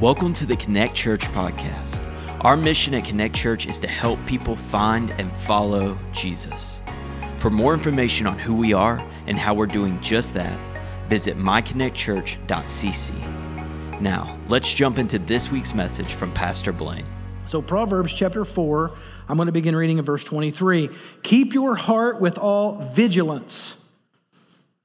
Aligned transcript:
Welcome 0.00 0.32
to 0.34 0.46
the 0.46 0.54
Connect 0.54 0.94
Church 0.94 1.22
podcast. 1.22 2.04
Our 2.42 2.56
mission 2.56 2.94
at 2.94 3.04
Connect 3.04 3.34
Church 3.34 3.66
is 3.66 3.80
to 3.80 3.88
help 3.88 4.24
people 4.26 4.54
find 4.54 5.10
and 5.18 5.36
follow 5.38 5.98
Jesus. 6.12 6.80
For 7.38 7.50
more 7.50 7.74
information 7.74 8.28
on 8.28 8.38
who 8.38 8.54
we 8.54 8.72
are 8.72 9.04
and 9.26 9.36
how 9.36 9.54
we're 9.54 9.66
doing 9.66 10.00
just 10.00 10.34
that, 10.34 10.56
visit 11.08 11.36
myconnectchurch.cc. 11.36 14.00
Now, 14.00 14.38
let's 14.46 14.72
jump 14.72 15.00
into 15.00 15.18
this 15.18 15.50
week's 15.50 15.74
message 15.74 16.14
from 16.14 16.32
Pastor 16.32 16.72
Blaine. 16.72 17.04
So, 17.48 17.60
Proverbs 17.60 18.14
chapter 18.14 18.44
4, 18.44 18.92
I'm 19.28 19.36
going 19.36 19.46
to 19.46 19.52
begin 19.52 19.74
reading 19.74 19.98
in 19.98 20.04
verse 20.04 20.22
23. 20.22 20.90
Keep 21.24 21.54
your 21.54 21.74
heart 21.74 22.20
with 22.20 22.38
all 22.38 22.76
vigilance 22.76 23.76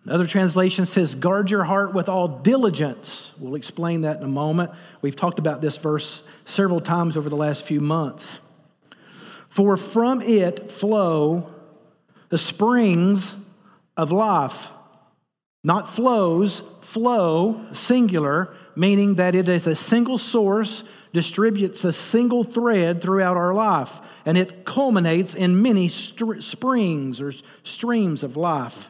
Another 0.06 0.26
translation 0.26 0.86
says, 0.86 1.16
guard 1.16 1.50
your 1.50 1.64
heart 1.64 1.94
with 1.94 2.10
all 2.10 2.28
diligence. 2.28 3.32
We'll 3.38 3.56
explain 3.56 4.02
that 4.02 4.18
in 4.18 4.24
a 4.24 4.28
moment. 4.28 4.72
We've 5.02 5.16
talked 5.16 5.40
about 5.40 5.62
this 5.62 5.78
verse 5.78 6.24
several 6.44 6.82
times 6.82 7.16
over 7.16 7.30
the 7.30 7.38
last 7.38 7.66
few 7.66 7.80
months. 7.80 8.40
For 9.48 9.78
from 9.78 10.22
it 10.22 10.72
flow 10.72 11.54
the 12.30 12.38
springs 12.38 13.38
of 13.96 14.12
life. 14.12 14.72
Not 15.64 15.88
flows, 15.88 16.62
flow, 16.82 17.66
singular, 17.72 18.54
meaning 18.76 19.16
that 19.16 19.36
it 19.36 19.48
is 19.48 19.68
a 19.68 19.76
single 19.76 20.18
source, 20.18 20.84
distributes 21.14 21.86
a 21.86 21.94
single 21.94 22.44
thread 22.44 23.02
throughout 23.02 23.38
our 23.38 23.54
life, 23.54 24.02
and 24.26 24.38
it 24.38 24.66
culminates 24.66 25.34
in 25.34 25.62
many 25.62 25.88
st- 25.88 26.44
springs 26.44 27.22
or 27.22 27.32
streams 27.64 28.24
of 28.24 28.36
life. 28.36 28.90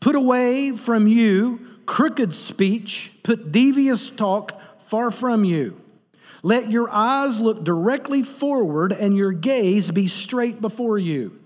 Put 0.00 0.14
away 0.14 0.72
from 0.72 1.06
you 1.06 1.78
crooked 1.86 2.34
speech, 2.34 3.12
put 3.22 3.50
devious 3.50 4.10
talk 4.10 4.60
far 4.80 5.10
from 5.10 5.42
you. 5.42 5.80
Let 6.42 6.70
your 6.70 6.88
eyes 6.90 7.40
look 7.40 7.64
directly 7.64 8.22
forward 8.22 8.92
and 8.92 9.16
your 9.16 9.32
gaze 9.32 9.90
be 9.90 10.06
straight 10.06 10.60
before 10.60 10.98
you. 10.98 11.40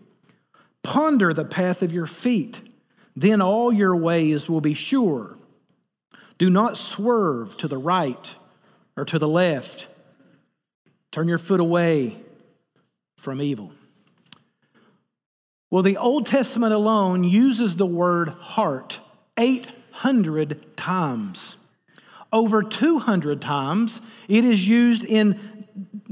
Ponder 0.83 1.33
the 1.33 1.45
path 1.45 1.83
of 1.83 1.92
your 1.92 2.06
feet, 2.06 2.61
then 3.14 3.41
all 3.41 3.73
your 3.73 3.97
ways 3.97 4.50
will 4.50 4.61
be 4.61 4.75
sure. 4.75 5.39
Do 6.39 6.50
not 6.50 6.77
swerve 6.77 7.56
to 7.58 7.69
the 7.69 7.78
right 7.78 8.34
or 8.97 9.05
to 9.05 9.19
the 9.19 9.28
left. 9.28 9.89
Turn 11.12 11.28
your 11.28 11.39
foot 11.39 11.61
away 11.61 12.17
from 13.17 13.41
evil. 13.41 13.73
Well, 15.73 15.83
the 15.83 15.97
Old 15.97 16.27
Testament 16.27 16.75
alone 16.75 17.25
uses 17.25 17.77
the 17.77 17.87
word 17.87 18.28
heart 18.28 19.01
800 19.39 20.77
times. 20.77 21.56
Over 22.31 22.62
200 22.62 23.41
times, 23.41 24.03
it 24.29 24.45
is 24.45 24.69
used 24.69 25.03
in 25.03 25.41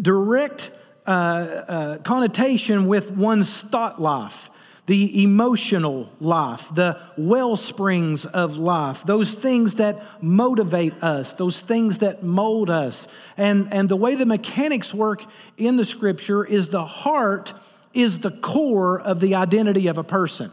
direct 0.01 0.71
uh, 1.07 1.11
uh, 1.11 1.99
connotation 1.99 2.87
with 2.87 3.11
one's 3.11 3.61
thought 3.61 4.01
life, 4.01 4.49
the 4.87 5.23
emotional 5.23 6.11
life, 6.21 6.75
the 6.75 6.99
well 7.19 7.55
springs 7.55 8.25
of 8.25 8.57
life, 8.57 9.05
those 9.05 9.35
things 9.35 9.75
that 9.75 10.23
motivate 10.23 10.95
us, 11.03 11.35
those 11.35 11.61
things 11.61 11.99
that 11.99 12.23
mold 12.23 12.71
us. 12.71 13.07
And, 13.37 13.71
and 13.71 13.91
the 13.91 13.97
way 13.97 14.15
the 14.15 14.25
mechanics 14.25 14.95
work 14.95 15.23
in 15.59 15.77
the 15.77 15.85
scripture 15.85 16.47
is 16.47 16.71
the 16.71 16.87
heart 16.87 17.53
is 17.93 18.21
the 18.21 18.31
core 18.31 19.01
of 19.01 19.21
the 19.21 19.35
identity 19.35 19.87
of 19.89 19.99
a 19.99 20.05
person. 20.05 20.53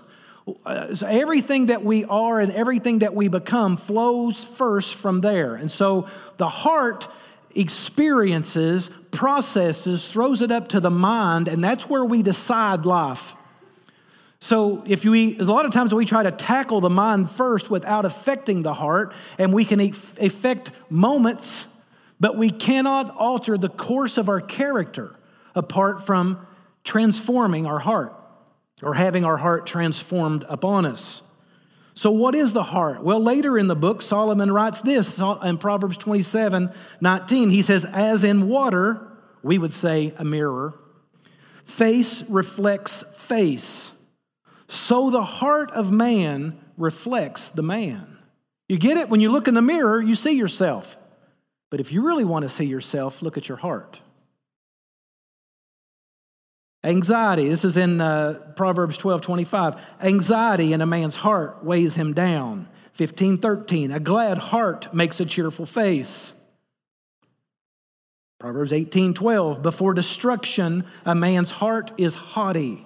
Uh, 0.66 0.95
so 0.95 1.05
everything 1.07 1.67
that 1.67 1.83
we 1.83 2.05
are 2.05 2.39
and 2.39 2.52
everything 2.53 2.99
that 2.99 3.13
we 3.13 3.27
become 3.27 3.75
flows 3.75 4.43
first 4.43 4.95
from 4.95 5.21
there. 5.21 5.55
And 5.55 5.69
so 5.69 6.08
the 6.38 6.47
heart 6.47 7.08
experiences, 7.53 8.89
processes, 9.11 10.08
throws 10.08 10.41
it 10.41 10.52
up 10.52 10.69
to 10.69 10.80
the 10.80 10.91
mind, 10.91 11.47
and 11.47 11.63
that's 11.63 11.89
where 11.89 12.05
we 12.05 12.21
decide 12.21 12.85
life. 12.85 13.33
So 14.39 14.83
if 14.86 15.04
we 15.04 15.37
a 15.39 15.43
lot 15.43 15.65
of 15.65 15.71
times 15.71 15.93
we 15.93 16.05
try 16.05 16.23
to 16.23 16.31
tackle 16.31 16.80
the 16.80 16.89
mind 16.89 17.30
first 17.31 17.69
without 17.69 18.05
affecting 18.05 18.61
the 18.61 18.73
heart, 18.73 19.14
and 19.37 19.52
we 19.52 19.65
can 19.65 19.80
affect 19.80 20.71
moments, 20.89 21.67
but 22.19 22.37
we 22.37 22.52
cannot 22.52 23.15
alter 23.17 23.58
the 23.58 23.69
course 23.69 24.17
of 24.17 24.30
our 24.30 24.39
character 24.39 25.15
apart 25.55 26.05
from 26.05 26.45
transforming 26.87 27.67
our 27.67 27.80
heart 27.80 28.15
or 28.81 28.95
having 28.95 29.25
our 29.25 29.37
heart 29.37 29.67
transformed 29.67 30.45
upon 30.49 30.86
us. 30.86 31.21
So, 31.93 32.11
what 32.11 32.36
is 32.36 32.53
the 32.53 32.64
heart? 32.64 33.03
Well, 33.03 33.20
later 33.20 33.58
in 33.58 33.67
the 33.67 33.75
book, 33.75 34.02
Solomon 34.02 34.52
writes 34.52 34.81
this 34.81 35.20
in 35.43 35.58
Proverbs 35.58 35.98
27 35.98 36.71
19. 37.02 37.49
He 37.49 37.61
says, 37.61 37.86
As 37.86 38.23
in 38.23 38.48
water, 38.48 39.05
we 39.43 39.58
would 39.58 39.73
say 39.73 40.14
a 40.17 40.23
mirror, 40.23 40.80
face 41.64 42.23
reflects 42.30 43.04
face. 43.15 43.92
So 44.67 45.09
the 45.09 45.23
heart 45.23 45.71
of 45.71 45.92
man 45.92 46.59
reflects 46.77 47.49
the 47.49 47.64
man. 47.64 48.17
You 48.67 48.77
get 48.77 48.98
it? 48.98 49.09
When 49.09 49.21
you 49.21 49.31
look 49.31 49.48
in 49.48 49.54
the 49.54 49.61
mirror, 49.61 50.02
you 50.02 50.15
see 50.15 50.37
yourself. 50.37 50.98
But 51.69 51.80
if 51.80 51.92
you 51.92 52.05
really 52.05 52.25
want 52.25 52.43
to 52.43 52.49
see 52.49 52.65
yourself, 52.65 53.21
look 53.21 53.37
at 53.37 53.49
your 53.49 53.58
heart. 53.58 54.02
Anxiety, 56.83 57.49
this 57.49 57.65
is 57.65 57.76
in 57.76 57.99
uh, 57.99 58.54
Proverbs 58.55 58.98
12 58.98 59.21
25. 59.21 59.76
Anxiety 60.02 60.73
in 60.73 60.82
a 60.82 60.86
man's 60.86 61.15
heart 61.15 61.64
weighs 61.64 61.95
him 61.95 62.14
down. 62.14 62.67
15 62.93 63.38
13. 63.38 63.92
A 63.92 63.99
glad 63.99 64.38
heart 64.38 64.93
makes 64.93 65.20
a 65.20 65.26
cheerful 65.26 65.66
face. 65.66 66.33
Proverbs 68.39 68.71
18 68.71 69.14
12. 69.14 69.64
Before 69.64 69.93
destruction, 69.93 70.86
a 71.05 71.16
man's 71.16 71.52
heart 71.52 71.92
is 71.98 72.16
haughty. 72.16 72.86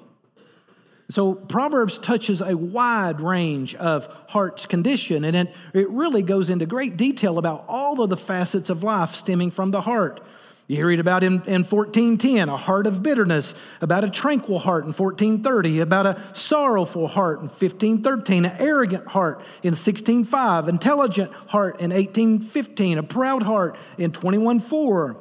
So, 1.10 1.34
Proverbs 1.34 2.00
touches 2.00 2.40
a 2.40 2.56
wide 2.56 3.20
range 3.20 3.76
of 3.76 4.08
heart's 4.30 4.66
condition, 4.66 5.26
and 5.26 5.36
it, 5.36 5.56
it 5.74 5.90
really 5.90 6.22
goes 6.22 6.50
into 6.50 6.66
great 6.66 6.96
detail 6.96 7.38
about 7.38 7.66
all 7.68 8.02
of 8.02 8.10
the 8.10 8.16
facets 8.16 8.70
of 8.70 8.82
life 8.82 9.10
stemming 9.10 9.52
from 9.52 9.72
the 9.72 9.82
heart. 9.82 10.22
You 10.72 10.86
read 10.86 11.02
about 11.02 11.22
in, 11.22 11.34
in 11.34 11.66
1410, 11.66 12.48
a 12.48 12.56
heart 12.56 12.88
of 12.88 13.04
bitterness, 13.04 13.56
about 13.82 14.06
a 14.06 14.10
tranquil 14.10 14.58
heart 14.58 14.86
in 14.86 14.94
1430, 14.94 15.82
about 15.82 16.06
a 16.06 16.24
sorrowful 16.34 17.10
heart 17.10 17.40
in 17.40 17.48
1513, 17.48 18.46
an 18.46 18.56
arrogant 18.58 19.06
heart 19.08 19.40
in 19.64 19.72
1605, 19.72 20.70
intelligent 20.70 21.34
heart 21.50 21.82
in 21.82 21.90
1815, 21.92 23.00
a 23.00 23.04
proud 23.04 23.44
heart 23.44 23.76
in 23.98 24.14
2104, 24.14 25.18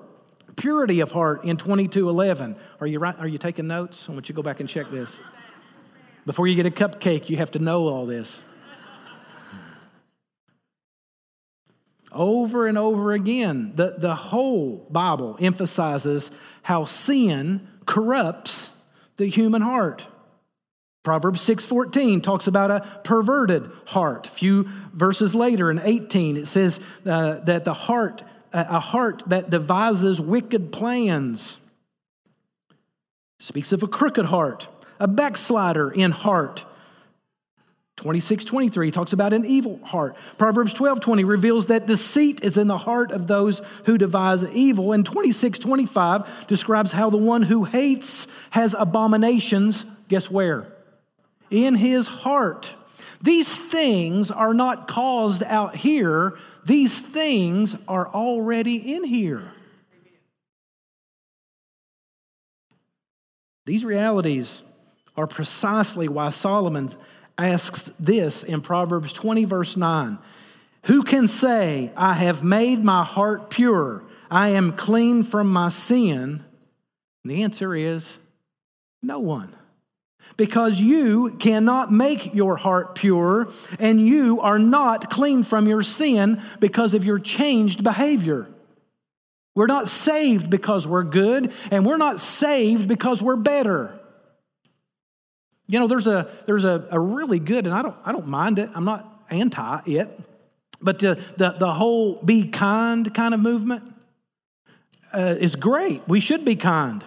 purity 0.54 1.00
of 1.00 1.10
heart 1.10 1.42
in 1.42 1.56
2211. 1.56 2.54
Are 2.80 2.86
you, 2.86 3.00
right, 3.00 3.18
are 3.18 3.26
you 3.26 3.38
taking 3.38 3.66
notes? 3.66 4.08
I 4.08 4.12
want 4.12 4.28
you 4.28 4.32
to 4.32 4.36
go 4.36 4.44
back 4.44 4.60
and 4.60 4.68
check 4.68 4.88
this. 4.92 5.18
Before 6.26 6.46
you 6.46 6.54
get 6.54 6.66
a 6.66 6.70
cupcake, 6.70 7.28
you 7.28 7.38
have 7.38 7.50
to 7.50 7.58
know 7.58 7.88
all 7.88 8.06
this. 8.06 8.38
Over 12.12 12.66
and 12.66 12.76
over 12.76 13.12
again, 13.12 13.72
the, 13.74 13.94
the 13.96 14.14
whole 14.14 14.86
Bible 14.90 15.36
emphasizes 15.40 16.30
how 16.62 16.84
sin 16.84 17.68
corrupts 17.86 18.70
the 19.16 19.26
human 19.26 19.62
heart. 19.62 20.06
Proverbs 21.02 21.40
6:14 21.42 22.22
talks 22.22 22.46
about 22.46 22.70
a 22.70 23.00
perverted 23.04 23.70
heart. 23.86 24.26
A 24.26 24.30
few 24.30 24.68
verses 24.92 25.34
later 25.34 25.70
in 25.70 25.80
18 25.82 26.36
it 26.36 26.46
says 26.46 26.78
uh, 27.06 27.38
that 27.40 27.64
the 27.64 27.74
heart 27.74 28.22
a 28.52 28.80
heart 28.80 29.22
that 29.26 29.50
devises 29.50 30.20
wicked 30.20 30.72
plans 30.72 31.58
speaks 33.38 33.72
of 33.72 33.82
a 33.82 33.88
crooked 33.88 34.26
heart, 34.26 34.68
a 34.98 35.08
backslider 35.08 35.90
in 35.90 36.10
heart, 36.10 36.64
26, 38.00 38.46
23 38.46 38.90
talks 38.90 39.12
about 39.12 39.34
an 39.34 39.44
evil 39.44 39.78
heart. 39.84 40.16
Proverbs 40.38 40.72
12, 40.72 41.00
20 41.00 41.24
reveals 41.24 41.66
that 41.66 41.86
deceit 41.86 42.42
is 42.42 42.56
in 42.56 42.66
the 42.66 42.78
heart 42.78 43.12
of 43.12 43.26
those 43.26 43.60
who 43.84 43.98
devise 43.98 44.50
evil. 44.54 44.94
And 44.94 45.04
26, 45.04 45.58
25 45.58 46.46
describes 46.46 46.92
how 46.92 47.10
the 47.10 47.18
one 47.18 47.42
who 47.42 47.64
hates 47.64 48.26
has 48.52 48.74
abominations, 48.78 49.84
guess 50.08 50.30
where? 50.30 50.72
In 51.50 51.74
his 51.74 52.06
heart. 52.06 52.72
These 53.20 53.60
things 53.60 54.30
are 54.30 54.54
not 54.54 54.88
caused 54.88 55.42
out 55.42 55.76
here, 55.76 56.38
these 56.64 57.00
things 57.02 57.76
are 57.86 58.08
already 58.08 58.94
in 58.94 59.04
here. 59.04 59.52
These 63.66 63.84
realities 63.84 64.62
are 65.18 65.26
precisely 65.26 66.08
why 66.08 66.30
Solomon's 66.30 66.96
asks 67.48 67.92
this 67.98 68.42
in 68.42 68.60
Proverbs 68.60 69.12
20, 69.12 69.44
verse 69.44 69.76
9 69.76 70.18
Who 70.86 71.02
can 71.02 71.26
say, 71.26 71.92
I 71.96 72.14
have 72.14 72.44
made 72.44 72.84
my 72.84 73.04
heart 73.04 73.50
pure, 73.50 74.02
I 74.30 74.50
am 74.50 74.72
clean 74.72 75.22
from 75.22 75.52
my 75.52 75.68
sin? 75.68 76.44
And 77.24 77.30
the 77.30 77.42
answer 77.42 77.74
is 77.74 78.18
no 79.02 79.18
one. 79.18 79.54
Because 80.36 80.80
you 80.80 81.36
cannot 81.38 81.92
make 81.92 82.34
your 82.34 82.56
heart 82.56 82.94
pure, 82.94 83.48
and 83.78 84.00
you 84.00 84.40
are 84.40 84.58
not 84.58 85.10
clean 85.10 85.42
from 85.42 85.66
your 85.66 85.82
sin 85.82 86.40
because 86.60 86.94
of 86.94 87.04
your 87.04 87.18
changed 87.18 87.82
behavior. 87.82 88.48
We're 89.54 89.66
not 89.66 89.88
saved 89.88 90.48
because 90.48 90.86
we're 90.86 91.02
good, 91.02 91.52
and 91.70 91.84
we're 91.84 91.96
not 91.96 92.20
saved 92.20 92.88
because 92.88 93.20
we're 93.20 93.36
better. 93.36 93.99
You 95.70 95.78
know, 95.78 95.86
there's 95.86 96.08
a 96.08 96.28
there's 96.46 96.64
a, 96.64 96.88
a 96.90 96.98
really 96.98 97.38
good, 97.38 97.64
and 97.64 97.72
I 97.72 97.82
don't 97.82 97.96
I 98.04 98.10
don't 98.10 98.26
mind 98.26 98.58
it. 98.58 98.68
I'm 98.74 98.84
not 98.84 99.24
anti 99.30 99.80
it, 99.86 100.18
but 100.82 100.98
the 100.98 101.14
the, 101.36 101.50
the 101.60 101.72
whole 101.72 102.20
be 102.24 102.48
kind 102.48 103.14
kind 103.14 103.34
of 103.34 103.38
movement 103.38 103.84
uh, 105.12 105.36
is 105.38 105.54
great. 105.54 106.02
We 106.08 106.18
should 106.18 106.44
be 106.44 106.56
kind, 106.56 107.04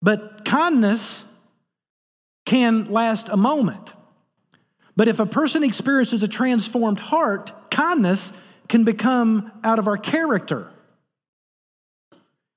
but 0.00 0.44
kindness 0.44 1.24
can 2.46 2.92
last 2.92 3.28
a 3.28 3.36
moment. 3.36 3.92
But 4.94 5.08
if 5.08 5.18
a 5.18 5.26
person 5.26 5.64
experiences 5.64 6.22
a 6.22 6.28
transformed 6.28 7.00
heart, 7.00 7.52
kindness 7.72 8.32
can 8.68 8.84
become 8.84 9.50
out 9.64 9.80
of 9.80 9.88
our 9.88 9.96
character. 9.96 10.70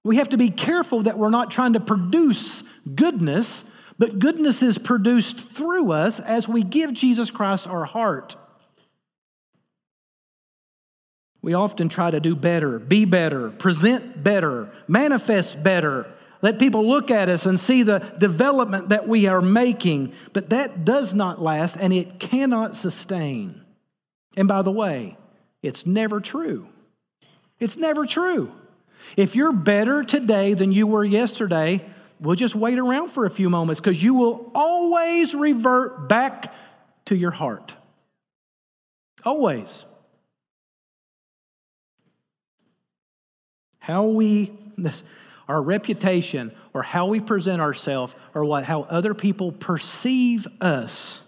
We 0.04 0.18
have 0.18 0.30
to 0.30 0.38
be 0.38 0.52
careful 0.52 1.02
that 1.04 1.18
we're 1.18 1.32
not 1.32 1.50
trying 1.50 1.74
to 1.74 1.80
produce 1.80 2.64
goodness, 2.94 3.64
but 3.98 4.20
goodness 4.20 4.62
is 4.62 4.78
produced 4.78 5.52
through 5.52 5.92
us 5.92 6.20
as 6.20 6.48
we 6.48 6.64
give 6.64 6.94
Jesus 6.94 7.32
Christ 7.32 7.68
our 7.68 7.86
heart. 7.86 8.36
We 11.42 11.54
often 11.54 11.90
try 11.90 12.10
to 12.12 12.20
do 12.20 12.36
better, 12.36 12.80
be 12.80 13.06
better, 13.06 13.52
present 13.52 14.24
better, 14.24 14.70
manifest 14.88 15.62
better, 15.62 16.12
let 16.42 16.60
people 16.60 16.86
look 16.86 17.10
at 17.10 17.30
us 17.30 17.46
and 17.46 17.60
see 17.60 17.84
the 17.84 18.00
development 18.20 18.90
that 18.90 19.08
we 19.08 19.28
are 19.28 19.42
making, 19.42 20.14
but 20.34 20.50
that 20.50 20.86
does 20.86 21.14
not 21.14 21.42
last 21.42 21.76
and 21.76 21.94
it 21.94 22.20
cannot 22.20 22.76
sustain. 22.76 23.64
And 24.38 24.48
by 24.48 24.62
the 24.62 24.72
way, 24.72 25.18
it's 25.64 25.86
never 25.86 26.20
true. 26.20 26.68
It's 27.60 27.78
never 27.78 28.06
true. 28.06 28.52
If 29.18 29.36
you're 29.36 29.54
better 29.54 30.04
today 30.04 30.54
than 30.54 30.72
you 30.72 30.88
were 30.88 31.06
yesterday, 31.06 31.84
we'll 32.20 32.36
just 32.36 32.56
wait 32.56 32.78
around 32.78 33.10
for 33.10 33.26
a 33.26 33.30
few 33.30 33.50
moments 33.50 33.80
because 33.80 34.02
you 34.02 34.14
will 34.14 34.52
always 34.54 35.36
revert 35.36 36.08
back 36.08 36.54
to 37.06 37.16
your 37.16 37.32
heart. 37.32 37.76
Always. 39.24 39.86
How 43.80 44.06
we, 44.06 44.52
this, 44.78 45.04
our 45.48 45.62
reputation, 45.62 46.52
or 46.74 46.84
how 46.84 47.08
we 47.08 47.20
present 47.20 47.62
ourselves, 47.62 48.16
or 48.34 48.46
what 48.46 48.64
how 48.64 48.84
other 48.84 49.14
people 49.14 49.52
perceive 49.52 50.48
us 50.60 51.22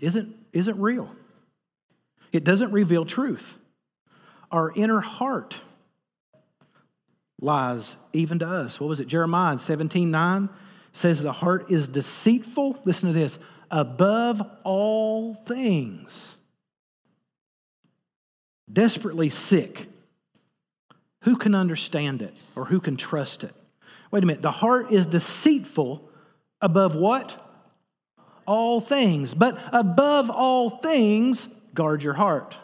isn't, 0.00 0.34
isn't 0.52 0.78
real. 0.78 1.10
It 2.32 2.44
doesn't 2.44 2.72
reveal 2.72 3.04
truth. 3.04 3.56
Our 4.50 4.72
inner 4.74 5.00
heart 5.00 5.60
lies 7.40 7.96
even 8.12 8.38
to 8.38 8.46
us. 8.46 8.80
What 8.80 8.88
was 8.88 9.00
it? 9.00 9.08
Jeremiah 9.08 9.58
17 9.58 10.10
9 10.10 10.48
says 10.92 11.22
the 11.22 11.32
heart 11.32 11.70
is 11.70 11.88
deceitful. 11.88 12.80
Listen 12.84 13.08
to 13.08 13.14
this 13.14 13.38
above 13.70 14.42
all 14.64 15.34
things, 15.34 16.36
desperately 18.72 19.28
sick. 19.28 19.88
Who 21.22 21.36
can 21.36 21.54
understand 21.56 22.22
it 22.22 22.34
or 22.54 22.66
who 22.66 22.78
can 22.80 22.96
trust 22.96 23.42
it? 23.42 23.52
Wait 24.10 24.22
a 24.22 24.26
minute. 24.26 24.42
The 24.42 24.50
heart 24.52 24.92
is 24.92 25.06
deceitful 25.06 26.08
above 26.60 26.94
what? 26.94 27.42
All 28.46 28.80
things. 28.80 29.34
But 29.34 29.60
above 29.72 30.30
all 30.30 30.70
things, 30.70 31.48
guard 31.74 32.04
your 32.04 32.14
heart. 32.14 32.56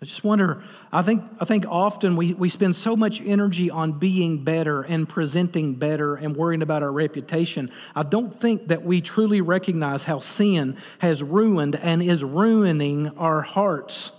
I 0.00 0.04
just 0.04 0.22
wonder, 0.22 0.62
I 0.92 1.02
think, 1.02 1.24
I 1.40 1.44
think 1.44 1.66
often 1.68 2.14
we, 2.14 2.32
we 2.32 2.48
spend 2.48 2.76
so 2.76 2.94
much 2.94 3.20
energy 3.20 3.68
on 3.68 3.98
being 3.98 4.44
better 4.44 4.82
and 4.82 5.08
presenting 5.08 5.74
better 5.74 6.14
and 6.14 6.36
worrying 6.36 6.62
about 6.62 6.84
our 6.84 6.92
reputation. 6.92 7.70
I 7.96 8.04
don't 8.04 8.40
think 8.40 8.68
that 8.68 8.84
we 8.84 9.00
truly 9.00 9.40
recognize 9.40 10.04
how 10.04 10.20
sin 10.20 10.76
has 11.00 11.20
ruined 11.20 11.74
and 11.74 12.00
is 12.00 12.22
ruining 12.22 13.08
our 13.18 13.40
hearts. 13.40 14.12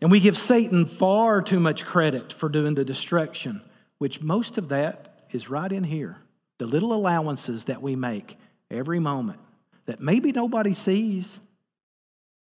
And 0.00 0.10
we 0.10 0.18
give 0.18 0.36
Satan 0.36 0.86
far 0.86 1.40
too 1.40 1.60
much 1.60 1.84
credit 1.84 2.32
for 2.32 2.48
doing 2.48 2.74
the 2.74 2.84
destruction, 2.84 3.62
which 3.98 4.22
most 4.22 4.58
of 4.58 4.70
that 4.70 5.26
is 5.30 5.48
right 5.48 5.70
in 5.70 5.84
here. 5.84 6.18
The 6.58 6.66
little 6.66 6.92
allowances 6.92 7.66
that 7.66 7.80
we 7.80 7.94
make 7.94 8.36
every 8.72 8.98
moment 8.98 9.38
that 9.86 10.00
maybe 10.00 10.32
nobody 10.32 10.74
sees, 10.74 11.38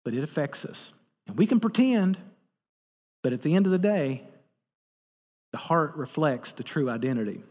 but 0.03 0.13
it 0.13 0.23
affects 0.23 0.65
us. 0.65 0.91
And 1.27 1.37
we 1.37 1.45
can 1.45 1.59
pretend, 1.59 2.17
but 3.23 3.33
at 3.33 3.41
the 3.41 3.55
end 3.55 3.65
of 3.65 3.71
the 3.71 3.77
day, 3.77 4.23
the 5.51 5.57
heart 5.57 5.95
reflects 5.95 6.53
the 6.53 6.63
true 6.63 6.89
identity. 6.89 7.43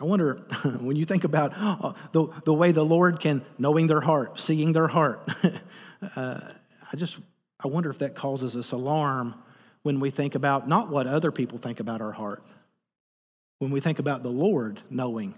I 0.00 0.04
wonder 0.04 0.34
when 0.80 0.96
you 0.96 1.04
think 1.04 1.24
about 1.24 1.52
uh, 1.56 1.92
the, 2.12 2.28
the 2.44 2.54
way 2.54 2.72
the 2.72 2.84
Lord 2.84 3.20
can, 3.20 3.44
knowing 3.58 3.86
their 3.86 4.00
heart, 4.00 4.38
seeing 4.38 4.72
their 4.72 4.88
heart, 4.88 5.28
uh, 6.16 6.40
I 6.92 6.96
just 6.96 7.18
I 7.62 7.68
wonder 7.68 7.90
if 7.90 7.98
that 7.98 8.14
causes 8.14 8.56
us 8.56 8.70
alarm 8.72 9.34
when 9.82 9.98
we 10.00 10.10
think 10.10 10.34
about 10.34 10.68
not 10.68 10.90
what 10.90 11.06
other 11.06 11.32
people 11.32 11.58
think 11.58 11.80
about 11.80 12.00
our 12.00 12.12
heart, 12.12 12.42
when 13.58 13.70
we 13.70 13.80
think 13.80 13.98
about 13.98 14.22
the 14.22 14.30
Lord 14.30 14.80
knowing 14.90 15.34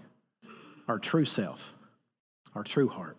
our 0.87 0.99
true 0.99 1.25
self, 1.25 1.75
our 2.53 2.63
true 2.63 2.87
heart. 2.87 3.17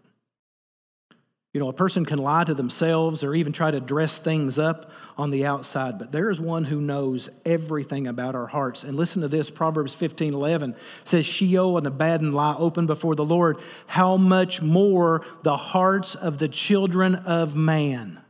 You 1.52 1.60
know, 1.60 1.68
a 1.68 1.74
person 1.74 2.06
can 2.06 2.18
lie 2.18 2.44
to 2.44 2.54
themselves 2.54 3.22
or 3.22 3.34
even 3.34 3.52
try 3.52 3.70
to 3.70 3.78
dress 3.78 4.18
things 4.18 4.58
up 4.58 4.90
on 5.18 5.30
the 5.30 5.44
outside, 5.44 5.98
but 5.98 6.10
there 6.10 6.30
is 6.30 6.40
one 6.40 6.64
who 6.64 6.80
knows 6.80 7.28
everything 7.44 8.06
about 8.06 8.34
our 8.34 8.46
hearts. 8.46 8.84
And 8.84 8.96
listen 8.96 9.20
to 9.20 9.28
this 9.28 9.50
Proverbs 9.50 9.92
15 9.94 10.32
11 10.32 10.74
says, 11.04 11.26
Sheol 11.26 11.76
and 11.76 11.86
Abaddon 11.86 12.32
lie 12.32 12.56
open 12.56 12.86
before 12.86 13.14
the 13.14 13.24
Lord. 13.24 13.58
How 13.86 14.16
much 14.16 14.62
more 14.62 15.26
the 15.42 15.58
hearts 15.58 16.14
of 16.14 16.38
the 16.38 16.48
children 16.48 17.16
of 17.16 17.54
man? 17.54 18.22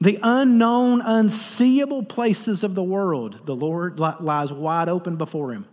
The 0.00 0.18
unknown, 0.22 1.00
unseeable 1.00 2.02
places 2.02 2.62
of 2.62 2.74
the 2.74 2.82
world, 2.82 3.46
the 3.46 3.56
Lord 3.56 3.98
lies 3.98 4.52
wide 4.52 4.90
open 4.90 5.16
before 5.16 5.52
him. 5.52 5.66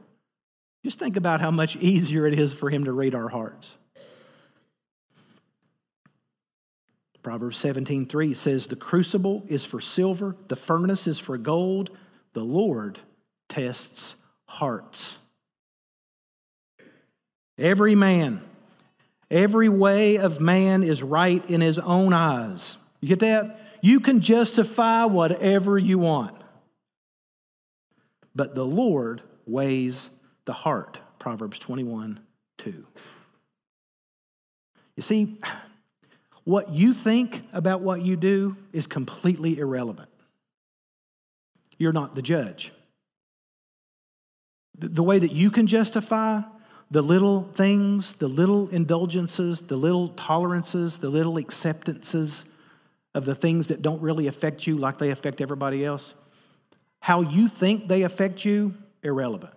Just 0.85 0.99
think 0.99 1.17
about 1.17 1.41
how 1.41 1.51
much 1.51 1.75
easier 1.75 2.25
it 2.25 2.39
is 2.39 2.53
for 2.53 2.69
him 2.69 2.85
to 2.85 2.93
read 2.93 3.13
our 3.13 3.27
hearts. 3.27 3.75
Proverbs 7.23 7.57
17:3 7.63 8.35
says, 8.35 8.67
The 8.67 8.75
crucible 8.75 9.43
is 9.47 9.65
for 9.65 9.79
silver, 9.79 10.35
the 10.47 10.55
furnace 10.55 11.07
is 11.07 11.19
for 11.19 11.37
gold, 11.37 11.91
the 12.33 12.43
Lord 12.43 12.99
tests 13.47 14.15
hearts. 14.45 15.17
Every 17.57 17.95
man, 17.95 18.41
every 19.29 19.69
way 19.69 20.17
of 20.17 20.41
man 20.41 20.83
is 20.83 21.03
right 21.03 21.47
in 21.49 21.61
his 21.61 21.77
own 21.77 22.13
eyes. 22.13 22.77
You 23.01 23.07
get 23.07 23.19
that? 23.19 23.59
You 23.81 23.99
can 23.99 24.19
justify 24.19 25.05
whatever 25.05 25.77
you 25.77 25.99
want. 25.99 26.35
But 28.33 28.55
the 28.55 28.65
Lord 28.65 29.21
weighs 29.45 30.09
the 30.45 30.53
heart. 30.53 30.99
Proverbs 31.19 31.59
21 31.59 32.19
2. 32.57 32.87
You 34.95 35.03
see, 35.03 35.39
what 36.43 36.71
you 36.71 36.93
think 36.93 37.43
about 37.53 37.81
what 37.81 38.01
you 38.01 38.15
do 38.15 38.57
is 38.73 38.87
completely 38.87 39.59
irrelevant. 39.59 40.09
You're 41.77 41.93
not 41.93 42.15
the 42.15 42.21
judge. 42.21 42.71
The 44.77 45.03
way 45.03 45.19
that 45.19 45.31
you 45.31 45.51
can 45.51 45.67
justify 45.67 46.41
the 46.89 47.01
little 47.01 47.43
things, 47.43 48.15
the 48.15 48.27
little 48.27 48.67
indulgences, 48.69 49.61
the 49.61 49.77
little 49.77 50.09
tolerances, 50.09 50.99
the 50.99 51.09
little 51.09 51.37
acceptances 51.37 52.45
of 53.13 53.25
the 53.25 53.35
things 53.35 53.67
that 53.67 53.81
don't 53.81 54.01
really 54.01 54.27
affect 54.27 54.65
you 54.65 54.77
like 54.77 54.97
they 54.97 55.11
affect 55.11 55.41
everybody 55.41 55.85
else, 55.85 56.13
how 56.99 57.21
you 57.21 57.47
think 57.47 57.87
they 57.87 58.03
affect 58.03 58.43
you, 58.45 58.73
irrelevant. 59.03 59.53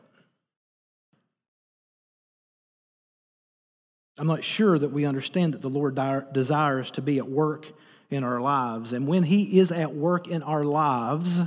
I'm 4.18 4.26
not 4.26 4.44
sure 4.44 4.78
that 4.78 4.90
we 4.90 5.04
understand 5.04 5.54
that 5.54 5.62
the 5.62 5.68
Lord 5.68 5.98
desires 6.32 6.90
to 6.92 7.02
be 7.02 7.18
at 7.18 7.28
work 7.28 7.72
in 8.10 8.22
our 8.22 8.40
lives. 8.40 8.92
And 8.92 9.08
when 9.08 9.24
He 9.24 9.58
is 9.58 9.72
at 9.72 9.94
work 9.94 10.28
in 10.28 10.42
our 10.42 10.64
lives, 10.64 11.42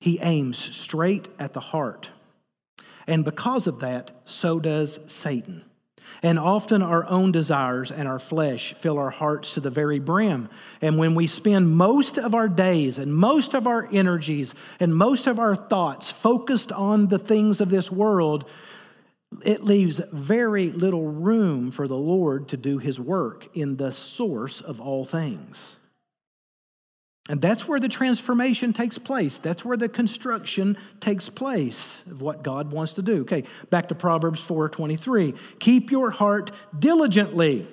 He 0.00 0.18
aims 0.20 0.58
straight 0.58 1.28
at 1.38 1.54
the 1.54 1.60
heart. 1.60 2.10
And 3.06 3.24
because 3.24 3.66
of 3.66 3.80
that, 3.80 4.12
so 4.24 4.60
does 4.60 5.00
Satan. 5.06 5.64
And 6.22 6.38
often 6.38 6.82
our 6.82 7.06
own 7.06 7.32
desires 7.32 7.90
and 7.90 8.08
our 8.08 8.18
flesh 8.18 8.72
fill 8.74 8.98
our 8.98 9.10
hearts 9.10 9.54
to 9.54 9.60
the 9.60 9.70
very 9.70 9.98
brim. 9.98 10.48
And 10.80 10.98
when 10.98 11.14
we 11.14 11.26
spend 11.26 11.70
most 11.70 12.18
of 12.18 12.34
our 12.34 12.48
days 12.48 12.98
and 12.98 13.14
most 13.14 13.54
of 13.54 13.66
our 13.66 13.88
energies 13.92 14.54
and 14.80 14.94
most 14.94 15.26
of 15.26 15.38
our 15.38 15.54
thoughts 15.54 16.10
focused 16.10 16.72
on 16.72 17.08
the 17.08 17.18
things 17.18 17.60
of 17.60 17.68
this 17.68 17.90
world, 17.90 18.48
it 19.44 19.64
leaves 19.64 20.00
very 20.12 20.70
little 20.70 21.06
room 21.06 21.70
for 21.70 21.88
the 21.88 21.96
Lord 21.96 22.48
to 22.48 22.56
do 22.56 22.78
his 22.78 23.00
work 23.00 23.56
in 23.56 23.76
the 23.76 23.92
source 23.92 24.60
of 24.60 24.80
all 24.80 25.04
things. 25.04 25.76
And 27.28 27.40
that's 27.40 27.66
where 27.66 27.80
the 27.80 27.88
transformation 27.88 28.74
takes 28.74 28.98
place. 28.98 29.38
That's 29.38 29.64
where 29.64 29.78
the 29.78 29.88
construction 29.88 30.76
takes 31.00 31.30
place 31.30 32.02
of 32.10 32.20
what 32.20 32.42
God 32.42 32.70
wants 32.70 32.92
to 32.94 33.02
do. 33.02 33.22
Okay, 33.22 33.44
back 33.70 33.88
to 33.88 33.94
Proverbs 33.94 34.46
4:23. 34.46 35.34
Keep 35.58 35.90
your 35.90 36.10
heart 36.10 36.50
diligently. 36.78 37.66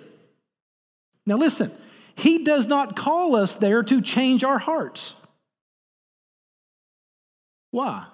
Now 1.25 1.35
listen, 1.35 1.71
he 2.15 2.43
does 2.43 2.67
not 2.67 2.95
call 2.95 3.35
us 3.35 3.57
there 3.57 3.83
to 3.83 4.01
change 4.01 4.43
our 4.43 4.57
hearts. 4.57 5.15
Why? 7.71 8.05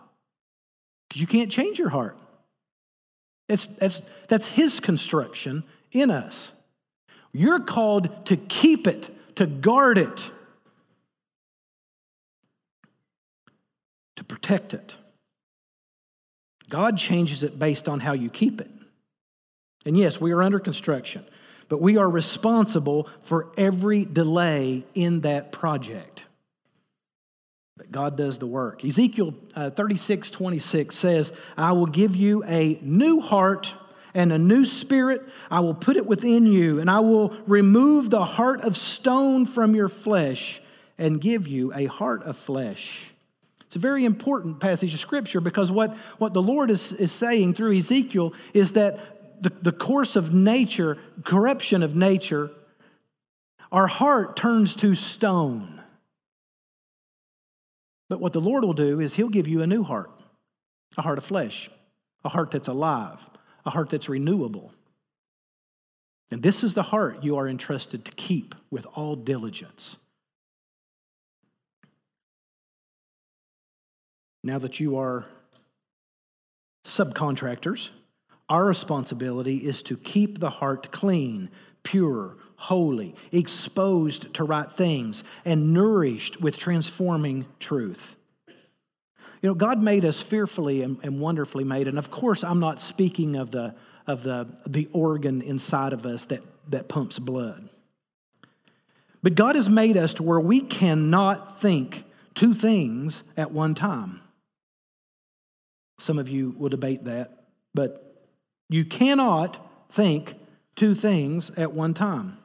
Because 1.07 1.21
you 1.21 1.27
can't 1.27 1.51
change 1.51 1.77
your 1.77 1.89
heart. 1.89 2.17
It's, 3.49 3.65
that's, 3.65 4.01
that's 4.27 4.49
his 4.49 4.79
construction 4.79 5.63
in 5.91 6.11
us. 6.11 6.51
You're 7.33 7.59
called 7.59 8.25
to 8.27 8.37
keep 8.37 8.87
it, 8.87 9.09
to 9.35 9.45
guard 9.45 9.97
it. 9.97 10.31
to 14.17 14.23
protect 14.23 14.73
it. 14.73 14.97
God 16.69 16.97
changes 16.97 17.43
it 17.43 17.57
based 17.57 17.87
on 17.87 18.01
how 18.01 18.13
you 18.13 18.29
keep 18.29 18.59
it. 18.59 18.69
And 19.85 19.97
yes, 19.97 20.19
we 20.19 20.33
are 20.33 20.43
under 20.43 20.59
construction, 20.59 21.23
but 21.69 21.81
we 21.81 21.97
are 21.97 22.09
responsible 22.09 23.07
for 23.21 23.51
every 23.57 24.03
delay 24.03 24.83
in 24.93 25.21
that 25.21 25.51
project. 25.51 26.25
But 27.77 27.91
God 27.91 28.17
does 28.17 28.39
the 28.39 28.47
work. 28.47 28.83
Ezekiel 28.83 29.35
uh, 29.55 29.69
36 29.69 30.31
26 30.31 30.95
says, 30.95 31.33
I 31.55 31.73
will 31.73 31.85
give 31.85 32.15
you 32.15 32.43
a 32.45 32.79
new 32.81 33.21
heart 33.21 33.73
and 34.13 34.33
a 34.33 34.37
new 34.39 34.65
spirit. 34.65 35.21
I 35.51 35.59
will 35.59 35.75
put 35.75 35.95
it 35.95 36.07
within 36.07 36.47
you, 36.47 36.79
and 36.79 36.89
I 36.89 37.01
will 37.01 37.35
remove 37.45 38.09
the 38.09 38.25
heart 38.25 38.61
of 38.61 38.75
stone 38.75 39.45
from 39.45 39.75
your 39.75 39.89
flesh 39.89 40.59
and 40.97 41.21
give 41.21 41.47
you 41.47 41.71
a 41.73 41.85
heart 41.85 42.23
of 42.23 42.35
flesh. 42.35 43.11
It's 43.67 43.75
a 43.75 43.79
very 43.79 44.05
important 44.05 44.59
passage 44.59 44.93
of 44.93 44.99
scripture 44.99 45.41
because 45.41 45.69
what, 45.71 45.93
what 46.17 46.33
the 46.33 46.41
Lord 46.41 46.71
is, 46.71 46.93
is 46.93 47.11
saying 47.11 47.53
through 47.53 47.77
Ezekiel 47.77 48.33
is 48.53 48.71
that 48.71 49.41
the, 49.41 49.49
the 49.61 49.71
course 49.71 50.15
of 50.15 50.33
nature, 50.33 50.97
corruption 51.23 51.83
of 51.83 51.95
nature, 51.95 52.49
our 53.71 53.87
heart 53.87 54.35
turns 54.35 54.75
to 54.77 54.95
stone. 54.95 55.76
But 58.09 58.19
what 58.19 58.33
the 58.33 58.41
Lord 58.41 58.63
will 58.63 58.73
do 58.73 58.99
is 58.99 59.15
He'll 59.15 59.29
give 59.29 59.47
you 59.47 59.61
a 59.61 59.67
new 59.67 59.83
heart, 59.83 60.11
a 60.97 61.01
heart 61.01 61.17
of 61.17 61.23
flesh, 61.23 61.69
a 62.23 62.29
heart 62.29 62.51
that's 62.51 62.67
alive, 62.67 63.29
a 63.65 63.69
heart 63.69 63.89
that's 63.89 64.09
renewable. 64.09 64.73
And 66.31 66.43
this 66.43 66.63
is 66.63 66.73
the 66.73 66.83
heart 66.83 67.23
you 67.23 67.37
are 67.37 67.47
entrusted 67.47 68.05
to 68.05 68.11
keep 68.11 68.55
with 68.69 68.85
all 68.95 69.15
diligence. 69.15 69.97
now 74.47 74.57
that 74.57 74.79
you 74.79 74.97
are 74.97 75.25
subcontractors, 76.85 77.91
our 78.47 78.65
responsibility 78.65 79.57
is 79.57 79.83
to 79.83 79.97
keep 79.97 80.39
the 80.39 80.49
heart 80.49 80.89
clean, 80.91 81.49
pure, 81.83 82.37
holy, 82.57 83.15
exposed 83.31 84.33
to 84.33 84.43
right 84.43 84.71
things, 84.75 85.23
and 85.45 85.73
nourished 85.73 86.41
with 86.41 86.57
transforming 86.57 87.45
truth. 87.59 88.15
You 89.41 89.49
know, 89.49 89.53
God 89.53 89.81
made 89.81 90.03
us 90.03 90.21
fearfully 90.21 90.81
and, 90.81 90.97
and, 91.03 91.21
wonderfully 91.21 91.63
made, 91.63 91.87
and 91.87 91.97
of 91.99 92.11
course, 92.11 92.43
I'm 92.43 92.59
not 92.59 92.81
speaking 92.81 93.35
of 93.35 93.51
the 93.51 93.75
of 94.07 94.23
the, 94.23 94.47
the 94.65 94.87
organ 94.93 95.41
inside 95.41 95.93
of 95.93 96.05
us 96.05 96.25
that, 96.25 96.41
that 96.69 96.87
pumps 96.87 97.19
blood. 97.19 97.69
But 99.21 99.35
God 99.35 99.55
has 99.55 99.67
made 99.67 99.97
us 99.97 100.13
to 100.15 100.23
where 100.23 100.39
we 100.39 100.61
cannot 100.61 101.59
think 101.59 102.05
two 102.33 102.53
things 102.53 103.23
at 103.35 103.51
one 103.51 103.75
time. 103.75 104.21
Some 105.99 106.17
of 106.17 106.29
you 106.29 106.55
will 106.57 106.69
debate 106.69 107.03
that, 107.05 107.47
but 107.73 108.29
you 108.69 108.85
cannot 108.85 109.91
think 109.91 110.35
two 110.75 110.95
things 110.95 111.49
at 111.51 111.73
one 111.73 111.93
time. 111.93 112.37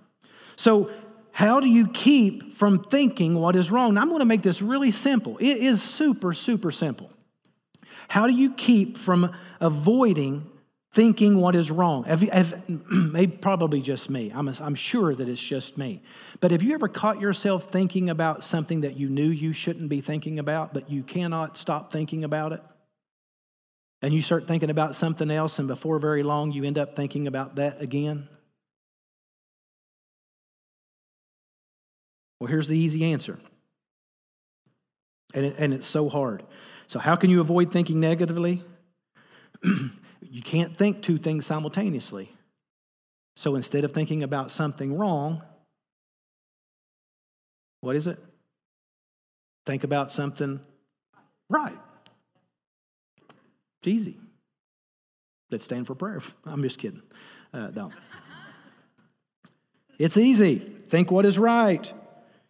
So, 0.56 0.90
how 1.32 1.60
do 1.60 1.68
you 1.68 1.88
keep 1.88 2.52
from 2.52 2.84
thinking 2.84 3.34
what 3.34 3.56
is 3.56 3.70
wrong? 3.70 3.94
Now, 3.94 4.02
I'm 4.02 4.08
going 4.08 4.20
to 4.20 4.26
make 4.26 4.42
this 4.42 4.60
really 4.60 4.90
simple. 4.90 5.38
It 5.38 5.56
is 5.56 5.82
super, 5.82 6.34
super 6.34 6.70
simple. 6.70 7.10
How 8.08 8.26
do 8.26 8.34
you 8.34 8.52
keep 8.52 8.98
from 8.98 9.34
avoiding 9.58 10.46
thinking 10.92 11.38
what 11.38 11.54
is 11.54 11.70
wrong? 11.70 12.04
Have 12.04 12.22
you, 12.22 12.30
have, 12.30 12.62
maybe 12.90 13.34
probably 13.38 13.80
just 13.80 14.10
me. 14.10 14.30
I'm, 14.34 14.46
I'm 14.46 14.74
sure 14.74 15.14
that 15.14 15.26
it's 15.26 15.42
just 15.42 15.78
me. 15.78 16.02
But 16.40 16.50
have 16.50 16.62
you 16.62 16.74
ever 16.74 16.86
caught 16.86 17.18
yourself 17.18 17.72
thinking 17.72 18.10
about 18.10 18.44
something 18.44 18.82
that 18.82 18.98
you 18.98 19.08
knew 19.08 19.30
you 19.30 19.54
shouldn't 19.54 19.88
be 19.88 20.02
thinking 20.02 20.38
about, 20.38 20.74
but 20.74 20.90
you 20.90 21.02
cannot 21.02 21.56
stop 21.56 21.90
thinking 21.90 22.24
about 22.24 22.52
it? 22.52 22.60
and 24.02 24.12
you 24.12 24.20
start 24.20 24.48
thinking 24.48 24.68
about 24.68 24.96
something 24.96 25.30
else, 25.30 25.60
and 25.60 25.68
before 25.68 26.00
very 26.00 26.24
long, 26.24 26.50
you 26.50 26.64
end 26.64 26.76
up 26.76 26.96
thinking 26.96 27.28
about 27.28 27.54
that 27.54 27.80
again? 27.80 28.28
Well, 32.42 32.50
here's 32.50 32.66
the 32.66 32.76
easy 32.76 33.04
answer. 33.04 33.38
And, 35.32 35.46
it, 35.46 35.54
and 35.58 35.72
it's 35.72 35.86
so 35.86 36.08
hard. 36.08 36.42
So, 36.88 36.98
how 36.98 37.14
can 37.14 37.30
you 37.30 37.38
avoid 37.40 37.70
thinking 37.70 38.00
negatively? 38.00 38.64
you 39.62 40.42
can't 40.42 40.76
think 40.76 41.02
two 41.02 41.18
things 41.18 41.46
simultaneously. 41.46 42.32
So, 43.36 43.54
instead 43.54 43.84
of 43.84 43.92
thinking 43.92 44.24
about 44.24 44.50
something 44.50 44.98
wrong, 44.98 45.40
what 47.80 47.94
is 47.94 48.08
it? 48.08 48.18
Think 49.64 49.84
about 49.84 50.10
something 50.10 50.58
right. 51.48 51.78
It's 53.78 53.86
easy. 53.86 54.16
Let's 55.52 55.62
stand 55.62 55.86
for 55.86 55.94
prayer. 55.94 56.20
I'm 56.44 56.62
just 56.62 56.80
kidding. 56.80 57.02
Uh, 57.54 57.68
don't. 57.68 57.94
It's 59.96 60.16
easy. 60.16 60.56
Think 60.56 61.12
what 61.12 61.24
is 61.24 61.38
right. 61.38 61.94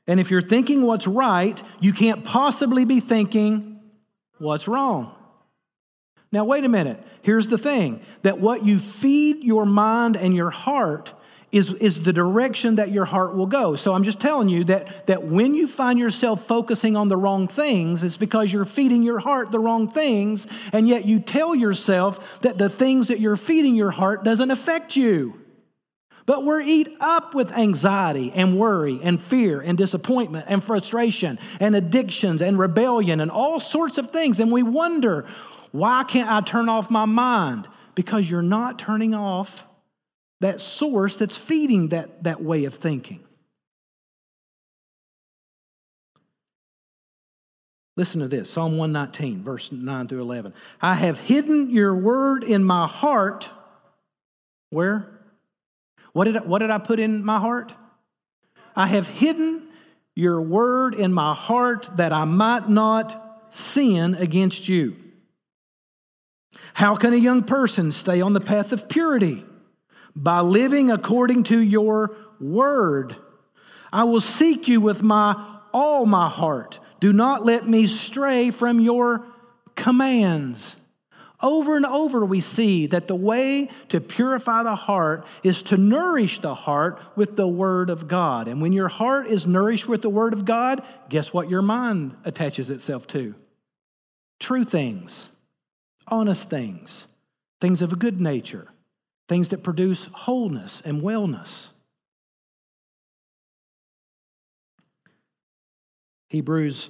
And 0.06 0.18
if 0.18 0.30
you're 0.30 0.42
thinking 0.42 0.82
what's 0.82 1.06
right, 1.06 1.62
you 1.80 1.92
can't 1.92 2.24
possibly 2.24 2.84
be 2.84 3.00
thinking 3.00 3.80
what's 4.38 4.66
wrong. 4.66 5.14
Now, 6.32 6.44
wait 6.44 6.64
a 6.64 6.68
minute. 6.68 7.02
Here's 7.20 7.48
the 7.48 7.58
thing 7.58 8.00
that 8.22 8.40
what 8.40 8.64
you 8.64 8.78
feed 8.78 9.44
your 9.44 9.66
mind 9.66 10.16
and 10.16 10.34
your 10.34 10.50
heart 10.50 11.14
is, 11.52 11.70
is 11.74 12.02
the 12.02 12.14
direction 12.14 12.76
that 12.76 12.90
your 12.90 13.04
heart 13.04 13.36
will 13.36 13.46
go. 13.46 13.76
So 13.76 13.92
I'm 13.92 14.04
just 14.04 14.18
telling 14.18 14.48
you 14.48 14.64
that, 14.64 15.06
that 15.06 15.24
when 15.24 15.54
you 15.54 15.66
find 15.66 15.98
yourself 15.98 16.46
focusing 16.46 16.96
on 16.96 17.08
the 17.08 17.16
wrong 17.18 17.46
things, 17.46 18.02
it's 18.02 18.16
because 18.16 18.50
you're 18.50 18.64
feeding 18.64 19.02
your 19.02 19.18
heart 19.18 19.52
the 19.52 19.58
wrong 19.58 19.90
things, 19.90 20.46
and 20.72 20.88
yet 20.88 21.04
you 21.04 21.20
tell 21.20 21.54
yourself 21.54 22.40
that 22.40 22.56
the 22.56 22.70
things 22.70 23.08
that 23.08 23.20
you're 23.20 23.36
feeding 23.36 23.74
your 23.74 23.90
heart 23.90 24.24
doesn't 24.24 24.50
affect 24.50 24.96
you. 24.96 25.41
But 26.24 26.44
we're 26.44 26.60
eat 26.60 26.96
up 27.00 27.34
with 27.34 27.52
anxiety 27.52 28.30
and 28.32 28.56
worry 28.56 29.00
and 29.02 29.20
fear 29.20 29.60
and 29.60 29.76
disappointment 29.76 30.46
and 30.48 30.62
frustration 30.62 31.38
and 31.58 31.74
addictions 31.74 32.42
and 32.42 32.58
rebellion 32.58 33.20
and 33.20 33.30
all 33.30 33.58
sorts 33.58 33.98
of 33.98 34.10
things. 34.10 34.38
And 34.38 34.52
we 34.52 34.62
wonder, 34.62 35.26
why 35.72 36.04
can't 36.04 36.30
I 36.30 36.40
turn 36.40 36.68
off 36.68 36.90
my 36.90 37.06
mind? 37.06 37.66
Because 37.94 38.30
you're 38.30 38.42
not 38.42 38.78
turning 38.78 39.14
off 39.14 39.68
that 40.40 40.60
source 40.60 41.16
that's 41.16 41.36
feeding 41.36 41.88
that, 41.88 42.24
that 42.24 42.42
way 42.42 42.64
of 42.64 42.74
thinking. 42.74 43.20
Listen 47.96 48.20
to 48.20 48.28
this 48.28 48.50
Psalm 48.50 48.78
119, 48.78 49.42
verse 49.42 49.70
9 49.70 50.08
through 50.08 50.22
11. 50.22 50.54
I 50.80 50.94
have 50.94 51.18
hidden 51.18 51.70
your 51.70 51.94
word 51.94 52.42
in 52.42 52.64
my 52.64 52.86
heart. 52.86 53.50
Where? 54.70 55.11
What 56.12 56.24
did 56.24 56.36
I, 56.36 56.40
what 56.40 56.58
did 56.58 56.70
I 56.70 56.78
put 56.78 57.00
in 57.00 57.24
my 57.24 57.38
heart? 57.38 57.74
I 58.76 58.86
have 58.86 59.08
hidden 59.08 59.68
your 60.14 60.40
word 60.40 60.94
in 60.94 61.12
my 61.12 61.34
heart 61.34 61.88
that 61.96 62.12
I 62.12 62.24
might 62.24 62.68
not 62.68 63.46
sin 63.50 64.14
against 64.14 64.68
you. 64.68 64.96
How 66.74 66.96
can 66.96 67.12
a 67.12 67.16
young 67.16 67.42
person 67.42 67.92
stay 67.92 68.20
on 68.20 68.32
the 68.32 68.40
path 68.40 68.72
of 68.72 68.88
purity? 68.88 69.44
by 70.14 70.40
living 70.40 70.90
according 70.90 71.44
to 71.44 71.58
your 71.58 72.14
word. 72.40 73.16
I 73.92 74.04
will 74.04 74.20
seek 74.20 74.68
you 74.68 74.80
with 74.80 75.02
my 75.02 75.34
all 75.72 76.06
my 76.06 76.28
heart. 76.28 76.78
Do 77.00 77.12
not 77.12 77.44
let 77.44 77.66
me 77.66 77.86
stray 77.86 78.50
from 78.50 78.78
your 78.80 79.26
commands. 79.74 80.76
Over 81.42 81.76
and 81.76 81.84
over, 81.84 82.24
we 82.24 82.40
see 82.40 82.86
that 82.86 83.08
the 83.08 83.16
way 83.16 83.68
to 83.88 84.00
purify 84.00 84.62
the 84.62 84.76
heart 84.76 85.26
is 85.42 85.64
to 85.64 85.76
nourish 85.76 86.38
the 86.38 86.54
heart 86.54 87.02
with 87.16 87.34
the 87.34 87.48
Word 87.48 87.90
of 87.90 88.06
God. 88.06 88.46
And 88.46 88.62
when 88.62 88.72
your 88.72 88.88
heart 88.88 89.26
is 89.26 89.44
nourished 89.44 89.88
with 89.88 90.02
the 90.02 90.10
Word 90.10 90.34
of 90.34 90.44
God, 90.44 90.84
guess 91.08 91.32
what 91.32 91.50
your 91.50 91.62
mind 91.62 92.16
attaches 92.24 92.70
itself 92.70 93.08
to? 93.08 93.34
True 94.38 94.64
things, 94.64 95.30
honest 96.06 96.48
things, 96.48 97.08
things 97.60 97.82
of 97.82 97.92
a 97.92 97.96
good 97.96 98.20
nature, 98.20 98.68
things 99.28 99.48
that 99.48 99.64
produce 99.64 100.08
wholeness 100.12 100.80
and 100.82 101.02
wellness. 101.02 101.70
Hebrews 106.30 106.88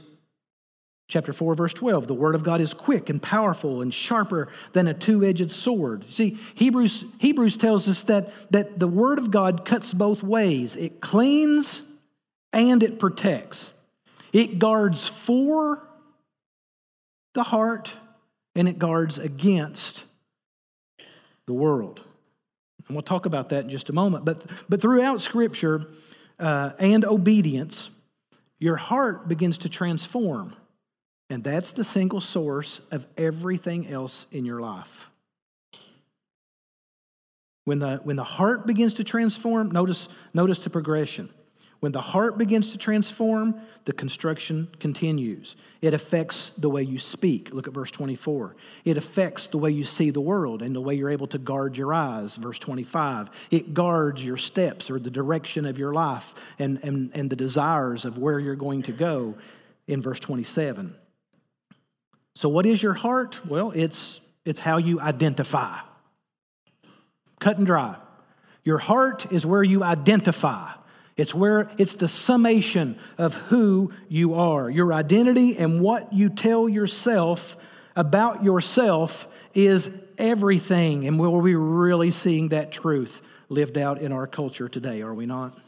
chapter 1.13 1.33
4 1.35 1.55
verse 1.55 1.75
12 1.75 2.07
the 2.07 2.15
word 2.15 2.35
of 2.35 2.43
god 2.43 2.59
is 2.63 2.73
quick 2.73 3.11
and 3.11 3.23
powerful 3.23 3.83
and 3.83 3.93
sharper 3.93 4.49
than 4.73 4.89
a 4.89 4.95
two-edged 4.95 5.51
sword. 5.51 6.05
See 6.11 6.39
hebrews 6.55 7.05
hebrews 7.19 7.59
tells 7.59 7.87
us 7.87 8.03
that 8.05 8.33
that 8.51 8.79
the 8.79 8.89
word 8.89 9.19
of 9.19 9.31
god 9.31 9.67
cuts 9.67 9.93
both 9.93 10.23
ways. 10.23 10.75
It 10.75 11.03
cleans 11.03 11.83
and 12.55 12.83
it 12.83 12.99
protects. 12.99 13.73
It 14.33 14.59
guards 14.59 15.07
for 15.07 15.87
the 17.35 17.43
heart 17.43 17.95
and 18.55 18.67
it 18.67 18.79
guards 18.79 19.19
against 19.19 20.05
the 21.47 21.53
world. 21.53 22.01
And 22.89 22.97
we'll 22.97 23.03
talk 23.03 23.27
about 23.27 23.51
that 23.51 23.65
in 23.65 23.71
just 23.71 23.91
a 23.91 23.93
moment. 23.93 24.25
But 24.25 24.47
but 24.67 24.81
throughout 24.81 25.21
scripture 25.21 25.89
uh, 26.39 26.71
and 26.79 27.05
obedience 27.05 27.91
your 28.59 28.77
heart 28.77 29.29
begins 29.29 29.59
to 29.59 29.69
transform. 29.69 30.57
And 31.33 31.43
that's 31.43 31.73
the 31.73 31.83
single 31.83 32.21
source 32.21 32.83
of 32.91 33.07
everything 33.17 33.89
else 33.89 34.27
in 34.33 34.45
your 34.45 34.61
life. 34.61 35.09
When 37.65 37.79
the, 37.79 38.03
when 38.05 38.17
the 38.17 38.23
heart 38.23 38.67
begins 38.67 38.93
to 38.95 39.05
transform, 39.05 39.71
notice, 39.71 40.11
notice 40.35 40.59
the 40.59 40.69
progression. 40.69 41.31
When 41.81 41.93
the 41.93 42.03
heart 42.03 42.37
begins 42.37 42.73
to 42.73 42.79
transform, 42.79 43.59
the 43.87 43.95
construction 43.95 44.69
continues. 44.79 45.57
It 45.81 45.95
affects 45.95 46.51
the 46.51 46.69
way 46.69 46.83
you 46.83 46.99
speak. 46.99 47.55
Look 47.55 47.67
at 47.67 47.73
verse 47.73 47.91
24. 47.91 48.55
It 48.85 48.99
affects 48.99 49.47
the 49.47 49.57
way 49.57 49.71
you 49.71 49.85
see 49.85 50.11
the 50.11 50.21
world 50.21 50.61
and 50.61 50.77
the 50.77 50.83
way 50.83 50.97
you're 50.97 51.09
able 51.09 51.29
to 51.29 51.39
guard 51.39 51.79
your 51.79 51.95
eyes. 51.95 52.37
Verse 52.37 52.59
25. 52.59 53.31
It 53.51 53.73
guards 53.73 54.23
your 54.23 54.37
steps 54.37 54.91
or 54.91 54.99
the 54.99 55.11
direction 55.11 55.65
of 55.65 55.79
your 55.79 55.95
life 55.95 56.35
and, 56.59 56.79
and, 56.85 57.11
and 57.15 57.31
the 57.31 57.37
desires 57.37 58.05
of 58.05 58.19
where 58.19 58.39
you're 58.39 58.55
going 58.55 58.83
to 58.83 58.93
go 58.93 59.39
in 59.87 60.03
verse 60.03 60.21
27. 60.21 60.97
So, 62.35 62.49
what 62.49 62.67
is 62.67 62.83
your 62.83 62.95
heart? 62.95 63.45
Well, 63.47 63.73
it's, 63.73 64.21
it's 64.45 64.61
how 64.61 64.79
you 64.79 65.01
identify. 65.01 65.79
Cut 67.41 67.59
and 67.59 67.67
dry. 67.67 67.97
Your 68.65 68.79
heart 68.79 69.31
is 69.33 69.45
where 69.45 69.63
you 69.63 69.83
identify. 69.83 70.71
It's 71.17 71.35
where 71.35 71.71
it's 71.77 71.97
the 71.97 72.09
summation 72.09 72.99
of 73.19 73.35
who 73.35 73.93
you 74.09 74.35
are. 74.35 74.71
Your 74.71 74.93
identity 74.93 75.59
and 75.59 75.81
what 75.81 76.13
you 76.13 76.31
tell 76.31 76.69
yourself 76.69 77.57
about 77.95 78.43
yourself 78.43 79.29
is 79.55 79.91
everything. 80.17 81.07
And 81.07 81.19
we'll 81.19 81.43
be 81.43 81.55
really 81.55 82.11
seeing 82.11 82.49
that 82.49 82.73
truth 82.73 83.21
lived 83.49 83.77
out 83.77 84.01
in 84.01 84.13
our 84.13 84.27
culture 84.27 84.69
today, 84.69 85.03
are 85.03 85.13
we 85.13 85.27
not? 85.27 85.59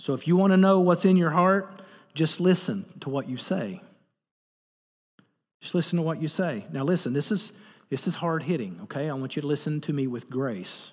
So 0.00 0.14
if 0.14 0.26
you 0.26 0.36
want 0.36 0.52
to 0.52 0.56
know 0.56 0.80
what's 0.80 1.04
in 1.04 1.16
your 1.16 1.30
heart, 1.30 1.82
just 2.14 2.40
listen 2.40 2.84
to 3.00 3.10
what 3.10 3.28
you 3.28 3.36
say. 3.36 3.80
Just 5.60 5.74
listen 5.74 5.96
to 5.96 6.02
what 6.02 6.22
you 6.22 6.28
say. 6.28 6.64
Now 6.72 6.84
listen, 6.84 7.12
this 7.12 7.32
is 7.32 7.52
this 7.90 8.06
is 8.06 8.16
hard 8.16 8.42
hitting, 8.42 8.80
okay? 8.84 9.08
I 9.08 9.14
want 9.14 9.34
you 9.36 9.42
to 9.42 9.48
listen 9.48 9.80
to 9.82 9.92
me 9.92 10.06
with 10.06 10.28
grace. 10.28 10.92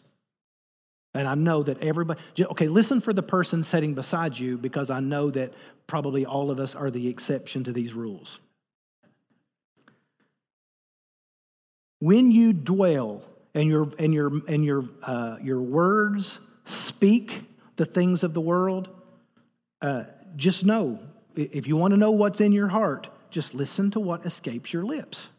And 1.13 1.27
I 1.27 1.35
know 1.35 1.63
that 1.63 1.81
everybody, 1.81 2.21
okay, 2.39 2.67
listen 2.67 2.99
for 2.99 3.13
the 3.13 3.23
person 3.23 3.63
sitting 3.63 3.93
beside 3.93 4.37
you 4.37 4.57
because 4.57 4.89
I 4.89 4.99
know 4.99 5.29
that 5.31 5.53
probably 5.87 6.25
all 6.25 6.51
of 6.51 6.59
us 6.59 6.75
are 6.75 6.89
the 6.89 7.07
exception 7.07 7.63
to 7.65 7.71
these 7.71 7.93
rules. 7.93 8.39
When 11.99 12.31
you 12.31 12.53
dwell 12.53 13.23
and 13.53 13.69
your, 13.69 13.91
and 13.97 14.13
your, 14.13 14.29
and 14.47 14.65
your, 14.65 14.85
uh, 15.03 15.37
your 15.41 15.61
words 15.61 16.39
speak 16.65 17.43
the 17.77 17.85
things 17.85 18.23
of 18.23 18.33
the 18.33 18.41
world, 18.41 18.89
uh, 19.81 20.03
just 20.35 20.65
know 20.65 20.99
if 21.35 21.67
you 21.67 21.77
want 21.77 21.91
to 21.91 21.97
know 21.97 22.11
what's 22.11 22.41
in 22.41 22.51
your 22.51 22.67
heart, 22.67 23.09
just 23.29 23.53
listen 23.53 23.91
to 23.91 23.99
what 23.99 24.25
escapes 24.25 24.73
your 24.73 24.83
lips. 24.83 25.29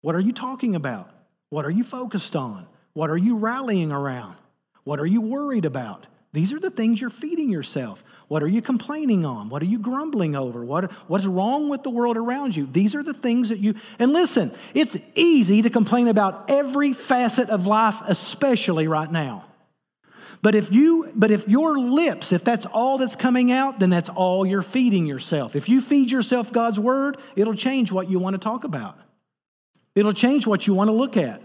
What 0.00 0.14
are 0.14 0.20
you 0.20 0.32
talking 0.32 0.74
about? 0.74 1.10
What 1.50 1.64
are 1.64 1.70
you 1.70 1.84
focused 1.84 2.34
on? 2.34 2.66
What 2.92 3.10
are 3.10 3.16
you 3.16 3.38
rallying 3.38 3.92
around? 3.92 4.36
What 4.84 5.00
are 5.00 5.06
you 5.06 5.20
worried 5.20 5.64
about? 5.64 6.06
These 6.32 6.52
are 6.52 6.58
the 6.58 6.70
things 6.70 7.00
you're 7.00 7.10
feeding 7.10 7.50
yourself. 7.50 8.02
What 8.28 8.42
are 8.42 8.48
you 8.48 8.62
complaining 8.62 9.26
on? 9.26 9.50
What 9.50 9.60
are 9.60 9.66
you 9.66 9.78
grumbling 9.78 10.34
over? 10.34 10.64
What, 10.64 10.90
what's 11.06 11.26
wrong 11.26 11.68
with 11.68 11.82
the 11.82 11.90
world 11.90 12.16
around 12.16 12.56
you? 12.56 12.66
These 12.66 12.94
are 12.94 13.02
the 13.02 13.12
things 13.12 13.50
that 13.50 13.58
you, 13.58 13.74
and 13.98 14.12
listen, 14.12 14.50
it's 14.72 14.96
easy 15.14 15.60
to 15.62 15.70
complain 15.70 16.08
about 16.08 16.46
every 16.48 16.94
facet 16.94 17.50
of 17.50 17.66
life, 17.66 17.96
especially 18.08 18.88
right 18.88 19.12
now. 19.12 19.44
But 20.42 20.56
if 20.56 20.72
you, 20.72 21.10
but 21.14 21.30
if 21.30 21.48
your 21.48 21.78
lips, 21.78 22.32
if 22.32 22.42
that's 22.42 22.66
all 22.66 22.98
that's 22.98 23.14
coming 23.14 23.52
out, 23.52 23.78
then 23.78 23.90
that's 23.90 24.08
all 24.08 24.44
you're 24.44 24.62
feeding 24.62 25.06
yourself. 25.06 25.54
If 25.54 25.68
you 25.68 25.80
feed 25.80 26.10
yourself 26.10 26.52
God's 26.52 26.80
word, 26.80 27.16
it'll 27.36 27.54
change 27.54 27.92
what 27.92 28.10
you 28.10 28.18
want 28.18 28.34
to 28.34 28.38
talk 28.38 28.64
about. 28.64 28.98
It'll 29.94 30.12
change 30.12 30.46
what 30.46 30.66
you 30.66 30.74
want 30.74 30.88
to 30.88 30.92
look 30.92 31.16
at. 31.16 31.40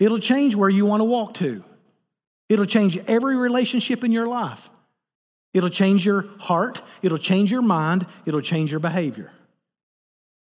It'll 0.00 0.18
change 0.18 0.56
where 0.56 0.68
you 0.68 0.84
want 0.84 1.00
to 1.00 1.04
walk 1.04 1.34
to. 1.34 1.62
It'll 2.48 2.64
change 2.64 2.98
every 3.06 3.36
relationship 3.36 4.02
in 4.02 4.10
your 4.10 4.26
life. 4.26 4.68
It'll 5.54 5.68
change 5.68 6.04
your 6.04 6.26
heart. 6.38 6.82
It'll 7.02 7.18
change 7.18 7.52
your 7.52 7.62
mind. 7.62 8.06
It'll 8.26 8.40
change 8.40 8.72
your 8.72 8.80
behavior. 8.80 9.32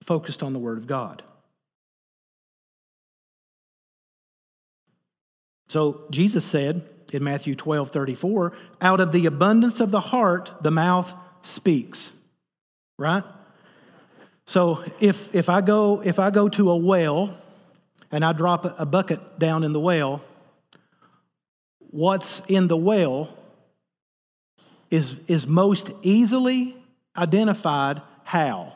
Focused 0.03 0.43
on 0.43 0.53
the 0.53 0.59
Word 0.59 0.77
of 0.77 0.85
God. 0.85 1.23
So 5.67 6.05
Jesus 6.11 6.45
said 6.45 6.87
in 7.15 7.23
Matthew 7.23 7.56
12 7.56 7.89
34, 7.91 8.54
out 8.82 8.99
of 8.99 9.12
the 9.12 9.25
abundance 9.25 9.80
of 9.80 9.91
the 9.91 9.99
heart, 9.99 10.54
the 10.62 10.71
mouth 10.71 11.13
speaks. 11.41 12.13
Right? 12.97 13.23
So 14.45 14.84
if, 14.99 15.34
if, 15.34 15.49
I 15.49 15.62
go, 15.62 16.01
if 16.01 16.19
I 16.19 16.30
go 16.30 16.49
to 16.49 16.69
a 16.69 16.78
well 16.78 17.36
and 18.12 18.23
I 18.23 18.34
drop 18.34 18.80
a 18.80 18.86
bucket 18.86 19.39
down 19.39 19.63
in 19.63 19.73
the 19.73 19.80
well, 19.80 20.21
what's 21.80 22.41
in 22.41 22.67
the 22.67 22.78
well 22.78 23.36
is, 24.91 25.19
is 25.28 25.47
most 25.47 25.91
easily 26.04 26.78
identified 27.17 28.01
how? 28.23 28.73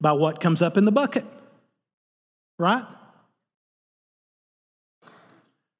By 0.00 0.12
what 0.12 0.40
comes 0.40 0.62
up 0.62 0.76
in 0.76 0.84
the 0.84 0.92
bucket, 0.92 1.24
right? 2.58 2.84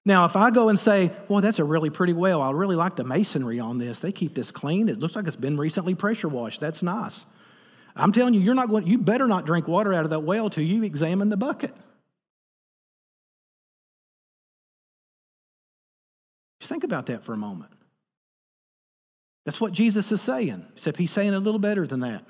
Now, 0.09 0.25
if 0.25 0.37
I 0.37 0.51
go 0.51 0.71
and 0.71 0.79
say, 0.79 1.11
well, 1.29 1.43
that's 1.43 1.59
a 1.59 1.65
really 1.65 1.91
pretty 1.91 2.15
well, 2.15 2.41
I 2.41 2.51
really 2.53 2.77
like 2.77 2.97
the 2.97 3.05
masonry 3.05 3.61
on 3.61 3.77
this. 3.77 3.99
They 3.99 4.11
keep 4.11 4.35
this 4.35 4.51
clean. 4.51 4.89
It 4.89 5.01
looks 5.01 5.15
like 5.15 5.27
it's 5.27 5.37
been 5.37 5.59
recently 5.59 5.95
pressure 5.95 6.29
washed. 6.29 6.63
That's 6.63 6.83
nice. 6.83 7.27
I'm 7.95 8.11
telling 8.13 8.33
you, 8.33 8.41
you're 8.41 8.55
not 8.55 8.71
going, 8.71 8.87
you 8.87 8.97
better 8.97 9.27
not 9.27 9.45
drink 9.45 9.69
water 9.69 9.93
out 9.93 10.05
of 10.05 10.11
that 10.11 10.21
well 10.21 10.49
till 10.49 10.65
you 10.65 10.83
examine 10.83 11.29
the 11.29 11.37
bucket. 11.37 11.75
Just 16.61 16.71
think 16.71 16.85
about 16.85 17.05
that 17.07 17.23
for 17.23 17.35
a 17.35 17.37
moment. 17.37 17.73
That's 19.45 19.61
what 19.61 19.75
Jesus 19.75 20.11
is 20.11 20.23
saying, 20.23 20.65
except 20.73 20.97
he's 20.97 21.13
saying 21.13 21.35
a 21.35 21.39
little 21.39 21.61
better 21.61 21.87
than 21.87 22.01
that. 22.01 22.25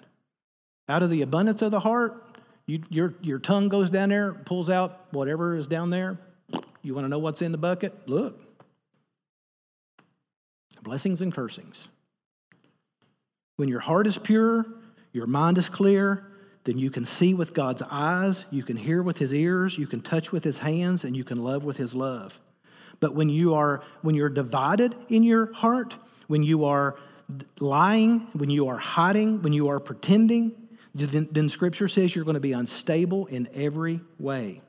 Out 0.89 1.05
of 1.05 1.11
the 1.11 1.23
abundance 1.23 1.63
of 1.63 1.71
the 1.71 1.79
heart, 1.79 2.25
you, 2.67 2.83
your, 2.91 3.15
your 3.21 3.39
tongue 3.39 3.69
goes 3.69 3.89
down 3.89 4.09
there, 4.09 4.35
pulls 4.35 4.69
out 4.69 5.07
whatever 5.13 5.55
is 5.55 5.69
down 5.69 5.91
there. 5.91 6.19
You 6.89 6.95
want 6.95 7.05
to 7.05 7.11
know 7.11 7.19
what's 7.19 7.43
in 7.43 7.53
the 7.53 7.59
bucket? 7.59 8.09
Look. 8.09 8.41
Blessings 10.83 11.21
and 11.21 11.31
cursings. 11.31 11.91
When 13.57 13.69
your 13.69 13.81
heart 13.81 14.07
is 14.07 14.17
pure, 14.17 14.65
your 15.13 15.27
mind 15.27 15.59
is 15.59 15.69
clear, 15.69 16.33
then 16.65 16.79
you 16.79 16.91
can 16.91 17.05
see 17.05 17.35
with 17.35 17.53
God's 17.53 17.83
eyes, 17.91 18.47
you 18.51 18.63
can 18.63 18.79
hear 18.79 19.03
with 19.03 19.19
his 19.19 19.35
ears, 19.35 19.77
you 19.77 19.87
can 19.87 20.01
touch 20.01 20.33
with 20.33 20.45
his 20.45 20.61
hands, 20.61 21.05
and 21.05 21.15
you 21.15 21.25
can 21.25 21.45
love 21.45 21.63
with 21.63 21.77
his 21.77 21.95
love. 21.95 22.41
But 23.01 23.15
when 23.15 23.29
you 23.29 23.53
are 23.53 23.83
when 24.01 24.15
you're 24.15 24.31
divided 24.31 24.97
in 25.11 25.23
your 25.23 25.53
heart, 25.53 25.95
when 26.27 26.43
you 26.43 26.65
are 26.65 26.99
lying, 27.61 28.21
when 28.33 28.49
you 28.49 28.69
are 28.69 28.79
hiding, 28.79 29.43
when 29.43 29.53
you 29.53 29.69
are 29.69 29.79
pretending, 29.79 30.53
then, 30.95 31.29
then 31.31 31.51
scripture 31.51 31.87
says 31.87 32.17
you're 32.17 32.25
going 32.25 32.33
to 32.33 32.41
be 32.41 32.53
unstable 32.53 33.27
in 33.27 33.47
every 33.53 34.01
way. 34.19 34.63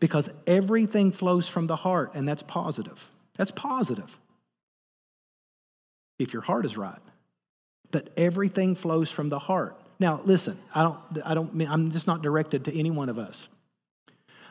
Because 0.00 0.30
everything 0.46 1.12
flows 1.12 1.48
from 1.48 1.66
the 1.66 1.76
heart, 1.76 2.14
and 2.14 2.28
that's 2.28 2.42
positive. 2.42 3.10
That's 3.36 3.50
positive. 3.50 4.18
If 6.18 6.32
your 6.32 6.42
heart 6.42 6.64
is 6.64 6.76
right. 6.76 6.98
But 7.90 8.10
everything 8.16 8.74
flows 8.74 9.10
from 9.10 9.28
the 9.28 9.38
heart. 9.38 9.78
Now, 9.98 10.20
listen, 10.24 10.58
I 10.74 10.82
don't, 10.82 10.98
I 11.24 11.34
don't 11.34 11.54
mean, 11.54 11.68
I'm 11.68 11.90
just 11.90 12.06
not 12.06 12.22
directed 12.22 12.64
to 12.66 12.78
any 12.78 12.90
one 12.90 13.08
of 13.08 13.18
us. 13.18 13.48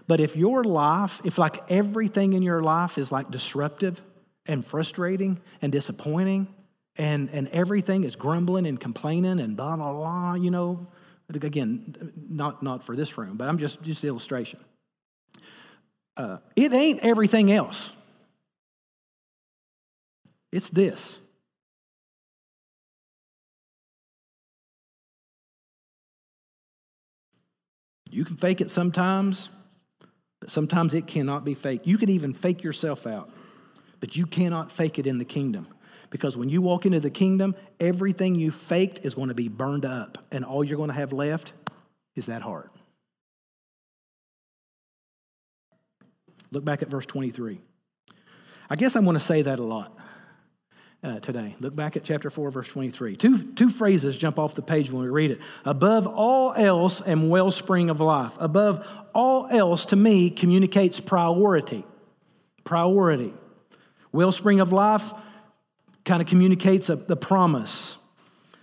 But 0.07 0.19
if 0.19 0.35
your 0.35 0.63
life, 0.63 1.21
if 1.25 1.37
like 1.37 1.69
everything 1.69 2.33
in 2.33 2.43
your 2.43 2.61
life 2.61 2.97
is 2.97 3.11
like 3.11 3.31
disruptive 3.31 4.01
and 4.45 4.63
frustrating 4.63 5.39
and 5.61 5.71
disappointing, 5.71 6.47
and, 6.97 7.29
and 7.31 7.47
everything 7.49 8.03
is 8.03 8.15
grumbling 8.15 8.65
and 8.65 8.79
complaining 8.79 9.39
and 9.39 9.57
blah, 9.57 9.75
blah, 9.75 9.91
blah, 9.91 10.35
you 10.35 10.51
know, 10.51 10.87
again, 11.29 12.13
not, 12.29 12.63
not 12.63 12.83
for 12.83 12.95
this 12.95 13.17
room, 13.17 13.35
but 13.37 13.49
I'm 13.49 13.57
just, 13.57 13.81
just 13.81 14.03
illustration. 14.03 14.59
Uh, 16.17 16.37
it 16.55 16.73
ain't 16.73 17.01
everything 17.01 17.51
else. 17.51 17.91
It's 20.51 20.69
this. 20.69 21.19
You 28.09 28.23
can 28.23 28.37
fake 28.37 28.61
it 28.61 28.71
sometimes, 28.71 29.49
but 30.39 30.49
sometimes 30.49 30.93
it 30.93 31.05
cannot 31.05 31.43
be 31.43 31.53
fake. 31.53 31.81
You 31.83 31.97
can 31.97 32.09
even 32.09 32.33
fake 32.33 32.63
yourself 32.63 33.05
out, 33.05 33.29
but 33.99 34.15
you 34.15 34.25
cannot 34.25 34.71
fake 34.71 34.97
it 34.99 35.05
in 35.05 35.17
the 35.17 35.25
kingdom. 35.25 35.67
Because 36.09 36.37
when 36.37 36.47
you 36.47 36.61
walk 36.61 36.85
into 36.85 37.01
the 37.01 37.09
kingdom, 37.09 37.55
everything 37.77 38.35
you 38.35 38.51
faked 38.51 39.05
is 39.05 39.15
going 39.15 39.27
to 39.27 39.33
be 39.33 39.49
burned 39.49 39.83
up, 39.83 40.17
and 40.31 40.45
all 40.45 40.63
you're 40.63 40.77
going 40.77 40.89
to 40.89 40.95
have 40.95 41.11
left 41.11 41.51
is 42.15 42.27
that 42.27 42.41
heart. 42.41 42.71
Look 46.55 46.63
back 46.63 46.81
at 46.81 46.87
verse 46.87 47.05
23. 47.05 47.59
I 48.69 48.75
guess 48.77 48.95
I'm 48.95 49.03
going 49.03 49.15
to 49.15 49.19
say 49.19 49.41
that 49.41 49.59
a 49.59 49.63
lot 49.63 49.99
uh, 51.03 51.19
today. 51.19 51.53
Look 51.59 51.75
back 51.75 51.97
at 51.97 52.05
chapter 52.05 52.29
4, 52.29 52.49
verse 52.49 52.69
23. 52.69 53.17
Two, 53.17 53.51
two 53.51 53.69
phrases 53.69 54.17
jump 54.17 54.39
off 54.39 54.55
the 54.55 54.61
page 54.61 54.89
when 54.89 55.03
we 55.03 55.09
read 55.09 55.31
it. 55.31 55.41
Above 55.65 56.07
all 56.07 56.53
else 56.53 57.01
and 57.01 57.29
wellspring 57.29 57.89
of 57.89 57.99
life. 57.99 58.37
Above 58.39 58.87
all 59.13 59.47
else, 59.47 59.87
to 59.87 59.97
me, 59.97 60.29
communicates 60.29 61.01
priority. 61.01 61.83
Priority. 62.63 63.33
Wellspring 64.13 64.61
of 64.61 64.71
life 64.71 65.11
kind 66.05 66.21
of 66.21 66.27
communicates 66.29 66.89
a, 66.89 66.95
the 66.95 67.17
promise. 67.17 67.97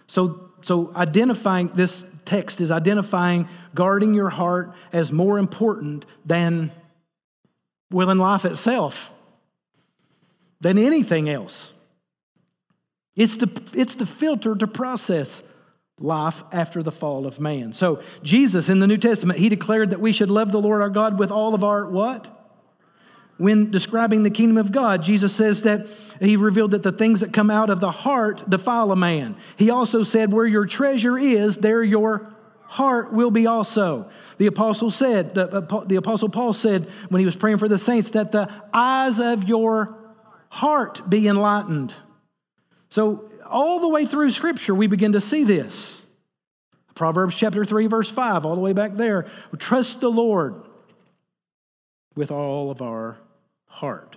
So, 0.06 0.50
so 0.62 0.96
identifying 0.96 1.68
this 1.74 2.04
text 2.24 2.62
is 2.62 2.70
identifying 2.70 3.50
guarding 3.74 4.14
your 4.14 4.30
heart 4.30 4.72
as 4.94 5.12
more 5.12 5.38
important 5.38 6.06
than 6.24 6.70
will 7.92 8.10
in 8.10 8.18
life 8.18 8.44
itself, 8.44 9.12
than 10.60 10.78
anything 10.78 11.28
else. 11.28 11.72
It's 13.14 13.36
the, 13.36 13.70
it's 13.74 13.96
the 13.96 14.06
filter 14.06 14.54
to 14.54 14.66
process 14.66 15.42
life 15.98 16.42
after 16.52 16.82
the 16.82 16.92
fall 16.92 17.26
of 17.26 17.40
man. 17.40 17.72
So 17.72 18.02
Jesus 18.22 18.68
in 18.68 18.80
the 18.80 18.86
New 18.86 18.96
Testament, 18.96 19.38
he 19.38 19.48
declared 19.48 19.90
that 19.90 20.00
we 20.00 20.12
should 20.12 20.30
love 20.30 20.50
the 20.50 20.60
Lord 20.60 20.80
our 20.80 20.88
God 20.88 21.18
with 21.18 21.30
all 21.30 21.54
of 21.54 21.62
our 21.62 21.88
what? 21.88 22.38
When 23.38 23.70
describing 23.70 24.22
the 24.22 24.30
kingdom 24.30 24.56
of 24.56 24.72
God, 24.72 25.02
Jesus 25.02 25.34
says 25.34 25.62
that 25.62 25.88
he 26.20 26.36
revealed 26.36 26.72
that 26.72 26.82
the 26.82 26.92
things 26.92 27.20
that 27.20 27.32
come 27.32 27.50
out 27.50 27.70
of 27.70 27.80
the 27.80 27.90
heart 27.90 28.48
defile 28.48 28.92
a 28.92 28.96
man. 28.96 29.36
He 29.56 29.70
also 29.70 30.02
said, 30.02 30.32
Where 30.32 30.46
your 30.46 30.66
treasure 30.66 31.18
is, 31.18 31.56
there 31.56 31.82
your 31.82 32.32
heart 32.72 33.12
will 33.12 33.30
be 33.30 33.46
also. 33.46 34.08
The 34.38 34.46
apostle 34.46 34.90
said, 34.90 35.34
the, 35.34 35.84
the 35.86 35.96
apostle 35.96 36.30
Paul 36.30 36.54
said 36.54 36.88
when 37.10 37.18
he 37.20 37.26
was 37.26 37.36
praying 37.36 37.58
for 37.58 37.68
the 37.68 37.76
saints, 37.76 38.10
that 38.12 38.32
the 38.32 38.50
eyes 38.72 39.18
of 39.20 39.44
your 39.44 39.94
heart 40.48 41.08
be 41.08 41.28
enlightened. 41.28 41.94
So, 42.88 43.28
all 43.46 43.80
the 43.80 43.88
way 43.88 44.06
through 44.06 44.30
Scripture, 44.30 44.74
we 44.74 44.86
begin 44.86 45.12
to 45.12 45.20
see 45.20 45.44
this. 45.44 46.02
Proverbs 46.94 47.36
chapter 47.36 47.64
3, 47.64 47.86
verse 47.88 48.08
5, 48.08 48.46
all 48.46 48.54
the 48.54 48.60
way 48.60 48.72
back 48.72 48.94
there. 48.94 49.26
Trust 49.58 50.00
the 50.00 50.10
Lord 50.10 50.54
with 52.14 52.30
all 52.30 52.70
of 52.70 52.80
our 52.80 53.18
heart. 53.66 54.16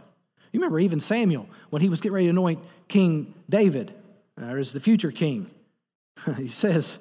You 0.53 0.61
remember 0.61 0.79
even 0.79 1.01
Samuel, 1.01 1.49
when 1.69 1.81
he 1.81 1.89
was 1.89 1.99
getting 1.99 2.13
ready 2.13 2.27
to 2.27 2.29
anoint 2.29 2.59
King 2.87 3.33
David, 3.49 3.93
or 4.41 4.57
as 4.57 4.71
the 4.71 4.79
future 4.79 5.11
king, 5.11 5.49
he 6.37 6.47
says, 6.47 6.99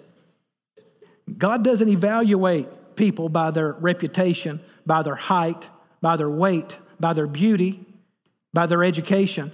God 1.38 1.64
doesn't 1.64 1.88
evaluate 1.88 2.68
people 2.96 3.28
by 3.28 3.50
their 3.50 3.72
reputation, 3.72 4.60
by 4.86 5.02
their 5.02 5.14
height, 5.14 5.68
by 6.00 6.16
their 6.16 6.30
weight, 6.30 6.78
by 7.00 7.12
their 7.12 7.26
beauty, 7.26 7.80
by 8.52 8.66
their 8.66 8.84
education. 8.84 9.52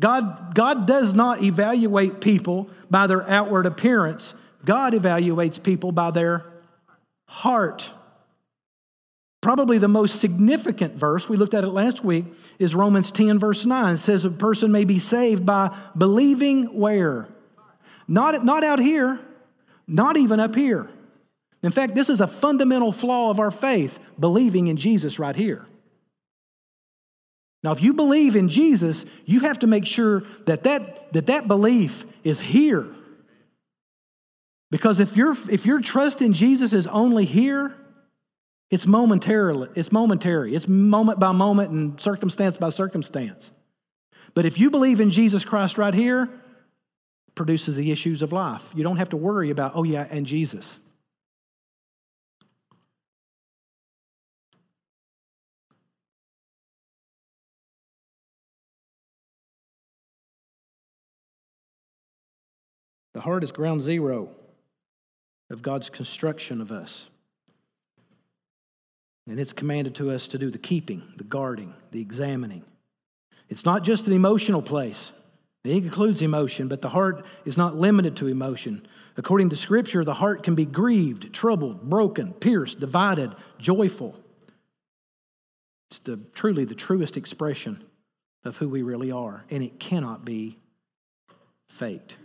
God, 0.00 0.54
God 0.54 0.86
does 0.86 1.14
not 1.14 1.42
evaluate 1.42 2.20
people 2.20 2.68
by 2.90 3.06
their 3.06 3.28
outward 3.28 3.66
appearance. 3.66 4.34
God 4.64 4.94
evaluates 4.94 5.62
people 5.62 5.92
by 5.92 6.10
their 6.10 6.46
heart. 7.28 7.92
Probably 9.40 9.78
the 9.78 9.88
most 9.88 10.20
significant 10.20 10.94
verse, 10.94 11.28
we 11.28 11.36
looked 11.36 11.54
at 11.54 11.64
it 11.64 11.68
last 11.68 12.04
week, 12.04 12.26
is 12.58 12.74
Romans 12.74 13.10
10, 13.10 13.38
verse 13.38 13.66
9. 13.66 13.94
It 13.94 13.98
says 13.98 14.24
a 14.24 14.30
person 14.30 14.70
may 14.70 14.84
be 14.84 14.98
saved 14.98 15.44
by 15.44 15.76
believing 15.96 16.78
where? 16.78 17.28
Not, 18.06 18.44
not 18.44 18.64
out 18.64 18.78
here, 18.78 19.20
not 19.86 20.16
even 20.16 20.38
up 20.38 20.54
here. 20.54 20.88
In 21.62 21.70
fact, 21.70 21.94
this 21.94 22.10
is 22.10 22.20
a 22.20 22.26
fundamental 22.26 22.90
flaw 22.90 23.30
of 23.30 23.38
our 23.38 23.50
faith, 23.50 23.98
believing 24.18 24.66
in 24.66 24.76
Jesus 24.76 25.18
right 25.18 25.36
here. 25.36 25.64
Now, 27.62 27.70
if 27.70 27.80
you 27.80 27.94
believe 27.94 28.34
in 28.34 28.48
Jesus, 28.48 29.06
you 29.24 29.40
have 29.40 29.60
to 29.60 29.68
make 29.68 29.86
sure 29.86 30.24
that 30.46 30.64
that, 30.64 31.12
that, 31.12 31.26
that 31.26 31.46
belief 31.46 32.04
is 32.24 32.40
here. 32.40 32.92
Because 34.70 34.98
if, 34.98 35.16
your 35.16 35.36
if 35.50 35.66
your 35.66 35.80
trust 35.80 36.22
in 36.22 36.32
Jesus 36.32 36.72
is 36.72 36.86
only 36.88 37.24
here, 37.24 37.76
it's 38.70 38.86
momentarily, 38.86 39.68
it's 39.76 39.92
momentary. 39.92 40.54
It's 40.54 40.66
moment 40.66 41.20
by 41.20 41.30
moment 41.32 41.70
and 41.70 42.00
circumstance 42.00 42.56
by 42.56 42.70
circumstance. 42.70 43.52
But 44.34 44.46
if 44.46 44.58
you 44.58 44.70
believe 44.70 44.98
in 44.98 45.10
Jesus 45.10 45.44
Christ 45.44 45.76
right 45.76 45.92
here, 45.92 46.28
produces 47.34 47.76
the 47.76 47.92
issues 47.92 48.22
of 48.22 48.32
life. 48.32 48.72
You 48.74 48.82
don't 48.82 48.96
have 48.96 49.10
to 49.10 49.16
worry 49.16 49.50
about, 49.50 49.72
oh 49.74 49.84
yeah, 49.84 50.06
and 50.10 50.26
Jesus. 50.26 50.78
The 63.14 63.20
heart 63.20 63.44
is 63.44 63.52
ground 63.52 63.82
zero 63.82 64.30
of 65.50 65.62
God's 65.62 65.90
construction 65.90 66.60
of 66.60 66.72
us. 66.72 67.10
And 69.28 69.38
it's 69.38 69.52
commanded 69.52 69.94
to 69.96 70.10
us 70.10 70.28
to 70.28 70.38
do 70.38 70.50
the 70.50 70.58
keeping, 70.58 71.02
the 71.16 71.24
guarding, 71.24 71.74
the 71.90 72.00
examining. 72.00 72.64
It's 73.48 73.64
not 73.64 73.84
just 73.84 74.06
an 74.06 74.12
emotional 74.12 74.62
place. 74.62 75.12
It 75.64 75.76
includes 75.76 76.22
emotion, 76.22 76.66
but 76.66 76.82
the 76.82 76.88
heart 76.88 77.24
is 77.44 77.56
not 77.56 77.76
limited 77.76 78.16
to 78.16 78.26
emotion. 78.26 78.84
According 79.16 79.50
to 79.50 79.56
Scripture, 79.56 80.04
the 80.04 80.14
heart 80.14 80.42
can 80.42 80.54
be 80.54 80.64
grieved, 80.64 81.32
troubled, 81.32 81.88
broken, 81.88 82.32
pierced, 82.32 82.80
divided, 82.80 83.32
joyful. 83.58 84.18
It's 85.90 86.00
the, 86.00 86.16
truly 86.34 86.64
the 86.64 86.74
truest 86.74 87.16
expression 87.16 87.84
of 88.44 88.56
who 88.56 88.68
we 88.68 88.82
really 88.82 89.12
are, 89.12 89.44
and 89.50 89.62
it 89.62 89.78
cannot 89.78 90.24
be 90.24 90.58
faked. 91.68 92.16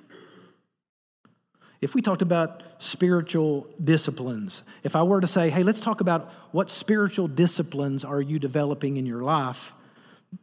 If 1.80 1.94
we 1.94 2.02
talked 2.02 2.22
about 2.22 2.64
spiritual 2.80 3.68
disciplines, 3.84 4.64
if 4.84 4.96
I 4.96 5.04
were 5.04 5.22
to 5.22 5.28
say, 5.28 5.50
hey, 5.50 5.64
let's 5.64 5.82
talk 5.82 6.02
about 6.02 6.32
what 6.52 6.70
spiritual 6.72 7.28
disciplines 7.28 8.04
are 8.04 8.22
you 8.22 8.40
developing 8.40 8.98
in 8.98 9.06
your 9.06 9.22
life, 9.22 9.74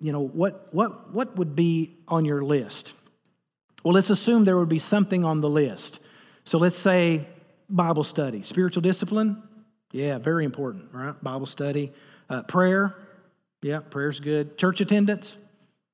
you 0.00 0.12
know, 0.12 0.20
what, 0.20 0.68
what, 0.72 1.12
what 1.12 1.36
would 1.36 1.56
be 1.56 1.96
on 2.08 2.24
your 2.24 2.42
list? 2.42 2.94
Well, 3.82 3.94
let's 3.94 4.10
assume 4.10 4.44
there 4.44 4.56
would 4.56 4.68
be 4.68 4.78
something 4.78 5.24
on 5.24 5.40
the 5.40 5.50
list. 5.50 6.00
So 6.44 6.58
let's 6.58 6.78
say 6.78 7.26
Bible 7.68 8.04
study, 8.04 8.42
spiritual 8.42 8.82
discipline. 8.82 9.42
Yeah, 9.92 10.18
very 10.18 10.44
important, 10.44 10.92
right? 10.92 11.14
Bible 11.22 11.46
study. 11.46 11.92
Uh, 12.28 12.42
prayer. 12.44 12.94
Yeah, 13.62 13.80
prayer's 13.88 14.20
good. 14.20 14.56
Church 14.58 14.80
attendance. 14.80 15.36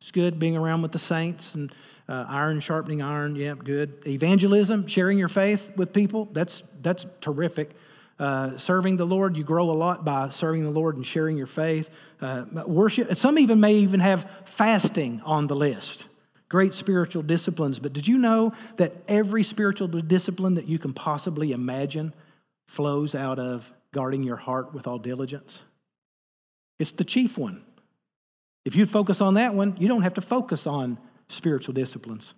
It's 0.01 0.13
good 0.13 0.39
being 0.39 0.57
around 0.57 0.83
with 0.83 0.93
the 0.93 0.99
saints 0.99 1.55
and 1.55 1.73
uh, 2.09 2.25
iron 2.29 2.61
sharpening 2.61 3.03
iron, 3.03 3.37
yeah, 3.37 3.55
good. 3.55 4.03
Evangelism, 4.07 4.87
sharing 4.87 5.19
your 5.19 5.29
faith 5.29 5.73
with 5.77 5.93
people, 5.93 6.29
that's, 6.33 6.63
that's 6.81 7.07
terrific. 7.21 7.71
Uh, 8.19 8.57
serving 8.57 8.97
the 8.97 9.07
Lord, 9.07 9.37
you 9.37 9.45
grow 9.45 9.71
a 9.71 9.73
lot 9.73 10.05
by 10.05 10.29
serving 10.31 10.63
the 10.63 10.71
Lord 10.71 10.97
and 10.97 11.07
sharing 11.07 11.37
your 11.37 11.47
faith. 11.47 11.91
Uh, 12.21 12.45
worship, 12.67 13.15
some 13.15 13.39
even 13.39 13.61
may 13.61 13.75
even 13.75 14.01
have 14.01 14.29
fasting 14.45 15.21
on 15.25 15.47
the 15.47 15.55
list. 15.55 16.09
Great 16.49 16.75
spiritual 16.75 17.23
disciplines. 17.23 17.79
But 17.79 17.93
did 17.93 18.09
you 18.09 18.19
know 18.19 18.53
that 18.77 18.93
every 19.07 19.43
spiritual 19.43 19.89
discipline 19.89 20.57
that 20.57 20.67
you 20.67 20.79
can 20.79 20.93
possibly 20.93 21.53
imagine 21.53 22.13
flows 22.67 23.15
out 23.15 23.39
of 23.39 23.73
guarding 23.93 24.23
your 24.23 24.37
heart 24.37 24.75
with 24.75 24.87
all 24.87 24.99
diligence? 24.99 25.63
It's 26.79 26.93
the 26.93 27.05
chief 27.05 27.39
one. 27.39 27.65
If 28.65 28.77
you 28.77 28.85
focus 28.87 29.21
on 29.21 29.35
that 29.35 29.55
one, 29.55 29.77
you 29.79 29.89
don't 29.89 30.03
have 30.03 30.15
to 30.15 30.21
focus 30.21 30.67
on 30.67 30.99
spiritual 31.29 31.75
disciplines. 31.75 32.35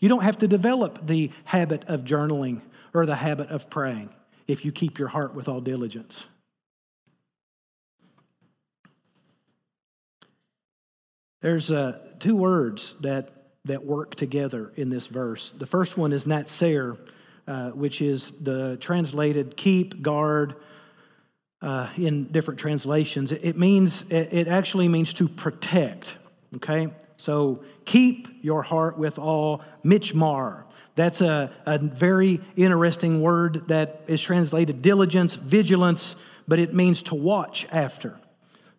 You 0.00 0.08
don't 0.08 0.22
have 0.22 0.38
to 0.38 0.48
develop 0.48 1.06
the 1.06 1.30
habit 1.44 1.84
of 1.86 2.04
journaling 2.04 2.60
or 2.94 3.06
the 3.06 3.16
habit 3.16 3.48
of 3.48 3.68
praying 3.70 4.10
if 4.46 4.64
you 4.64 4.72
keep 4.72 4.98
your 4.98 5.08
heart 5.08 5.34
with 5.34 5.48
all 5.48 5.60
diligence. 5.60 6.24
There's 11.40 11.70
uh, 11.70 11.98
two 12.18 12.34
words 12.34 12.94
that, 13.00 13.30
that 13.64 13.84
work 13.84 14.16
together 14.16 14.72
in 14.74 14.90
this 14.90 15.06
verse. 15.06 15.52
The 15.52 15.66
first 15.66 15.96
one 15.96 16.12
is 16.12 16.26
natser, 16.26 16.98
uh, 17.46 17.70
which 17.70 18.02
is 18.02 18.32
the 18.40 18.76
translated 18.80 19.56
keep, 19.56 20.02
guard, 20.02 20.56
uh, 21.60 21.88
in 21.96 22.24
different 22.24 22.60
translations. 22.60 23.32
It 23.32 23.56
means, 23.56 24.04
it 24.10 24.48
actually 24.48 24.88
means 24.88 25.12
to 25.14 25.28
protect, 25.28 26.16
okay? 26.56 26.92
So 27.16 27.62
keep 27.84 28.28
your 28.42 28.62
heart 28.62 28.98
with 28.98 29.18
all 29.18 29.62
michmar. 29.84 30.64
That's 30.94 31.20
a, 31.20 31.52
a 31.66 31.78
very 31.78 32.40
interesting 32.56 33.20
word 33.20 33.68
that 33.68 34.02
is 34.06 34.20
translated 34.20 34.82
diligence, 34.82 35.36
vigilance, 35.36 36.16
but 36.46 36.58
it 36.58 36.74
means 36.74 37.02
to 37.04 37.14
watch 37.14 37.66
after. 37.70 38.18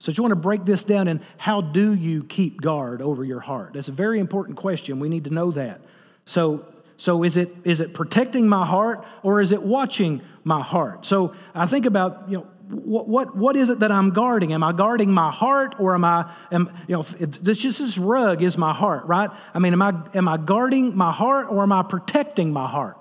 So, 0.02 0.14
you 0.14 0.24
want 0.24 0.32
to 0.32 0.38
break 0.38 0.64
this 0.64 0.86
down 0.86 1.10
and 1.10 1.20
how 1.38 1.60
do 1.60 1.94
you 1.94 2.24
keep 2.24 2.62
guard 2.62 3.02
over 3.02 3.26
your 3.26 3.42
heart? 3.42 3.74
That's 3.74 3.90
a 3.90 3.94
very 3.94 4.20
important 4.20 4.58
question. 4.58 5.02
We 5.02 5.10
need 5.10 5.26
to 5.26 5.30
know 5.30 5.52
that. 5.52 5.82
So, 6.24 6.66
so 6.96 7.24
is 7.24 7.38
it 7.38 7.54
is 7.64 7.82
it 7.82 7.94
protecting 7.94 8.48
my 8.48 8.66
heart 8.66 9.06
or 9.24 9.42
is 9.42 9.52
it 9.52 9.64
watching 9.64 10.22
my 10.44 10.62
heart? 10.62 11.06
So 11.06 11.34
I 11.56 11.66
think 11.66 11.86
about 11.86 12.30
you 12.30 12.38
know 12.40 12.48
what, 12.70 13.08
what, 13.08 13.36
what 13.36 13.56
is 13.56 13.70
it 13.70 13.80
that 13.80 13.92
I'm 13.92 14.12
guarding? 14.12 14.54
Am 14.54 14.64
I 14.64 14.74
guarding 14.74 15.12
my 15.12 15.32
heart 15.32 15.76
or 15.80 15.96
am 15.96 16.06
I, 16.06 16.32
am, 16.52 16.72
you 16.88 16.96
know, 16.96 17.02
this 17.02 17.60
just 17.60 17.80
this 17.80 17.98
rug 17.98 18.44
is 18.44 18.58
my 18.60 18.74
heart, 18.74 19.06
right? 19.08 19.30
I 19.56 19.60
mean, 19.60 19.74
am 19.74 19.82
I, 19.82 19.94
am 20.14 20.28
I 20.28 20.38
guarding 20.38 20.96
my 20.96 21.12
heart 21.12 21.48
or 21.50 21.64
am 21.64 21.72
I 21.72 21.82
protecting 21.82 22.54
my 22.54 22.68
heart? 22.68 22.98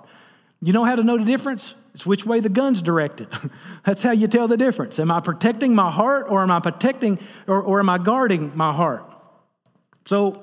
You 0.63 0.73
know 0.73 0.85
how 0.85 0.97
to 0.97 1.03
know 1.03 1.19
the 1.19 1.25
difference? 1.25 1.75
It's 1.93 2.07
which 2.07 2.25
way 2.25 2.41
the 2.41 2.49
gun's 2.49 2.81
directed. 2.81 3.29
That's 3.85 4.03
how 4.03 4.13
you 4.13 4.27
tell 4.27 4.49
the 4.49 4.57
difference. 4.57 4.99
Am 4.99 5.11
I 5.11 5.21
protecting 5.21 5.75
my 5.75 5.91
heart 5.91 6.27
or 6.31 6.41
am 6.41 6.51
I 6.51 6.61
protecting 6.61 7.19
or, 7.47 7.63
or 7.63 7.79
am 7.79 7.91
I 7.91 7.99
guarding 7.99 8.57
my 8.57 8.73
heart? 8.73 9.05
So, 10.07 10.43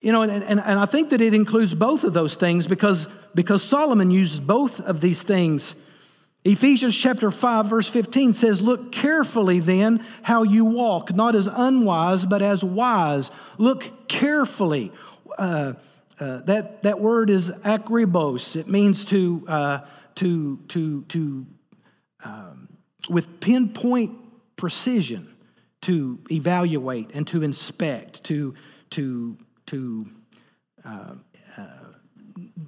you 0.00 0.12
know, 0.12 0.22
and, 0.22 0.44
and, 0.44 0.60
and 0.60 0.78
I 0.78 0.86
think 0.86 1.10
that 1.10 1.20
it 1.20 1.34
includes 1.34 1.74
both 1.74 2.04
of 2.04 2.12
those 2.12 2.36
things 2.36 2.68
because, 2.68 3.08
because 3.34 3.64
Solomon 3.64 4.12
uses 4.12 4.38
both 4.38 4.80
of 4.80 5.00
these 5.00 5.24
things 5.24 5.74
Ephesians 6.44 6.96
chapter 6.96 7.30
5, 7.30 7.66
verse 7.66 7.88
15 7.88 8.32
says, 8.32 8.62
Look 8.62 8.92
carefully 8.92 9.58
then 9.58 10.04
how 10.22 10.42
you 10.42 10.64
walk, 10.64 11.14
not 11.14 11.34
as 11.34 11.46
unwise, 11.46 12.24
but 12.24 12.40
as 12.40 12.64
wise. 12.64 13.30
Look 13.58 14.08
carefully. 14.08 14.90
Uh, 15.36 15.74
uh, 16.18 16.40
that, 16.42 16.82
that 16.82 17.00
word 17.00 17.28
is 17.28 17.50
akribos. 17.50 18.56
It 18.56 18.68
means 18.68 19.04
to, 19.06 19.44
uh, 19.48 19.78
to, 20.16 20.56
to, 20.68 21.02
to 21.04 21.46
um, 22.24 22.68
with 23.08 23.40
pinpoint 23.40 24.16
precision, 24.56 25.34
to 25.82 26.20
evaluate 26.30 27.10
and 27.14 27.26
to 27.28 27.42
inspect, 27.42 28.24
to, 28.24 28.54
to, 28.90 29.36
to 29.66 30.06
uh, 30.84 31.14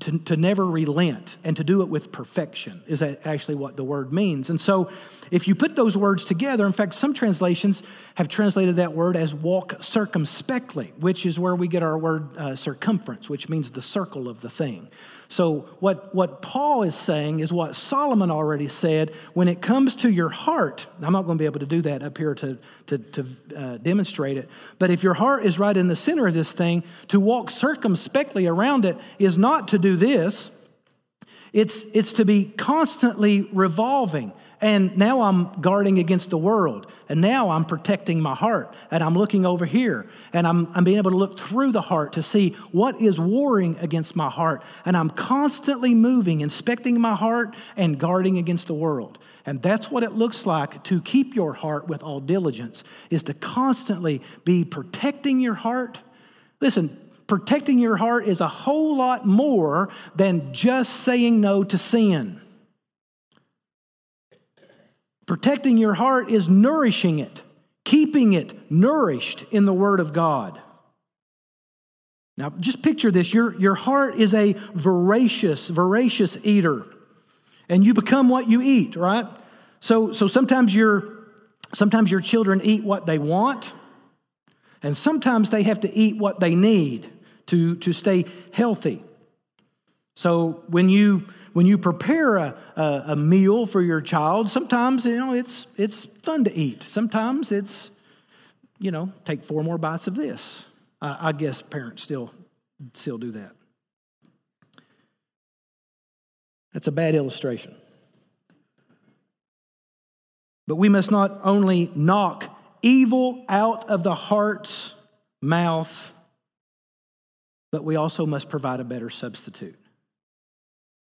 to, 0.03 0.19
to 0.19 0.37
never 0.37 0.67
relent 0.67 1.37
and 1.45 1.57
to 1.57 1.65
do 1.65 1.83
it 1.83 1.89
with 1.89 2.11
perfection 2.11 2.83
is 2.87 3.03
actually 3.03 3.55
what 3.55 3.77
the 3.77 3.85
word 3.85 4.13
means. 4.13 4.51
And 4.51 4.61
so, 4.61 4.91
if 5.31 5.47
you 5.47 5.55
put 5.55 5.77
those 5.77 5.97
words 5.97 6.25
together, 6.25 6.67
in 6.67 6.73
fact, 6.73 6.95
some 6.95 7.15
translations 7.15 7.83
have 8.17 8.29
translated 8.29 8.77
that 8.77 8.93
word 8.95 9.17
as 9.17 9.33
walk 9.33 9.77
circumspectly, 9.81 10.93
which 10.99 11.25
is 11.25 11.39
where 11.39 11.55
we 11.55 11.69
get 11.69 11.83
our 11.83 11.97
word 11.97 12.37
uh, 12.37 12.57
circumference, 12.57 13.31
which 13.31 13.49
means 13.49 13.71
the 13.71 13.83
circle 13.83 14.29
of 14.29 14.41
the 14.41 14.51
thing. 14.51 14.89
So, 15.33 15.61
what, 15.81 16.15
what 16.15 16.43
Paul 16.43 16.83
is 16.83 16.95
saying 16.95 17.41
is 17.41 17.51
what 17.51 17.75
Solomon 17.75 18.31
already 18.31 18.69
said 18.69 19.15
when 19.33 19.49
it 19.49 19.63
comes 19.63 19.97
to 19.97 20.13
your 20.13 20.29
heart. 20.29 20.87
I'm 21.01 21.15
not 21.15 21.23
going 21.23 21.39
to 21.39 21.43
be 21.43 21.47
able 21.47 21.61
to 21.61 21.67
do 21.67 21.81
that 21.81 22.03
up 22.03 22.19
here 22.19 22.35
to, 22.35 22.59
to, 22.89 22.99
to 22.99 23.27
uh, 23.57 23.79
demonstrate 23.79 24.37
it. 24.37 24.51
But 24.79 24.91
if 24.91 25.03
your 25.03 25.15
heart 25.15 25.47
is 25.47 25.59
right 25.59 25.75
in 25.75 25.89
the 25.89 25.97
center 25.97 26.27
of 26.27 26.35
this 26.35 26.53
thing, 26.53 26.85
to 27.09 27.19
walk 27.19 27.51
circumspectly 27.51 28.47
around 28.47 28.85
it 28.85 28.99
is 29.19 29.39
not 29.39 29.69
to 29.69 29.79
do 29.79 29.97
this, 29.97 30.51
it's, 31.55 31.85
it's 31.95 32.13
to 32.13 32.27
be 32.27 32.45
constantly 32.45 33.49
revolving. 33.55 34.35
And 34.63 34.97
now 34.97 35.23
I'm 35.23 35.61
guarding 35.61 35.99
against 35.99 36.31
the 36.31 36.39
world. 36.39 36.91
And 37.09 37.21
now 37.21 37.51
I'm 37.51 37.65
protecting 37.65 38.21
my 38.21 38.37
heart. 38.37 38.73
And 38.93 39.03
I'm 39.03 39.15
looking 39.15 39.45
over 39.45 39.67
here. 39.67 40.07
And 40.33 40.47
I'm, 40.47 40.69
I'm 40.73 40.85
being 40.85 40.99
able 40.99 41.11
to 41.11 41.17
look 41.17 41.39
through 41.39 41.73
the 41.73 41.81
heart 41.81 42.13
to 42.13 42.23
see 42.23 42.51
what 42.71 43.01
is 43.01 43.19
warring 43.19 43.77
against 43.81 44.15
my 44.15 44.31
heart. 44.31 44.63
And 44.85 44.97
I'm 44.97 45.11
constantly 45.11 45.95
moving, 45.95 46.43
inspecting 46.43 47.01
my 47.01 47.17
heart 47.17 47.57
and 47.77 47.99
guarding 47.99 48.39
against 48.39 48.69
the 48.69 48.75
world. 48.75 49.19
And 49.45 49.61
that's 49.61 49.91
what 49.91 50.05
it 50.05 50.13
looks 50.13 50.47
like 50.47 50.85
to 50.85 51.03
keep 51.03 51.35
your 51.35 51.55
heart 51.55 51.89
with 51.89 52.05
all 52.05 52.21
diligence, 52.21 52.85
is 53.11 53.25
to 53.25 53.35
constantly 53.35 54.23
be 54.45 54.65
protecting 54.65 55.41
your 55.41 55.55
heart. 55.55 56.01
Listen, 56.61 56.97
protecting 57.27 57.81
your 57.81 57.97
heart 57.97 58.29
is 58.29 58.41
a 58.41 58.47
whole 58.47 58.95
lot 58.95 59.27
more 59.27 59.89
than 60.15 60.55
just 60.55 61.01
saying 61.01 61.41
no 61.41 61.65
to 61.65 61.77
sin. 61.77 62.42
Protecting 65.33 65.79
your 65.79 65.95
heart 65.95 66.31
is 66.31 66.47
nourishing 66.47 67.19
it, 67.19 67.43
keeping 67.85 68.35
it 68.35 68.71
nourished 68.71 69.45
in 69.51 69.65
the 69.65 69.73
Word 69.73 69.99
of 69.99 70.13
God. 70.13 70.61
Now, 72.37 72.51
just 72.61 72.83
picture 72.83 73.11
this 73.11 73.33
your, 73.33 73.59
your 73.59 73.75
heart 73.75 74.17
is 74.17 74.35
a 74.35 74.53
voracious, 74.75 75.71
voracious 75.71 76.37
eater, 76.45 76.85
and 77.67 77.83
you 77.83 77.95
become 77.95 78.29
what 78.29 78.47
you 78.47 78.61
eat, 78.61 78.95
right? 78.95 79.25
So, 79.81 80.13
so 80.13 80.27
sometimes, 80.27 80.77
your, 80.77 81.25
sometimes 81.73 82.11
your 82.11 82.21
children 82.21 82.61
eat 82.63 82.85
what 82.85 83.07
they 83.07 83.19
want, 83.19 83.73
and 84.83 84.95
sometimes 84.95 85.49
they 85.49 85.63
have 85.63 85.81
to 85.81 85.91
eat 85.95 86.19
what 86.19 86.41
they 86.41 86.55
need 86.55 87.11
to, 87.47 87.77
to 87.77 87.95
stay 87.95 88.27
healthy. 88.53 89.03
So 90.15 90.63
when 90.69 90.91
you 90.91 91.27
when 91.53 91.67
you 91.67 91.79
prepare 91.79 92.37
a, 92.37 92.57
a, 92.77 93.03
a, 93.09 93.17
meal 93.17 93.67
for 93.67 93.81
your 93.81 94.01
child, 94.01 94.49
sometimes 94.49 95.05
you 95.05 95.17
know 95.17 95.35
it's 95.35 95.67
it's 95.77 96.07
fun 96.07 96.45
to 96.45 96.53
eat. 96.53 96.83
Sometimes 96.83 97.53
it's 97.53 97.91
you 98.79 98.91
know 98.91 99.13
take 99.25 99.45
four 99.45 99.63
more 99.63 99.79
bites 99.79 100.07
of 100.07 100.15
this. 100.15 100.65
I, 101.01 101.29
I 101.29 101.33
guess 101.33 101.63
parents 101.63 102.03
still 102.03 102.33
still 102.95 103.19
do 103.19 103.33
that. 103.33 103.53
That's 106.73 106.87
a 106.87 106.93
bad 106.93 107.15
illustration. 107.15 107.75
But 110.67 110.77
we 110.77 110.89
must 110.89 111.11
not 111.11 111.41
only 111.45 111.91
knock 111.95 112.45
evil 112.83 113.45
out 113.49 113.91
of 113.91 114.03
the 114.03 114.15
heart's 114.15 114.95
mouth, 115.43 116.15
but 117.71 117.85
we 117.85 117.97
also 117.97 118.27
must 118.27 118.49
provide 118.49 118.81
a 118.81 118.85
better 118.85 119.11
substitute. 119.11 119.82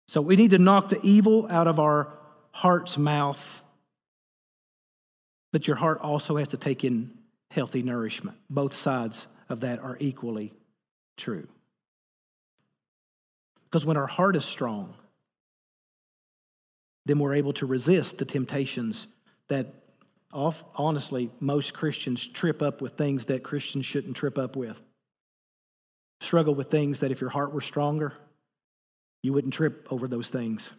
So 0.07 0.21
we 0.21 0.35
need 0.35 0.51
to 0.51 0.57
knock 0.57 0.89
the 0.89 0.99
evil 1.03 1.47
out 1.49 1.67
of 1.67 1.79
our 1.79 2.13
heart's 2.51 2.97
mouth, 2.97 3.61
but 5.51 5.67
your 5.67 5.75
heart 5.75 5.99
also 5.99 6.37
has 6.37 6.49
to 6.49 6.57
take 6.57 6.83
in 6.83 7.17
healthy 7.51 7.83
nourishment. 7.83 8.37
Both 8.49 8.73
sides 8.73 9.27
of 9.49 9.61
that 9.61 9.79
are 9.79 9.97
equally 9.99 10.53
true. 11.17 11.47
Because 13.65 13.85
when 13.85 13.97
our 13.97 14.07
heart 14.07 14.35
is 14.35 14.45
strong, 14.45 14.93
then 17.05 17.19
we're 17.19 17.35
able 17.35 17.53
to 17.53 17.65
resist 17.65 18.17
the 18.17 18.25
temptations 18.25 19.07
that 19.49 19.67
honestly 20.33 21.31
most 21.39 21.73
Christians 21.73 22.27
trip 22.27 22.61
up 22.61 22.81
with 22.81 22.93
things 22.93 23.25
that 23.25 23.43
Christians 23.43 23.85
shouldn't 23.85 24.15
trip 24.15 24.37
up 24.37 24.55
with. 24.55 24.81
Struggle 26.21 26.55
with 26.55 26.69
things 26.69 27.01
that 27.01 27.11
if 27.11 27.21
your 27.21 27.29
heart 27.29 27.53
were 27.53 27.61
stronger, 27.61 28.13
you 29.23 29.33
wouldn't 29.33 29.53
trip 29.53 29.87
over 29.89 30.07
those 30.07 30.29
things. 30.29 30.71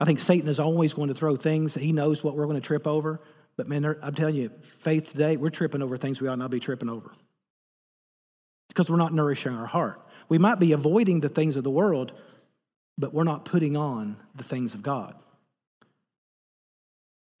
I 0.00 0.04
think 0.04 0.18
Satan 0.18 0.48
is 0.48 0.58
always 0.58 0.92
going 0.92 1.08
to 1.08 1.14
throw 1.14 1.36
things 1.36 1.74
that 1.74 1.82
he 1.82 1.92
knows 1.92 2.22
what 2.24 2.36
we're 2.36 2.46
going 2.46 2.60
to 2.60 2.66
trip 2.66 2.86
over. 2.86 3.20
But 3.56 3.68
man, 3.68 3.84
I'm 4.02 4.14
telling 4.14 4.34
you, 4.34 4.50
faith 4.60 5.12
today, 5.12 5.36
we're 5.36 5.50
tripping 5.50 5.82
over 5.82 5.96
things 5.96 6.20
we 6.20 6.28
ought 6.28 6.38
not 6.38 6.50
be 6.50 6.60
tripping 6.60 6.88
over. 6.88 7.14
Because 8.68 8.90
we're 8.90 8.96
not 8.96 9.12
nourishing 9.12 9.54
our 9.54 9.66
heart. 9.66 10.00
We 10.28 10.38
might 10.38 10.58
be 10.58 10.72
avoiding 10.72 11.20
the 11.20 11.28
things 11.28 11.54
of 11.56 11.64
the 11.64 11.70
world, 11.70 12.12
but 12.98 13.14
we're 13.14 13.24
not 13.24 13.44
putting 13.44 13.76
on 13.76 14.16
the 14.34 14.42
things 14.42 14.74
of 14.74 14.82
God. 14.82 15.14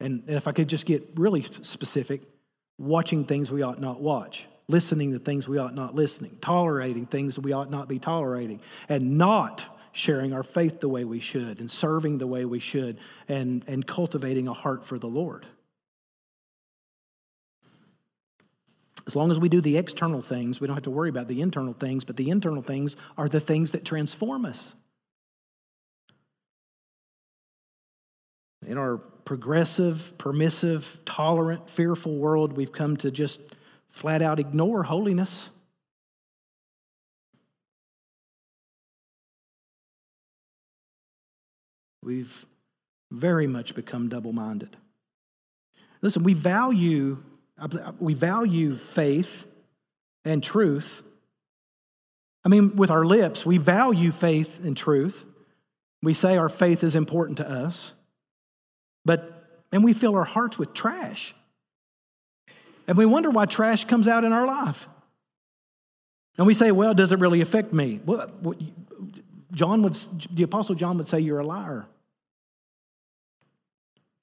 And, 0.00 0.22
and 0.26 0.36
if 0.36 0.46
I 0.46 0.52
could 0.52 0.68
just 0.68 0.86
get 0.86 1.02
really 1.16 1.42
specific, 1.42 2.22
watching 2.78 3.24
things 3.24 3.50
we 3.50 3.62
ought 3.62 3.80
not 3.80 4.00
watch, 4.00 4.46
listening 4.68 5.12
to 5.12 5.18
things 5.18 5.48
we 5.48 5.58
ought 5.58 5.74
not 5.74 5.94
listening, 5.94 6.38
tolerating 6.40 7.06
things 7.06 7.38
we 7.38 7.52
ought 7.52 7.70
not 7.70 7.88
be 7.88 7.98
tolerating, 7.98 8.60
and 8.88 9.18
not 9.18 9.66
sharing 9.94 10.32
our 10.32 10.42
faith 10.42 10.80
the 10.80 10.88
way 10.88 11.04
we 11.04 11.20
should 11.20 11.60
and 11.60 11.70
serving 11.70 12.18
the 12.18 12.26
way 12.26 12.44
we 12.44 12.58
should 12.58 12.98
and, 13.28 13.64
and 13.68 13.86
cultivating 13.86 14.48
a 14.48 14.52
heart 14.52 14.84
for 14.84 14.98
the 14.98 15.06
Lord. 15.06 15.46
As 19.06 19.14
long 19.14 19.30
as 19.30 19.38
we 19.38 19.48
do 19.48 19.60
the 19.60 19.76
external 19.76 20.20
things, 20.20 20.60
we 20.60 20.66
don't 20.66 20.74
have 20.74 20.84
to 20.84 20.90
worry 20.90 21.10
about 21.10 21.28
the 21.28 21.40
internal 21.40 21.74
things, 21.74 22.04
but 22.04 22.16
the 22.16 22.30
internal 22.30 22.62
things 22.62 22.96
are 23.16 23.28
the 23.28 23.40
things 23.40 23.70
that 23.70 23.84
transform 23.84 24.44
us. 24.44 24.74
In 28.66 28.78
our 28.78 28.96
progressive, 28.96 30.16
permissive, 30.18 30.98
tolerant, 31.04 31.70
fearful 31.70 32.16
world, 32.16 32.54
we've 32.54 32.72
come 32.72 32.96
to 32.98 33.10
just 33.10 33.40
flat 33.86 34.22
out 34.22 34.40
ignore 34.40 34.82
holiness. 34.82 35.50
We've 42.04 42.44
very 43.10 43.46
much 43.46 43.74
become 43.74 44.08
double 44.08 44.32
minded. 44.32 44.76
Listen, 46.02 46.22
we 46.22 46.34
value, 46.34 47.22
we 47.98 48.12
value 48.12 48.76
faith 48.76 49.50
and 50.24 50.42
truth. 50.42 51.02
I 52.44 52.50
mean, 52.50 52.76
with 52.76 52.90
our 52.90 53.04
lips, 53.04 53.46
we 53.46 53.56
value 53.56 54.12
faith 54.12 54.62
and 54.62 54.76
truth. 54.76 55.24
We 56.02 56.12
say 56.12 56.36
our 56.36 56.50
faith 56.50 56.84
is 56.84 56.94
important 56.94 57.38
to 57.38 57.50
us, 57.50 57.94
but, 59.06 59.62
and 59.72 59.82
we 59.82 59.94
fill 59.94 60.14
our 60.14 60.24
hearts 60.24 60.58
with 60.58 60.74
trash. 60.74 61.34
And 62.86 62.98
we 62.98 63.06
wonder 63.06 63.30
why 63.30 63.46
trash 63.46 63.86
comes 63.86 64.06
out 64.06 64.24
in 64.24 64.32
our 64.32 64.46
life. 64.46 64.86
And 66.36 66.46
we 66.46 66.52
say, 66.52 66.70
well, 66.70 66.92
does 66.92 67.12
it 67.12 67.20
really 67.20 67.40
affect 67.40 67.72
me? 67.72 68.00
Well, 68.04 68.30
John 69.52 69.82
would, 69.82 69.94
the 70.32 70.42
Apostle 70.42 70.74
John 70.74 70.98
would 70.98 71.08
say, 71.08 71.20
you're 71.20 71.38
a 71.38 71.46
liar. 71.46 71.86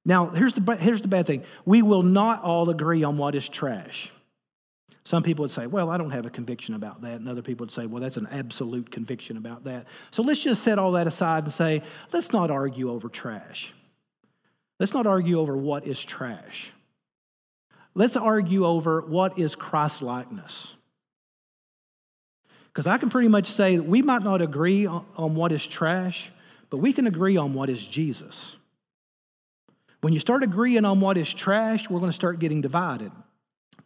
Now, 0.05 0.27
here's 0.27 0.53
the, 0.53 0.75
here's 0.75 1.01
the 1.01 1.07
bad 1.07 1.27
thing 1.27 1.43
we 1.65 1.81
will 1.81 2.03
not 2.03 2.43
all 2.43 2.69
agree 2.69 3.03
on 3.03 3.17
what 3.17 3.35
is 3.35 3.47
trash. 3.47 4.11
Some 5.03 5.23
people 5.23 5.43
would 5.43 5.51
say, 5.51 5.65
well, 5.65 5.89
I 5.89 5.97
don't 5.97 6.11
have 6.11 6.27
a 6.27 6.29
conviction 6.29 6.75
about 6.75 7.01
that. 7.01 7.19
And 7.19 7.27
other 7.27 7.41
people 7.41 7.63
would 7.63 7.71
say, 7.71 7.87
well, 7.87 8.01
that's 8.01 8.17
an 8.17 8.27
absolute 8.31 8.91
conviction 8.91 9.35
about 9.35 9.63
that. 9.63 9.87
So 10.11 10.21
let's 10.21 10.43
just 10.43 10.63
set 10.63 10.77
all 10.77 10.91
that 10.91 11.07
aside 11.07 11.45
and 11.45 11.53
say, 11.53 11.81
let's 12.13 12.31
not 12.31 12.51
argue 12.51 12.91
over 12.91 13.09
trash. 13.09 13.73
Let's 14.79 14.93
not 14.93 15.07
argue 15.07 15.39
over 15.39 15.57
what 15.57 15.87
is 15.87 16.03
trash. 16.03 16.71
Let's 17.95 18.15
argue 18.15 18.65
over 18.65 19.01
what 19.01 19.39
is 19.39 19.55
Christ 19.55 20.01
likeness. 20.01 20.75
Because 22.67 22.87
I 22.87 22.97
can 22.97 23.09
pretty 23.09 23.27
much 23.27 23.47
say 23.47 23.79
we 23.79 24.01
might 24.01 24.23
not 24.23 24.41
agree 24.41 24.85
on, 24.85 25.05
on 25.17 25.35
what 25.35 25.51
is 25.51 25.65
trash, 25.65 26.31
but 26.69 26.77
we 26.77 26.93
can 26.93 27.05
agree 27.05 27.37
on 27.37 27.53
what 27.53 27.69
is 27.69 27.85
Jesus. 27.85 28.55
When 30.01 30.13
you 30.13 30.19
start 30.19 30.43
agreeing 30.43 30.85
on 30.85 30.99
what 30.99 31.17
is 31.17 31.31
trash, 31.33 31.89
we're 31.89 31.99
going 31.99 32.09
to 32.09 32.15
start 32.15 32.39
getting 32.39 32.61
divided. 32.61 33.11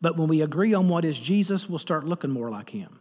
But 0.01 0.17
when 0.17 0.27
we 0.27 0.41
agree 0.41 0.73
on 0.73 0.89
what 0.89 1.05
is 1.05 1.19
Jesus, 1.19 1.69
we'll 1.69 1.79
start 1.79 2.05
looking 2.05 2.31
more 2.31 2.49
like 2.49 2.69
him. 2.69 2.99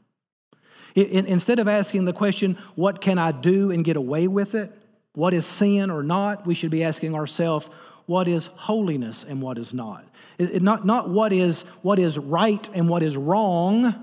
Instead 0.95 1.59
of 1.59 1.67
asking 1.67 2.05
the 2.05 2.13
question, 2.13 2.57
what 2.77 3.01
can 3.01 3.19
I 3.19 3.33
do 3.33 3.71
and 3.71 3.85
get 3.85 3.97
away 3.97 4.29
with 4.29 4.55
it? 4.55 4.73
What 5.15 5.35
is 5.35 5.47
sin 5.47 5.91
or 5.91 6.03
not? 6.03 6.47
We 6.47 6.55
should 6.55 6.71
be 6.71 6.85
asking 6.85 7.15
ourselves, 7.15 7.69
what 8.07 8.29
is 8.29 8.49
holiness 8.49 9.25
and 9.25 9.41
what 9.41 9.59
is 9.59 9.73
not? 9.73 10.05
Not, 10.39 10.85
not 10.85 11.09
what, 11.09 11.33
is, 11.33 11.63
what 11.83 11.99
is 11.99 12.19
right 12.19 12.69
and 12.75 12.89
what 12.89 13.03
is 13.03 13.17
wrong. 13.17 13.95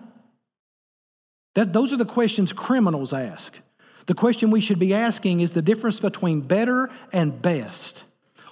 That, 1.55 1.73
those 1.73 1.93
are 1.93 1.97
the 1.97 2.05
questions 2.05 2.53
criminals 2.53 3.13
ask. 3.13 3.57
The 4.05 4.13
question 4.13 4.51
we 4.51 4.61
should 4.61 4.79
be 4.79 4.93
asking 4.93 5.41
is 5.41 5.51
the 5.51 5.61
difference 5.61 5.99
between 5.99 6.41
better 6.41 6.89
and 7.13 7.41
best. 7.41 8.05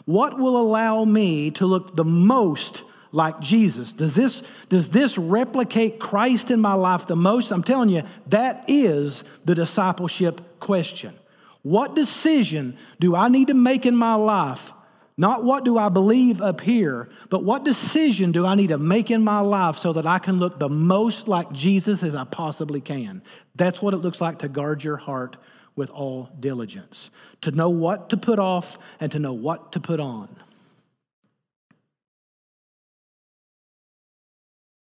What 0.10 0.40
will 0.40 0.58
allow 0.60 1.06
me 1.06 1.52
to 1.52 1.68
look 1.68 1.96
the 1.96 2.04
most 2.04 2.82
like 3.12 3.40
Jesus? 3.42 3.94
Does 3.94 4.16
this, 4.16 4.42
does 4.68 4.90
this 4.90 5.20
replicate 5.20 6.00
Christ 6.00 6.50
in 6.50 6.60
my 6.60 6.74
life 6.74 7.06
the 7.06 7.16
most? 7.16 7.52
I'm 7.52 7.62
telling 7.62 7.90
you, 7.90 8.02
that 8.26 8.66
is 8.68 9.24
the 9.46 9.54
discipleship 9.54 10.60
question. 10.60 11.14
What 11.62 11.94
decision 11.94 12.76
do 13.00 13.16
I 13.16 13.30
need 13.30 13.50
to 13.50 13.54
make 13.54 13.86
in 13.86 13.96
my 13.96 14.16
life? 14.16 14.74
Not 15.16 15.44
what 15.44 15.64
do 15.64 15.78
I 15.78 15.90
believe 15.90 16.42
up 16.42 16.62
here, 16.62 17.08
but 17.30 17.44
what 17.44 17.64
decision 17.64 18.32
do 18.32 18.48
I 18.48 18.56
need 18.56 18.70
to 18.70 18.80
make 18.80 19.12
in 19.12 19.24
my 19.24 19.42
life 19.42 19.76
so 19.76 19.94
that 19.94 20.08
I 20.08 20.18
can 20.18 20.40
look 20.40 20.58
the 20.58 20.70
most 20.70 21.28
like 21.28 21.52
Jesus 21.52 22.02
as 22.02 22.16
I 22.16 22.24
possibly 22.24 22.82
can? 22.82 23.22
That's 23.54 23.80
what 23.80 23.94
it 23.94 23.98
looks 23.98 24.20
like 24.20 24.40
to 24.40 24.50
guard 24.50 24.84
your 24.84 24.98
heart 24.98 25.38
with 25.80 25.90
all 25.90 26.30
diligence, 26.38 27.10
to 27.40 27.52
know 27.52 27.70
what 27.70 28.10
to 28.10 28.18
put 28.18 28.38
off 28.38 28.78
and 29.00 29.12
to 29.14 29.18
know 29.18 29.32
what 29.32 29.72
to 29.72 29.80
put 29.80 30.02
on. 30.02 30.28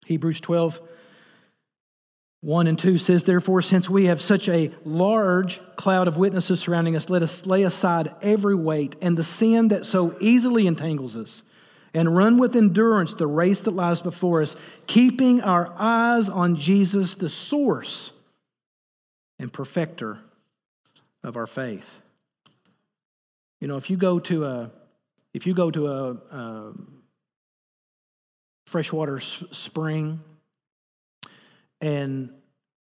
Hebrews 0.06 0.40
12, 0.40 0.80
1 2.40 2.66
and 2.66 2.76
2 2.76 2.98
says, 2.98 3.22
Therefore, 3.22 3.62
since 3.62 3.88
we 3.88 4.06
have 4.06 4.20
such 4.20 4.48
a 4.48 4.72
large 4.84 5.60
cloud 5.76 6.08
of 6.08 6.16
witnesses 6.16 6.60
surrounding 6.60 6.96
us, 6.96 7.08
let 7.08 7.22
us 7.22 7.46
lay 7.46 7.62
aside 7.62 8.12
every 8.20 8.56
weight 8.56 8.96
and 9.00 9.16
the 9.16 9.22
sin 9.22 9.68
that 9.68 9.84
so 9.84 10.16
easily 10.20 10.66
entangles 10.66 11.16
us, 11.16 11.44
and 11.94 12.16
run 12.16 12.38
with 12.38 12.56
endurance 12.56 13.14
the 13.14 13.26
race 13.28 13.60
that 13.60 13.70
lies 13.70 14.02
before 14.02 14.42
us, 14.42 14.56
keeping 14.88 15.42
our 15.42 15.72
eyes 15.78 16.28
on 16.28 16.56
Jesus, 16.56 17.14
the 17.14 17.30
source 17.30 18.10
and 19.38 19.52
perfecter 19.52 20.18
of 21.22 21.36
our 21.36 21.46
faith. 21.46 22.00
You 23.60 23.68
know, 23.68 23.76
if 23.76 23.90
you 23.90 23.96
go 23.96 24.18
to 24.20 24.44
a 24.44 24.70
if 25.34 25.46
you 25.46 25.54
go 25.54 25.70
to 25.70 25.86
a, 25.88 26.10
a 26.30 26.72
freshwater 28.66 29.20
spring 29.20 30.20
and 31.80 32.30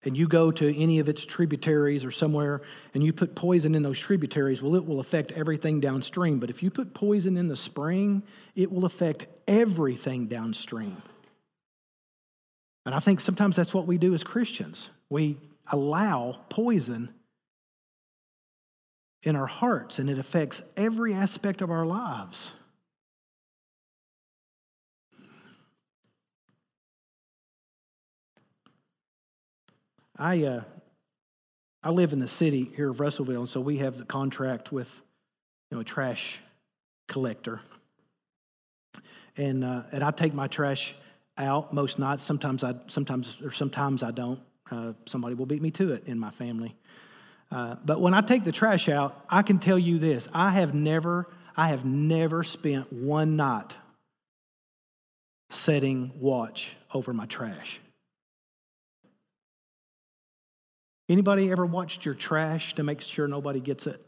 and 0.05 0.17
you 0.17 0.27
go 0.27 0.51
to 0.51 0.77
any 0.77 0.99
of 0.99 1.07
its 1.07 1.25
tributaries 1.25 2.03
or 2.03 2.11
somewhere 2.11 2.61
and 2.93 3.03
you 3.03 3.13
put 3.13 3.35
poison 3.35 3.73
in 3.73 3.83
those 3.83 3.99
tributaries, 3.99 4.61
well, 4.61 4.75
it 4.75 4.85
will 4.85 4.99
affect 4.99 5.31
everything 5.31 5.79
downstream. 5.79 6.39
But 6.39 6.49
if 6.49 6.61
you 6.61 6.69
put 6.69 6.93
poison 6.93 7.37
in 7.37 7.47
the 7.47 7.55
spring, 7.55 8.23
it 8.55 8.71
will 8.71 8.83
affect 8.83 9.27
everything 9.47 10.27
downstream. 10.27 10.97
And 12.85 12.93
I 12.93 12.99
think 12.99 13.21
sometimes 13.21 13.55
that's 13.55 13.73
what 13.73 13.87
we 13.87 13.97
do 13.97 14.13
as 14.13 14.23
Christians. 14.25 14.89
We 15.09 15.37
allow 15.71 16.37
poison 16.49 17.13
in 19.23 19.35
our 19.35 19.45
hearts, 19.45 19.99
and 19.99 20.09
it 20.09 20.19
affects 20.19 20.61
every 20.75 21.13
aspect 21.13 21.61
of 21.61 21.71
our 21.71 21.85
lives. 21.85 22.53
I, 30.17 30.43
uh, 30.43 30.61
I 31.81 31.89
live 31.89 32.13
in 32.13 32.19
the 32.19 32.27
city 32.27 32.71
here 32.75 32.89
of 32.89 32.99
Russellville, 32.99 33.39
and 33.39 33.49
so 33.49 33.59
we 33.59 33.77
have 33.77 33.97
the 33.97 34.05
contract 34.05 34.71
with 34.71 35.01
you 35.71 35.77
know, 35.77 35.81
a 35.81 35.83
trash 35.83 36.39
collector. 37.07 37.61
And, 39.35 39.63
uh, 39.63 39.83
and 39.91 40.03
I 40.03 40.11
take 40.11 40.33
my 40.33 40.47
trash 40.47 40.95
out 41.37 41.73
most 41.73 41.97
nights. 41.97 42.23
Sometimes 42.23 42.63
I, 42.63 42.75
sometimes, 42.87 43.41
or 43.41 43.51
sometimes 43.51 44.03
I 44.03 44.11
don't. 44.11 44.39
Uh, 44.69 44.93
somebody 45.05 45.35
will 45.35 45.45
beat 45.45 45.61
me 45.61 45.71
to 45.71 45.91
it 45.93 46.07
in 46.07 46.19
my 46.19 46.29
family. 46.29 46.75
Uh, 47.53 47.75
but 47.85 48.01
when 48.01 48.15
I 48.15 48.21
take 48.21 48.43
the 48.43 48.51
trash 48.51 48.89
out, 48.89 49.23
I 49.29 49.43
can 49.43 49.59
tell 49.59 49.77
you 49.77 49.99
this: 49.99 50.27
I 50.33 50.49
have 50.49 50.73
never, 50.73 51.27
I 51.55 51.67
have 51.67 51.85
never 51.85 52.43
spent 52.43 52.91
one 52.91 53.35
night 53.35 53.75
setting 55.51 56.11
watch 56.19 56.75
over 56.95 57.13
my 57.13 57.27
trash. 57.27 57.79
Anybody 61.07 61.51
ever 61.51 61.63
watched 61.63 62.05
your 62.05 62.15
trash 62.15 62.73
to 62.75 62.83
make 62.83 63.01
sure 63.01 63.27
nobody 63.27 63.59
gets 63.59 63.85
it? 63.85 64.01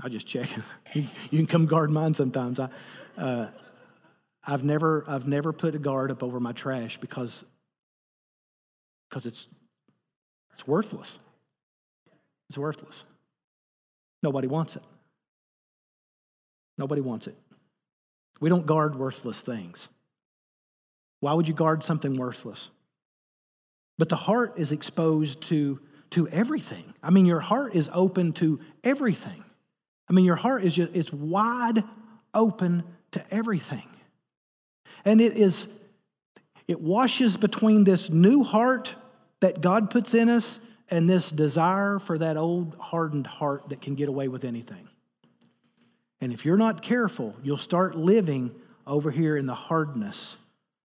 I'll 0.00 0.10
just 0.10 0.28
check. 0.28 0.48
you, 0.94 1.08
can 1.30 1.46
come 1.46 1.66
guard 1.66 1.90
mine 1.90 2.14
sometimes. 2.14 2.60
I, 2.60 2.68
uh, 3.16 3.48
I've 4.46 4.62
never, 4.62 5.04
I've 5.08 5.26
never 5.26 5.52
put 5.52 5.74
a 5.74 5.78
guard 5.80 6.12
up 6.12 6.22
over 6.22 6.38
my 6.38 6.52
trash 6.52 6.98
because 6.98 7.44
because 9.08 9.26
it's, 9.26 9.46
it's 10.52 10.66
worthless. 10.66 11.18
It's 12.48 12.58
worthless. 12.58 13.04
Nobody 14.22 14.48
wants 14.48 14.76
it. 14.76 14.82
Nobody 16.76 17.00
wants 17.00 17.26
it. 17.26 17.36
We 18.40 18.48
don't 18.48 18.66
guard 18.66 18.94
worthless 18.94 19.40
things. 19.40 19.88
Why 21.20 21.32
would 21.32 21.48
you 21.48 21.54
guard 21.54 21.82
something 21.82 22.16
worthless? 22.16 22.70
But 23.98 24.08
the 24.08 24.16
heart 24.16 24.54
is 24.56 24.70
exposed 24.70 25.42
to, 25.44 25.80
to 26.10 26.28
everything. 26.28 26.94
I 27.02 27.10
mean, 27.10 27.26
your 27.26 27.40
heart 27.40 27.74
is 27.74 27.90
open 27.92 28.32
to 28.34 28.60
everything. 28.84 29.42
I 30.08 30.12
mean, 30.12 30.24
your 30.24 30.36
heart 30.36 30.64
is 30.64 30.76
just, 30.76 30.94
it's 30.94 31.12
wide 31.12 31.82
open 32.32 32.84
to 33.12 33.24
everything. 33.34 33.88
And 35.04 35.20
it 35.20 35.36
is 35.36 35.68
it 36.68 36.82
washes 36.82 37.38
between 37.38 37.84
this 37.84 38.10
new 38.10 38.44
heart 38.44 38.94
that 39.40 39.60
God 39.60 39.90
puts 39.90 40.14
in 40.14 40.28
us 40.28 40.60
and 40.90 41.08
this 41.08 41.30
desire 41.30 41.98
for 41.98 42.18
that 42.18 42.36
old 42.36 42.76
hardened 42.78 43.26
heart 43.26 43.68
that 43.68 43.80
can 43.80 43.94
get 43.94 44.08
away 44.08 44.28
with 44.28 44.44
anything. 44.44 44.88
And 46.20 46.32
if 46.32 46.44
you're 46.44 46.56
not 46.56 46.82
careful, 46.82 47.36
you'll 47.42 47.56
start 47.56 47.94
living 47.94 48.54
over 48.86 49.10
here 49.10 49.36
in 49.36 49.46
the 49.46 49.54
hardness 49.54 50.36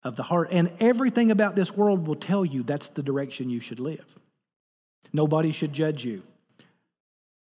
of 0.02 0.16
the 0.16 0.22
heart. 0.22 0.48
And 0.50 0.72
everything 0.80 1.30
about 1.30 1.54
this 1.54 1.76
world 1.76 2.06
will 2.06 2.16
tell 2.16 2.44
you 2.44 2.62
that's 2.62 2.88
the 2.88 3.02
direction 3.02 3.50
you 3.50 3.60
should 3.60 3.80
live. 3.80 4.18
Nobody 5.12 5.52
should 5.52 5.72
judge 5.72 6.04
you. 6.04 6.22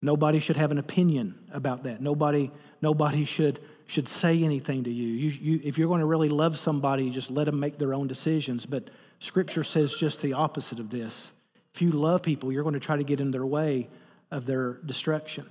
Nobody 0.00 0.38
should 0.38 0.56
have 0.56 0.70
an 0.70 0.78
opinion 0.78 1.34
about 1.52 1.84
that. 1.84 2.00
Nobody, 2.00 2.50
nobody 2.80 3.24
should 3.24 3.60
should 3.88 4.06
say 4.06 4.42
anything 4.44 4.84
to 4.84 4.90
you. 4.90 5.06
you, 5.06 5.30
you 5.40 5.60
if 5.64 5.78
you're 5.78 5.88
going 5.88 6.00
to 6.00 6.06
really 6.06 6.28
love 6.28 6.58
somebody, 6.58 7.10
just 7.10 7.30
let 7.30 7.44
them 7.44 7.58
make 7.58 7.78
their 7.78 7.94
own 7.94 8.06
decisions. 8.06 8.66
But 8.66 8.90
Scripture 9.20 9.64
says 9.64 9.94
just 9.94 10.22
the 10.22 10.34
opposite 10.34 10.78
of 10.80 10.90
this. 10.90 11.32
If 11.74 11.82
you 11.82 11.90
love 11.90 12.22
people, 12.22 12.52
you're 12.52 12.62
going 12.62 12.74
to 12.74 12.80
try 12.80 12.96
to 12.96 13.04
get 13.04 13.20
in 13.20 13.30
their 13.30 13.46
way 13.46 13.88
of 14.30 14.46
their 14.46 14.74
destruction. 14.84 15.46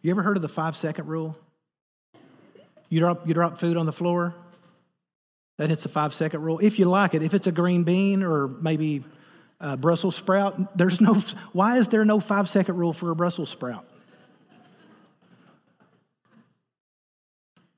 You 0.00 0.10
ever 0.10 0.22
heard 0.22 0.36
of 0.36 0.42
the 0.42 0.48
five 0.48 0.76
second 0.76 1.06
rule? 1.06 1.38
You 2.88 3.00
drop, 3.00 3.26
you 3.26 3.34
drop 3.34 3.56
food 3.58 3.76
on 3.76 3.86
the 3.86 3.92
floor, 3.92 4.34
that 5.58 5.70
hits 5.70 5.84
the 5.84 5.88
five 5.88 6.12
second 6.12 6.42
rule. 6.42 6.58
If 6.58 6.78
you 6.78 6.86
like 6.86 7.14
it, 7.14 7.22
if 7.22 7.34
it's 7.34 7.46
a 7.46 7.52
green 7.52 7.84
bean 7.84 8.22
or 8.22 8.48
maybe 8.48 9.04
a 9.60 9.76
Brussels 9.76 10.16
sprout, 10.16 10.76
there's 10.76 11.00
no, 11.00 11.14
why 11.52 11.78
is 11.78 11.88
there 11.88 12.04
no 12.04 12.18
five 12.20 12.48
second 12.48 12.76
rule 12.76 12.92
for 12.92 13.10
a 13.10 13.16
Brussels 13.16 13.50
sprout? 13.50 13.86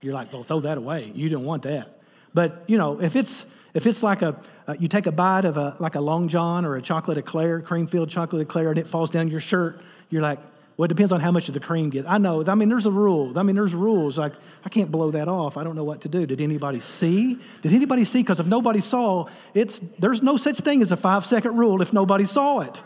You're 0.00 0.14
like, 0.14 0.32
well, 0.32 0.42
throw 0.42 0.60
that 0.60 0.78
away. 0.78 1.12
You 1.14 1.28
don't 1.28 1.44
want 1.44 1.62
that. 1.64 1.93
But, 2.34 2.64
you 2.66 2.76
know, 2.76 3.00
if 3.00 3.16
it's, 3.16 3.46
if 3.72 3.86
it's 3.86 4.02
like 4.02 4.22
a, 4.22 4.36
uh, 4.66 4.74
you 4.78 4.88
take 4.88 5.06
a 5.06 5.12
bite 5.12 5.44
of 5.44 5.56
a, 5.56 5.76
like 5.78 5.94
a 5.94 6.00
Long 6.00 6.28
John 6.28 6.64
or 6.64 6.76
a 6.76 6.82
chocolate 6.82 7.16
eclair, 7.18 7.60
cream 7.60 7.86
filled 7.86 8.10
chocolate 8.10 8.42
eclair, 8.42 8.70
and 8.70 8.78
it 8.78 8.88
falls 8.88 9.10
down 9.10 9.28
your 9.28 9.40
shirt, 9.40 9.80
you're 10.10 10.22
like, 10.22 10.40
well, 10.76 10.86
it 10.86 10.88
depends 10.88 11.12
on 11.12 11.20
how 11.20 11.30
much 11.30 11.46
of 11.46 11.54
the 11.54 11.60
cream 11.60 11.90
gets. 11.90 12.06
I 12.08 12.18
know. 12.18 12.44
I 12.44 12.56
mean, 12.56 12.68
there's 12.68 12.86
a 12.86 12.90
rule. 12.90 13.38
I 13.38 13.44
mean, 13.44 13.54
there's 13.54 13.74
rules. 13.74 14.18
Like, 14.18 14.32
I 14.64 14.68
can't 14.68 14.90
blow 14.90 15.12
that 15.12 15.28
off. 15.28 15.56
I 15.56 15.62
don't 15.62 15.76
know 15.76 15.84
what 15.84 16.00
to 16.00 16.08
do. 16.08 16.26
Did 16.26 16.40
anybody 16.40 16.80
see? 16.80 17.38
Did 17.62 17.72
anybody 17.72 18.04
see? 18.04 18.22
Because 18.22 18.40
if 18.40 18.46
nobody 18.46 18.80
saw, 18.80 19.28
it's 19.54 19.80
there's 20.00 20.20
no 20.20 20.36
such 20.36 20.58
thing 20.58 20.82
as 20.82 20.90
a 20.90 20.96
five 20.96 21.24
second 21.24 21.56
rule 21.56 21.80
if 21.80 21.92
nobody 21.92 22.24
saw 22.24 22.60
it. 22.60 22.82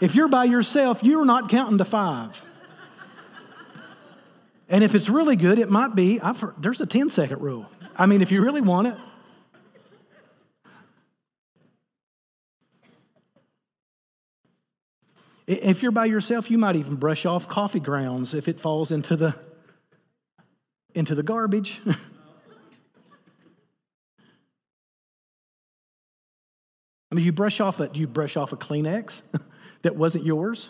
If 0.00 0.16
you're 0.16 0.28
by 0.28 0.44
yourself, 0.44 1.04
you're 1.04 1.24
not 1.24 1.48
counting 1.48 1.78
to 1.78 1.84
five. 1.84 2.44
And 4.74 4.82
if 4.82 4.96
it's 4.96 5.08
really 5.08 5.36
good, 5.36 5.60
it 5.60 5.70
might 5.70 5.94
be. 5.94 6.20
I've, 6.20 6.42
there's 6.60 6.80
a 6.80 6.86
10 6.86 7.08
second 7.08 7.40
rule. 7.40 7.70
I 7.94 8.06
mean, 8.06 8.22
if 8.22 8.32
you 8.32 8.42
really 8.42 8.60
want 8.60 8.88
it. 8.88 8.96
If 15.46 15.80
you're 15.80 15.92
by 15.92 16.06
yourself, 16.06 16.50
you 16.50 16.58
might 16.58 16.74
even 16.74 16.96
brush 16.96 17.24
off 17.24 17.48
coffee 17.48 17.78
grounds 17.78 18.34
if 18.34 18.48
it 18.48 18.58
falls 18.58 18.90
into 18.90 19.14
the 19.14 19.36
into 20.92 21.14
the 21.14 21.22
garbage. 21.22 21.80
I 21.86 21.94
mean, 27.12 27.24
you 27.24 27.30
brush 27.30 27.60
off 27.60 27.78
a 27.78 27.90
you 27.94 28.08
brush 28.08 28.36
off 28.36 28.52
a 28.52 28.56
Kleenex 28.56 29.22
that 29.82 29.94
wasn't 29.94 30.24
yours. 30.24 30.68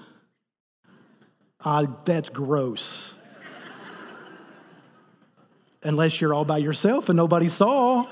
Uh, 1.64 1.86
that's 2.04 2.28
gross. 2.28 3.14
Unless 5.84 6.20
you're 6.20 6.32
all 6.32 6.46
by 6.46 6.58
yourself 6.58 7.10
and 7.10 7.16
nobody 7.16 7.48
saw. 7.48 8.06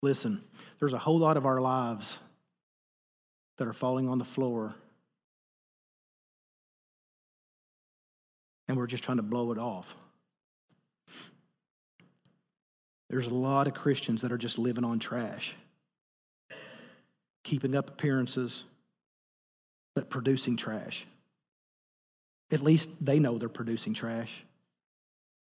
Listen, 0.00 0.40
there's 0.78 0.92
a 0.92 0.98
whole 0.98 1.18
lot 1.18 1.36
of 1.36 1.44
our 1.44 1.60
lives 1.60 2.20
that 3.56 3.66
are 3.66 3.72
falling 3.72 4.08
on 4.08 4.18
the 4.18 4.24
floor. 4.24 4.74
And 8.68 8.76
we're 8.76 8.86
just 8.86 9.02
trying 9.02 9.16
to 9.16 9.22
blow 9.24 9.50
it 9.50 9.58
off. 9.58 9.96
There's 13.10 13.26
a 13.26 13.34
lot 13.34 13.66
of 13.66 13.74
Christians 13.74 14.22
that 14.22 14.30
are 14.30 14.38
just 14.38 14.58
living 14.58 14.84
on 14.84 14.98
trash, 14.98 15.56
keeping 17.48 17.74
up 17.74 17.88
appearances, 17.88 18.64
but 19.94 20.10
producing 20.10 20.56
trash. 20.56 21.06
At 22.52 22.60
least 22.60 22.90
they 23.00 23.18
know 23.18 23.38
they're 23.38 23.48
producing 23.48 23.94
trash. 23.94 24.44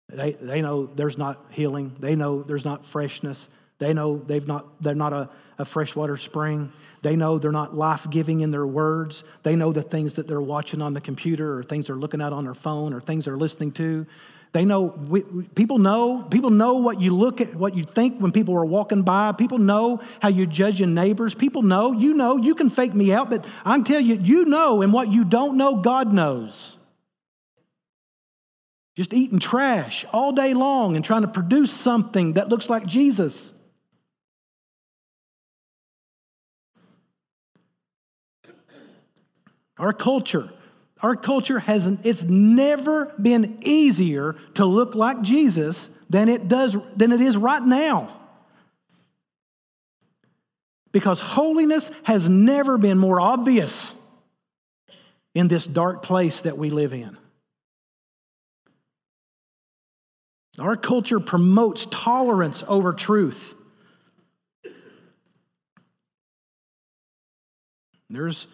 They, 0.08 0.32
they 0.32 0.62
know 0.62 0.86
there's 0.86 1.18
not 1.18 1.44
healing, 1.50 1.96
they 1.98 2.14
know 2.14 2.42
there's 2.42 2.64
not 2.64 2.86
freshness, 2.86 3.48
they 3.78 3.92
know 3.92 4.16
they've 4.16 4.46
not, 4.46 4.80
they're 4.80 4.94
not 4.94 5.12
a, 5.12 5.28
a 5.58 5.64
freshwater 5.64 6.16
spring. 6.16 6.72
They 7.02 7.16
know 7.16 7.38
they're 7.38 7.52
not 7.52 7.74
life 7.74 8.08
giving 8.10 8.40
in 8.40 8.50
their 8.50 8.66
words. 8.66 9.22
They 9.42 9.56
know 9.56 9.72
the 9.72 9.82
things 9.82 10.14
that 10.14 10.26
they're 10.26 10.40
watching 10.40 10.82
on 10.82 10.94
the 10.94 11.00
computer 11.00 11.58
or 11.58 11.62
things 11.62 11.86
they're 11.86 11.96
looking 11.96 12.20
at 12.20 12.32
on 12.32 12.44
their 12.44 12.54
phone 12.54 12.92
or 12.92 13.00
things 13.00 13.24
they're 13.24 13.36
listening 13.36 13.72
to. 13.72 14.06
They 14.52 14.64
know, 14.64 14.94
we, 15.08 15.22
people 15.54 15.78
know, 15.78 16.22
people 16.22 16.50
know 16.50 16.74
what 16.74 17.00
you 17.00 17.14
look 17.14 17.40
at, 17.40 17.54
what 17.54 17.74
you 17.74 17.84
think 17.84 18.20
when 18.20 18.32
people 18.32 18.56
are 18.56 18.64
walking 18.64 19.02
by. 19.02 19.32
People 19.32 19.58
know 19.58 20.00
how 20.20 20.28
you 20.28 20.46
judge 20.46 20.80
your 20.80 20.88
neighbors. 20.88 21.34
People 21.34 21.62
know, 21.62 21.92
you 21.92 22.14
know, 22.14 22.36
you 22.38 22.54
can 22.54 22.70
fake 22.70 22.94
me 22.94 23.12
out, 23.12 23.28
but 23.30 23.46
I 23.64 23.76
can 23.76 23.84
tell 23.84 24.00
you, 24.00 24.14
you 24.14 24.46
know, 24.46 24.82
and 24.82 24.92
what 24.92 25.08
you 25.08 25.24
don't 25.24 25.56
know, 25.56 25.76
God 25.76 26.12
knows 26.12 26.78
just 28.98 29.14
eating 29.14 29.38
trash 29.38 30.04
all 30.12 30.32
day 30.32 30.54
long 30.54 30.96
and 30.96 31.04
trying 31.04 31.22
to 31.22 31.28
produce 31.28 31.70
something 31.70 32.32
that 32.32 32.48
looks 32.48 32.68
like 32.68 32.84
Jesus. 32.84 33.52
Our 39.78 39.92
culture, 39.92 40.50
our 41.02 41.16
culture 41.16 41.58
hasn't, 41.58 42.04
it's 42.04 42.24
never 42.24 43.06
been 43.20 43.58
easier 43.62 44.34
to 44.54 44.64
look 44.64 44.94
like 44.94 45.22
Jesus 45.22 45.88
than 46.10 46.28
it 46.28 46.48
does, 46.48 46.76
than 46.96 47.12
it 47.12 47.20
is 47.20 47.36
right 47.36 47.62
now. 47.62 48.08
Because 50.90 51.20
holiness 51.20 51.90
has 52.04 52.28
never 52.28 52.78
been 52.78 52.98
more 52.98 53.20
obvious 53.20 53.94
in 55.34 55.48
this 55.48 55.66
dark 55.66 56.02
place 56.02 56.40
that 56.40 56.58
we 56.58 56.70
live 56.70 56.92
in. 56.92 57.16
Our 60.58 60.76
culture 60.76 61.20
promotes 61.20 61.86
tolerance 61.86 62.64
over 62.66 62.92
truth. 62.92 63.54
There's 68.10 68.48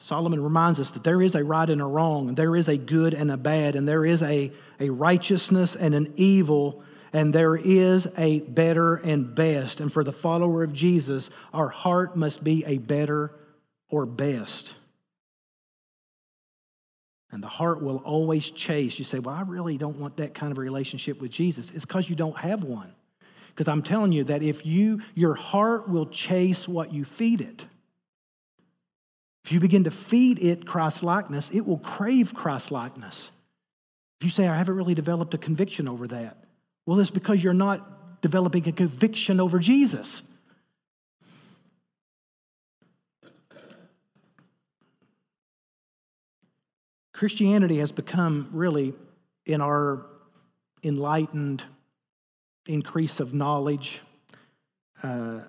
Solomon 0.00 0.42
reminds 0.42 0.78
us 0.78 0.92
that 0.92 1.02
there 1.02 1.20
is 1.20 1.34
a 1.34 1.42
right 1.42 1.68
and 1.68 1.80
a 1.80 1.86
wrong, 1.86 2.28
and 2.28 2.36
there 2.36 2.54
is 2.54 2.68
a 2.68 2.76
good 2.76 3.14
and 3.14 3.30
a 3.30 3.36
bad, 3.36 3.74
and 3.74 3.86
there 3.86 4.04
is 4.04 4.22
a, 4.22 4.52
a 4.78 4.90
righteousness 4.90 5.74
and 5.74 5.94
an 5.94 6.12
evil, 6.16 6.82
and 7.12 7.34
there 7.34 7.56
is 7.56 8.06
a 8.16 8.40
better 8.40 8.96
and 8.96 9.34
best. 9.34 9.80
And 9.80 9.92
for 9.92 10.04
the 10.04 10.12
follower 10.12 10.62
of 10.62 10.72
Jesus, 10.72 11.30
our 11.52 11.68
heart 11.68 12.16
must 12.16 12.44
be 12.44 12.64
a 12.64 12.78
better 12.78 13.34
or 13.90 14.06
best. 14.06 14.74
And 17.30 17.42
the 17.42 17.48
heart 17.48 17.82
will 17.82 17.98
always 17.98 18.50
chase. 18.50 18.98
You 18.98 19.04
say, 19.04 19.18
Well, 19.18 19.34
I 19.34 19.42
really 19.42 19.76
don't 19.76 19.98
want 19.98 20.18
that 20.18 20.32
kind 20.32 20.52
of 20.52 20.58
a 20.58 20.62
relationship 20.62 21.20
with 21.20 21.30
Jesus. 21.30 21.70
It's 21.70 21.84
because 21.84 22.08
you 22.08 22.16
don't 22.16 22.36
have 22.38 22.64
one. 22.64 22.94
Because 23.48 23.68
I'm 23.68 23.82
telling 23.82 24.12
you 24.12 24.24
that 24.24 24.42
if 24.42 24.64
you, 24.64 25.00
your 25.14 25.34
heart 25.34 25.88
will 25.88 26.06
chase 26.06 26.68
what 26.68 26.92
you 26.92 27.04
feed 27.04 27.40
it. 27.40 27.66
If 29.48 29.52
you 29.52 29.60
begin 29.60 29.84
to 29.84 29.90
feed 29.90 30.42
it 30.42 30.66
Christ 30.66 31.02
likeness, 31.02 31.48
it 31.48 31.62
will 31.62 31.78
crave 31.78 32.34
Christ 32.34 32.70
likeness. 32.70 33.30
If 34.20 34.24
you 34.26 34.28
say, 34.28 34.46
I 34.46 34.54
haven't 34.54 34.76
really 34.76 34.94
developed 34.94 35.32
a 35.32 35.38
conviction 35.38 35.88
over 35.88 36.06
that, 36.08 36.36
well, 36.84 37.00
it's 37.00 37.10
because 37.10 37.42
you're 37.42 37.54
not 37.54 38.20
developing 38.20 38.68
a 38.68 38.72
conviction 38.72 39.40
over 39.40 39.58
Jesus. 39.58 40.22
Christianity 47.14 47.78
has 47.78 47.90
become 47.90 48.50
really, 48.52 48.92
in 49.46 49.62
our 49.62 50.04
enlightened 50.84 51.64
increase 52.66 53.18
of 53.18 53.32
knowledge, 53.32 54.02
uh, 55.02 55.40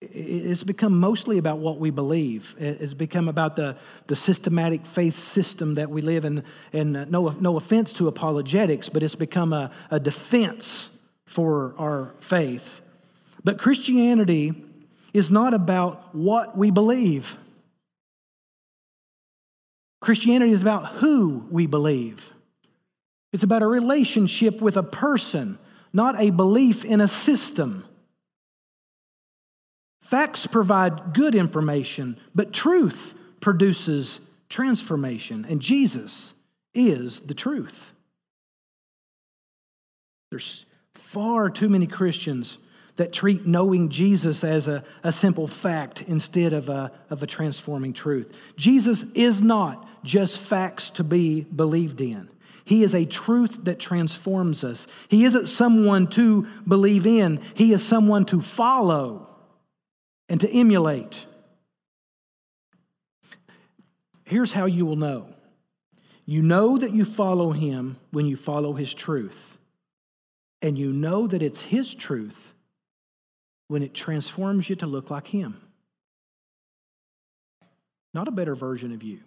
it's 0.00 0.64
become 0.64 0.98
mostly 0.98 1.36
about 1.36 1.58
what 1.58 1.78
we 1.78 1.90
believe. 1.90 2.56
It's 2.58 2.94
become 2.94 3.28
about 3.28 3.56
the, 3.56 3.76
the 4.06 4.16
systematic 4.16 4.86
faith 4.86 5.14
system 5.14 5.74
that 5.74 5.90
we 5.90 6.00
live 6.00 6.24
in. 6.24 6.42
And 6.72 6.96
uh, 6.96 7.04
no, 7.04 7.28
no 7.40 7.56
offense 7.58 7.92
to 7.94 8.08
apologetics, 8.08 8.88
but 8.88 9.02
it's 9.02 9.14
become 9.14 9.52
a, 9.52 9.70
a 9.90 10.00
defense 10.00 10.88
for 11.26 11.74
our 11.76 12.14
faith. 12.20 12.80
But 13.44 13.58
Christianity 13.58 14.64
is 15.12 15.30
not 15.30 15.52
about 15.52 16.14
what 16.14 16.56
we 16.56 16.70
believe. 16.70 17.36
Christianity 20.00 20.52
is 20.52 20.62
about 20.62 20.86
who 20.86 21.46
we 21.50 21.66
believe. 21.66 22.32
It's 23.32 23.42
about 23.42 23.62
a 23.62 23.66
relationship 23.66 24.62
with 24.62 24.78
a 24.78 24.82
person, 24.82 25.58
not 25.92 26.18
a 26.18 26.30
belief 26.30 26.86
in 26.86 27.02
a 27.02 27.06
system. 27.06 27.84
Facts 30.10 30.48
provide 30.48 31.14
good 31.14 31.36
information, 31.36 32.18
but 32.34 32.52
truth 32.52 33.14
produces 33.38 34.20
transformation, 34.48 35.46
and 35.48 35.60
Jesus 35.60 36.34
is 36.74 37.20
the 37.20 37.32
truth. 37.32 37.92
There's 40.32 40.66
far 40.94 41.48
too 41.48 41.68
many 41.68 41.86
Christians 41.86 42.58
that 42.96 43.12
treat 43.12 43.46
knowing 43.46 43.88
Jesus 43.88 44.42
as 44.42 44.66
a, 44.66 44.82
a 45.04 45.12
simple 45.12 45.46
fact 45.46 46.02
instead 46.02 46.54
of 46.54 46.68
a, 46.68 46.90
of 47.08 47.22
a 47.22 47.26
transforming 47.28 47.92
truth. 47.92 48.54
Jesus 48.56 49.04
is 49.14 49.42
not 49.42 49.88
just 50.02 50.40
facts 50.40 50.90
to 50.90 51.04
be 51.04 51.42
believed 51.42 52.00
in. 52.00 52.28
He 52.64 52.82
is 52.82 52.96
a 52.96 53.04
truth 53.04 53.62
that 53.62 53.78
transforms 53.78 54.64
us. 54.64 54.88
He 55.06 55.24
isn't 55.24 55.46
someone 55.46 56.08
to 56.08 56.48
believe 56.66 57.06
in, 57.06 57.40
He 57.54 57.72
is 57.72 57.86
someone 57.86 58.24
to 58.24 58.40
follow. 58.40 59.29
And 60.30 60.40
to 60.40 60.48
emulate. 60.48 61.26
Here's 64.24 64.52
how 64.52 64.64
you 64.64 64.86
will 64.86 64.96
know 64.96 65.26
you 66.24 66.42
know 66.42 66.78
that 66.78 66.92
you 66.92 67.04
follow 67.04 67.50
him 67.50 67.96
when 68.12 68.24
you 68.24 68.36
follow 68.36 68.72
his 68.72 68.94
truth, 68.94 69.58
and 70.62 70.78
you 70.78 70.92
know 70.92 71.26
that 71.26 71.42
it's 71.42 71.60
his 71.60 71.92
truth 71.94 72.54
when 73.66 73.82
it 73.82 73.92
transforms 73.92 74.70
you 74.70 74.76
to 74.76 74.86
look 74.86 75.10
like 75.10 75.26
him. 75.26 75.60
Not 78.14 78.28
a 78.28 78.32
better 78.32 78.54
version 78.54 78.92
of 78.92 79.02
you. 79.02 79.20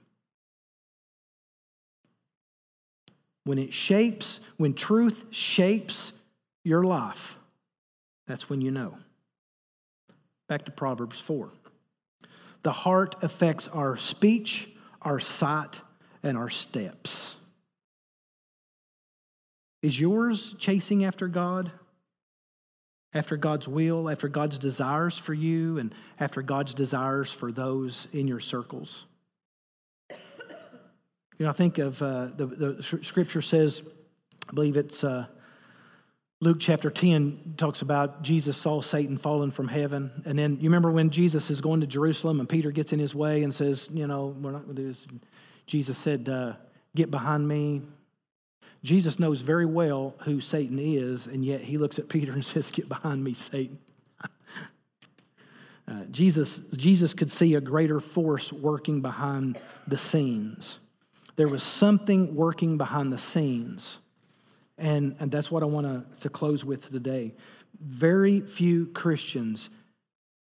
When 3.44 3.58
it 3.58 3.74
shapes, 3.74 4.40
when 4.56 4.74
truth 4.74 5.26
shapes 5.30 6.14
your 6.64 6.84
life, 6.84 7.38
that's 8.26 8.50
when 8.50 8.62
you 8.62 8.72
know. 8.72 8.98
Back 10.48 10.66
to 10.66 10.72
Proverbs 10.72 11.20
4. 11.20 11.52
The 12.64 12.72
heart 12.72 13.16
affects 13.22 13.68
our 13.68 13.98
speech, 13.98 14.70
our 15.02 15.20
sight, 15.20 15.82
and 16.22 16.38
our 16.38 16.50
steps. 16.50 17.36
Is 19.82 20.00
yours 20.00 20.56
chasing 20.58 21.04
after 21.04 21.28
God? 21.28 21.72
After 23.14 23.38
God's 23.38 23.68
will, 23.68 24.10
after 24.10 24.28
God's 24.28 24.58
desires 24.58 25.18
for 25.18 25.34
you, 25.34 25.78
and 25.78 25.94
after 26.20 26.42
God's 26.42 26.74
desires 26.74 27.32
for 27.32 27.52
those 27.52 28.08
in 28.12 28.28
your 28.28 28.40
circles? 28.40 29.06
You 31.40 31.46
know, 31.46 31.50
I 31.50 31.54
think 31.54 31.80
of 31.80 32.02
uh, 32.02 32.28
the, 32.36 32.46
the 32.46 32.84
scripture 32.84 33.42
says, 33.42 33.84
I 34.50 34.54
believe 34.54 34.78
it's 34.78 35.04
uh, 35.04 35.26
Luke 36.44 36.58
chapter 36.60 36.92
10 36.92 37.54
talks 37.56 37.82
about 37.82 38.22
Jesus 38.22 38.58
saw 38.58 38.82
Satan 38.82 39.18
fallen 39.18 39.50
from 39.50 39.70
heaven. 39.70 40.12
And 40.26 40.38
then 40.38 40.58
you 40.58 40.64
remember 40.64 40.92
when 40.92 41.10
Jesus 41.10 41.50
is 41.50 41.62
going 41.62 41.80
to 41.80 41.88
Jerusalem 41.88 42.42
and 42.42 42.50
Peter 42.50 42.70
gets 42.70 42.92
in 42.92 43.00
his 43.00 43.16
way 43.16 43.44
and 43.44 43.54
says, 43.54 43.88
You 43.94 44.08
know, 44.08 44.36
we're 44.42 44.52
not 44.52 44.66
going 44.66 44.76
to 44.76 44.82
do 44.82 44.88
this. 44.90 45.08
Jesus 45.68 45.98
said, 45.98 46.28
uh, 46.28 46.56
Get 46.98 47.10
behind 47.10 47.48
me. 47.48 47.84
Jesus 48.84 49.20
knows 49.20 49.40
very 49.40 49.66
well 49.66 50.16
who 50.24 50.42
Satan 50.42 50.80
is, 50.80 51.28
and 51.28 51.46
yet 51.46 51.62
he 51.62 51.78
looks 51.78 51.98
at 51.98 52.10
Peter 52.10 52.34
and 52.34 52.44
says, 52.44 52.72
Get 52.72 52.90
behind 52.90 53.24
me, 53.24 53.34
Satan. 53.34 53.80
uh, 55.88 56.04
Jesus, 56.12 56.60
Jesus 56.76 57.14
could 57.14 57.32
see 57.32 57.56
a 57.56 57.62
greater 57.62 58.02
force 58.02 58.52
working 58.52 59.02
behind 59.02 59.62
the 59.88 59.98
scenes. 59.98 60.80
There 61.38 61.48
was 61.48 61.64
something 61.64 62.36
working 62.36 62.78
behind 62.78 63.14
the 63.14 63.18
scenes 63.18 64.00
and, 64.78 65.16
and 65.20 65.32
that's 65.32 65.52
what 65.52 65.64
I 65.64 65.68
want 65.68 66.22
to, 66.22 66.30
close 66.30 66.66
with 66.66 66.92
today. 66.92 67.34
Very 67.80 68.42
few 68.42 68.88
Christians 68.88 69.70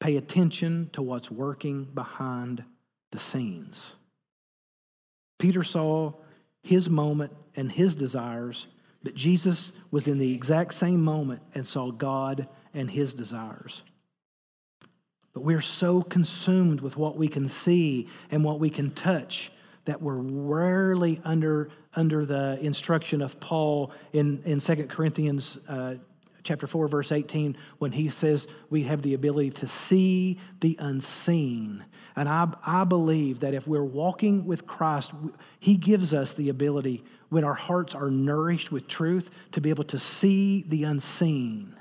pay 0.01 0.16
attention 0.16 0.91
to 0.93 1.03
what's 1.03 1.30
working 1.30 1.85
behind 1.85 2.64
the 3.11 3.18
scenes. 3.18 3.95
Peter 5.39 5.62
saw 5.62 6.12
his 6.62 6.89
moment 6.89 7.33
and 7.57 7.70
his 7.70 7.97
desires, 7.97 8.68
but 9.03 9.14
Jesus 9.14 9.72
was 9.91 10.09
in 10.09 10.18
the 10.18 10.35
exact 10.35 10.74
same 10.74 11.03
moment 11.03 11.43
and 11.55 11.66
saw 11.66 11.91
God 11.91 12.49
and 12.72 12.91
his 12.91 13.14
desires. 13.14 13.83
But 15.35 15.45
we're 15.45 15.61
so 15.61 16.03
consumed 16.03 16.80
with 16.80 16.97
what 16.97 17.16
we 17.16 17.28
can 17.28 17.49
see 17.49 18.09
and 18.30 18.45
what 18.45 18.61
we 18.61 18.70
can 18.70 18.91
touch 18.91 19.51
that 19.85 20.01
we're 20.01 20.18
rarely 20.18 21.20
under, 21.24 21.70
under 21.95 22.24
the 22.24 22.59
instruction 22.61 23.22
of 23.22 23.38
Paul 23.40 23.93
in, 24.12 24.43
in 24.45 24.61
2 24.61 24.86
Corinthians 24.86 25.59
uh, 25.68 25.97
chapter 26.43 26.66
4, 26.66 26.88
verse 26.88 27.12
18, 27.12 27.57
when 27.78 27.93
he 27.93 28.09
says 28.09 28.49
we 28.70 28.84
have 28.84 29.03
the 29.03 29.14
ability 29.14 29.51
to 29.51 29.66
see 29.66 30.38
the 30.61 30.76
unseen. 30.80 31.84
And 32.16 32.28
I, 32.28 32.53
I 32.66 32.84
believe 32.84 33.40
that 33.40 33.55
if 33.55 33.66
we're 33.66 33.84
walking 33.84 34.45
with 34.47 34.66
Christ, 34.66 35.12
he 35.61 35.76
gives 35.76 36.12
us 36.12 36.32
the 36.32 36.49
ability, 36.49 37.05
when 37.28 37.45
our 37.45 37.55
hearts 37.55 37.95
are 37.95 38.11
nourished 38.11 38.72
with 38.72 38.88
truth, 38.88 39.30
to 39.53 39.61
be 39.61 39.70
able 39.70 39.84
to 39.84 39.99
see 39.99 40.64
the 40.66 40.84
unseen. 40.84 41.76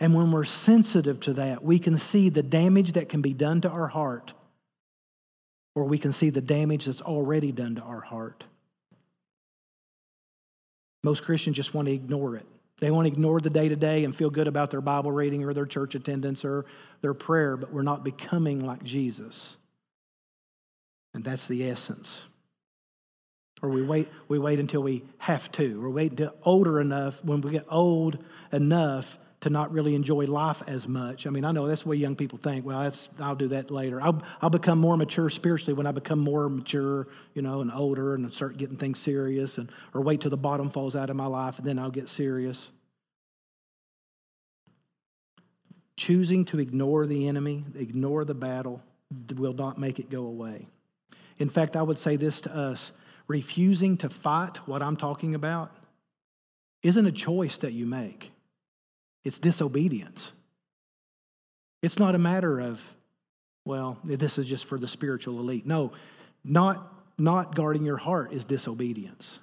And 0.00 0.14
when 0.14 0.30
we're 0.30 0.44
sensitive 0.44 1.20
to 1.20 1.34
that, 1.34 1.62
we 1.62 1.78
can 1.78 1.96
see 1.96 2.28
the 2.28 2.42
damage 2.42 2.92
that 2.92 3.08
can 3.08 3.20
be 3.20 3.34
done 3.34 3.60
to 3.62 3.68
our 3.68 3.88
heart 3.88 4.32
or 5.78 5.84
we 5.84 5.98
can 5.98 6.12
see 6.12 6.30
the 6.30 6.40
damage 6.40 6.86
that's 6.86 7.00
already 7.00 7.52
done 7.52 7.76
to 7.76 7.82
our 7.82 8.00
heart. 8.00 8.44
Most 11.08 11.24
Christians 11.24 11.56
just 11.56 11.72
want 11.72 11.88
to 11.88 11.94
ignore 11.94 12.36
it. 12.36 12.44
They 12.80 12.90
want 12.90 13.06
to 13.06 13.10
ignore 13.10 13.40
the 13.40 13.48
day 13.48 13.70
to 13.70 13.76
day 13.76 14.04
and 14.04 14.14
feel 14.14 14.28
good 14.28 14.46
about 14.46 14.70
their 14.70 14.82
Bible 14.82 15.10
reading 15.10 15.42
or 15.42 15.54
their 15.54 15.64
church 15.64 15.94
attendance 15.94 16.44
or 16.44 16.66
their 17.00 17.14
prayer, 17.14 17.56
but 17.56 17.72
we're 17.72 17.80
not 17.80 18.04
becoming 18.04 18.66
like 18.66 18.84
Jesus. 18.84 19.56
And 21.14 21.24
that's 21.24 21.48
the 21.48 21.66
essence. 21.66 22.26
Or 23.62 23.70
we 23.70 23.82
wait, 23.82 24.10
we 24.28 24.38
wait 24.38 24.60
until 24.60 24.82
we 24.82 25.02
have 25.16 25.50
to, 25.52 25.82
or 25.82 25.88
wait 25.88 26.10
until 26.10 26.34
older 26.42 26.78
enough, 26.78 27.24
when 27.24 27.40
we 27.40 27.52
get 27.52 27.64
old 27.70 28.22
enough 28.52 29.18
to 29.48 29.52
not 29.52 29.72
really 29.72 29.94
enjoy 29.94 30.26
life 30.26 30.62
as 30.66 30.86
much. 30.86 31.26
I 31.26 31.30
mean, 31.30 31.44
I 31.44 31.52
know 31.52 31.66
that's 31.66 31.82
the 31.82 31.88
way 31.88 31.96
young 31.96 32.16
people 32.16 32.38
think. 32.38 32.64
Well, 32.64 32.80
that's, 32.80 33.08
I'll 33.18 33.34
do 33.34 33.48
that 33.48 33.70
later. 33.70 34.00
I'll, 34.00 34.22
I'll 34.42 34.50
become 34.50 34.78
more 34.78 34.96
mature 34.96 35.30
spiritually 35.30 35.74
when 35.74 35.86
I 35.86 35.92
become 35.92 36.18
more 36.18 36.48
mature, 36.48 37.08
you 37.34 37.42
know, 37.42 37.60
and 37.60 37.72
older 37.72 38.14
and 38.14 38.32
start 38.32 38.58
getting 38.58 38.76
things 38.76 39.00
serious, 39.00 39.58
and 39.58 39.70
or 39.94 40.02
wait 40.02 40.20
till 40.20 40.30
the 40.30 40.36
bottom 40.36 40.70
falls 40.70 40.94
out 40.94 41.10
of 41.10 41.16
my 41.16 41.26
life 41.26 41.58
and 41.58 41.66
then 41.66 41.78
I'll 41.78 41.90
get 41.90 42.08
serious. 42.08 42.70
Choosing 45.96 46.44
to 46.46 46.60
ignore 46.60 47.06
the 47.06 47.26
enemy, 47.26 47.64
ignore 47.74 48.24
the 48.24 48.34
battle, 48.34 48.82
will 49.34 49.54
not 49.54 49.78
make 49.78 49.98
it 49.98 50.10
go 50.10 50.26
away. 50.26 50.68
In 51.38 51.48
fact, 51.48 51.74
I 51.74 51.82
would 51.82 51.98
say 51.98 52.16
this 52.16 52.42
to 52.42 52.54
us 52.54 52.92
refusing 53.26 53.96
to 53.98 54.10
fight 54.10 54.58
what 54.68 54.82
I'm 54.82 54.96
talking 54.96 55.34
about 55.34 55.74
isn't 56.82 57.06
a 57.06 57.12
choice 57.12 57.58
that 57.58 57.72
you 57.72 57.86
make. 57.86 58.32
It's 59.24 59.38
disobedience. 59.38 60.32
It's 61.82 61.98
not 61.98 62.14
a 62.14 62.18
matter 62.18 62.60
of, 62.60 62.96
well, 63.64 63.98
this 64.04 64.38
is 64.38 64.46
just 64.46 64.64
for 64.64 64.78
the 64.78 64.88
spiritual 64.88 65.38
elite. 65.38 65.66
No, 65.66 65.92
not, 66.44 66.92
not 67.18 67.54
guarding 67.54 67.84
your 67.84 67.98
heart 67.98 68.32
is 68.32 68.44
disobedience. 68.44 69.40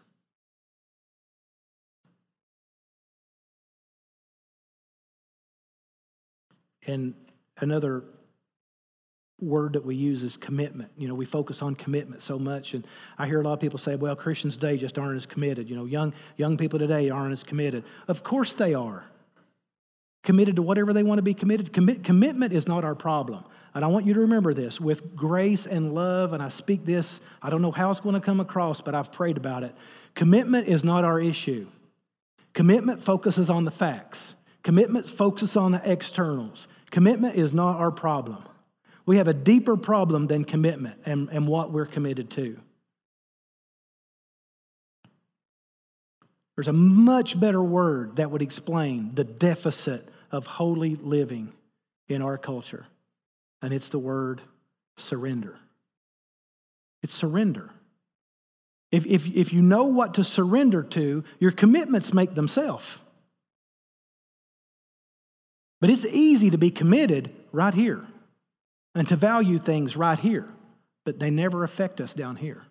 And 6.88 7.16
another 7.58 8.04
word 9.40 9.74
that 9.74 9.86
we 9.86 9.96
use 9.96 10.24
is 10.24 10.38
commitment. 10.38 10.92
You 10.98 11.08
know, 11.08 11.16
we 11.16 11.26
focus 11.26 11.62
on 11.62 11.76
commitment 11.76 12.22
so 12.22 12.38
much, 12.40 12.74
and 12.74 12.86
I 13.18 13.28
hear 13.28 13.42
a 13.42 13.44
lot 13.44 13.54
of 13.54 13.60
people 13.60 13.80
say, 13.80 13.96
"Well, 13.96 14.16
Christians 14.16 14.56
today 14.56 14.78
just 14.78 14.98
aren't 14.98 15.18
as 15.18 15.26
committed." 15.26 15.70
You 15.70 15.76
know, 15.76 15.86
young 15.86 16.14
young 16.38 16.58
people 16.58 16.80
today 16.80 17.10
aren't 17.10 17.34
as 17.34 17.44
committed. 17.44 17.84
Of 18.08 18.24
course, 18.24 18.54
they 18.54 18.74
are 18.74 19.04
committed 20.26 20.58
to 20.58 20.62
whatever 20.62 20.92
they 20.92 21.04
want 21.04 21.20
to 21.20 21.24
be 21.24 21.34
committed. 21.34 21.72
Commit, 21.72 22.04
commitment 22.04 22.52
is 22.52 22.68
not 22.68 22.84
our 22.84 22.96
problem. 22.96 23.46
And 23.74 23.86
I 23.86 23.88
want 23.88 24.06
you 24.06 24.14
to 24.16 24.22
remember 24.22 24.54
this 24.54 24.82
with 24.82 25.16
grace 25.16 25.66
and 25.66 25.94
love, 25.94 26.34
and 26.34 26.42
I 26.42 26.50
speak 26.50 26.86
this, 26.86 27.22
I 27.42 27.50
don't 27.50 27.62
know 27.62 27.72
how 27.72 27.92
it's 27.92 28.00
going 28.00 28.16
to 28.16 28.22
come 28.22 28.40
across, 28.40 28.82
but 28.82 28.96
I've 28.96 29.12
prayed 29.12 29.38
about 29.38 29.64
it. 29.64 29.76
Commitment 30.16 30.68
is 30.68 30.84
not 30.84 31.06
our 31.06 31.20
issue. 31.20 31.68
Commitment 32.54 33.02
focuses 33.02 33.50
on 33.50 33.66
the 33.66 33.72
facts, 33.72 34.36
commitment 34.64 35.10
focuses 35.10 35.58
on 35.58 35.72
the 35.72 35.82
externals. 35.90 36.68
Commitment 36.90 37.36
is 37.36 37.54
not 37.54 37.78
our 37.78 37.92
problem. 37.92 38.42
We 39.06 39.18
have 39.18 39.28
a 39.28 39.34
deeper 39.34 39.76
problem 39.76 40.28
than 40.28 40.46
commitment 40.46 41.02
and, 41.06 41.28
and 41.30 41.46
what 41.46 41.72
we're 41.72 41.86
committed 41.86 42.30
to. 42.32 42.58
There's 46.56 46.70
a 46.70 46.74
much 46.74 47.38
better 47.38 47.62
word 47.62 48.16
that 48.16 48.32
would 48.32 48.42
explain 48.42 49.14
the 49.14 49.26
deficit 49.26 50.08
of 50.36 50.46
holy 50.46 50.96
living 50.96 51.54
in 52.10 52.22
our 52.22 52.38
culture, 52.38 52.86
and 53.62 53.74
it's 53.74 53.90
the 53.90 54.00
word 54.00 54.42
surrender. 54.98 55.58
It's 57.02 57.14
surrender. 57.14 57.72
If, 58.92 59.06
if, 59.06 59.28
if 59.28 59.54
you 59.54 59.62
know 59.62 59.86
what 59.86 60.16
to 60.16 60.24
surrender 60.24 60.84
to, 60.84 61.24
your 61.40 61.52
commitments 61.52 62.14
make 62.14 62.36
themselves. 62.36 63.00
But 65.82 65.90
it's 65.90 66.06
easy 66.06 66.50
to 66.50 66.58
be 66.58 66.70
committed 66.70 67.32
right 67.52 67.74
here 67.74 68.06
and 68.94 69.08
to 69.08 69.16
value 69.16 69.58
things 69.58 69.96
right 69.96 70.20
here, 70.20 70.50
but 71.06 71.20
they 71.20 71.30
never 71.30 71.64
affect 71.64 72.02
us 72.02 72.14
down 72.14 72.36
here. 72.36 72.64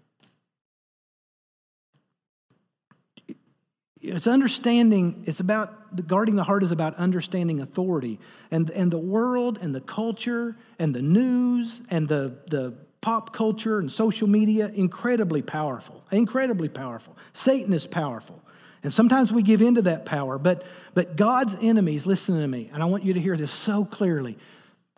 It's 4.05 4.27
understanding 4.27 5.23
it's 5.27 5.41
about 5.41 6.07
guarding 6.07 6.37
the 6.37 6.45
heart 6.45 6.63
is 6.63 6.73
about 6.73 6.95
understanding 6.95 7.61
authority 7.61 8.19
and, 8.51 8.71
and 8.71 8.91
the 8.91 8.99
world 8.99 9.59
and 9.61 9.75
the 9.75 9.81
culture 9.81 10.57
and 10.79 10.95
the 10.95 11.03
news 11.03 11.83
and 11.91 12.09
the, 12.09 12.37
the 12.49 12.75
pop 13.01 13.33
culture 13.33 13.79
and 13.79 13.91
social 13.91 14.29
media 14.29 14.71
incredibly 14.75 15.43
powerful 15.43 16.05
incredibly 16.11 16.69
powerful 16.69 17.17
satan 17.33 17.73
is 17.73 17.87
powerful 17.87 18.41
and 18.83 18.93
sometimes 18.93 19.33
we 19.33 19.43
give 19.43 19.63
into 19.63 19.83
that 19.83 20.05
power 20.05 20.39
but 20.39 20.67
but 20.95 21.17
god's 21.17 21.57
enemies 21.61 22.07
listen 22.07 22.41
to 22.41 22.47
me 22.49 22.71
and 22.73 22.83
i 22.83 22.87
want 22.87 23.05
you 23.05 23.15
to 23.15 23.21
hear 23.21 23.37
this 23.37 23.53
so 23.53 23.85
clearly 23.85 24.37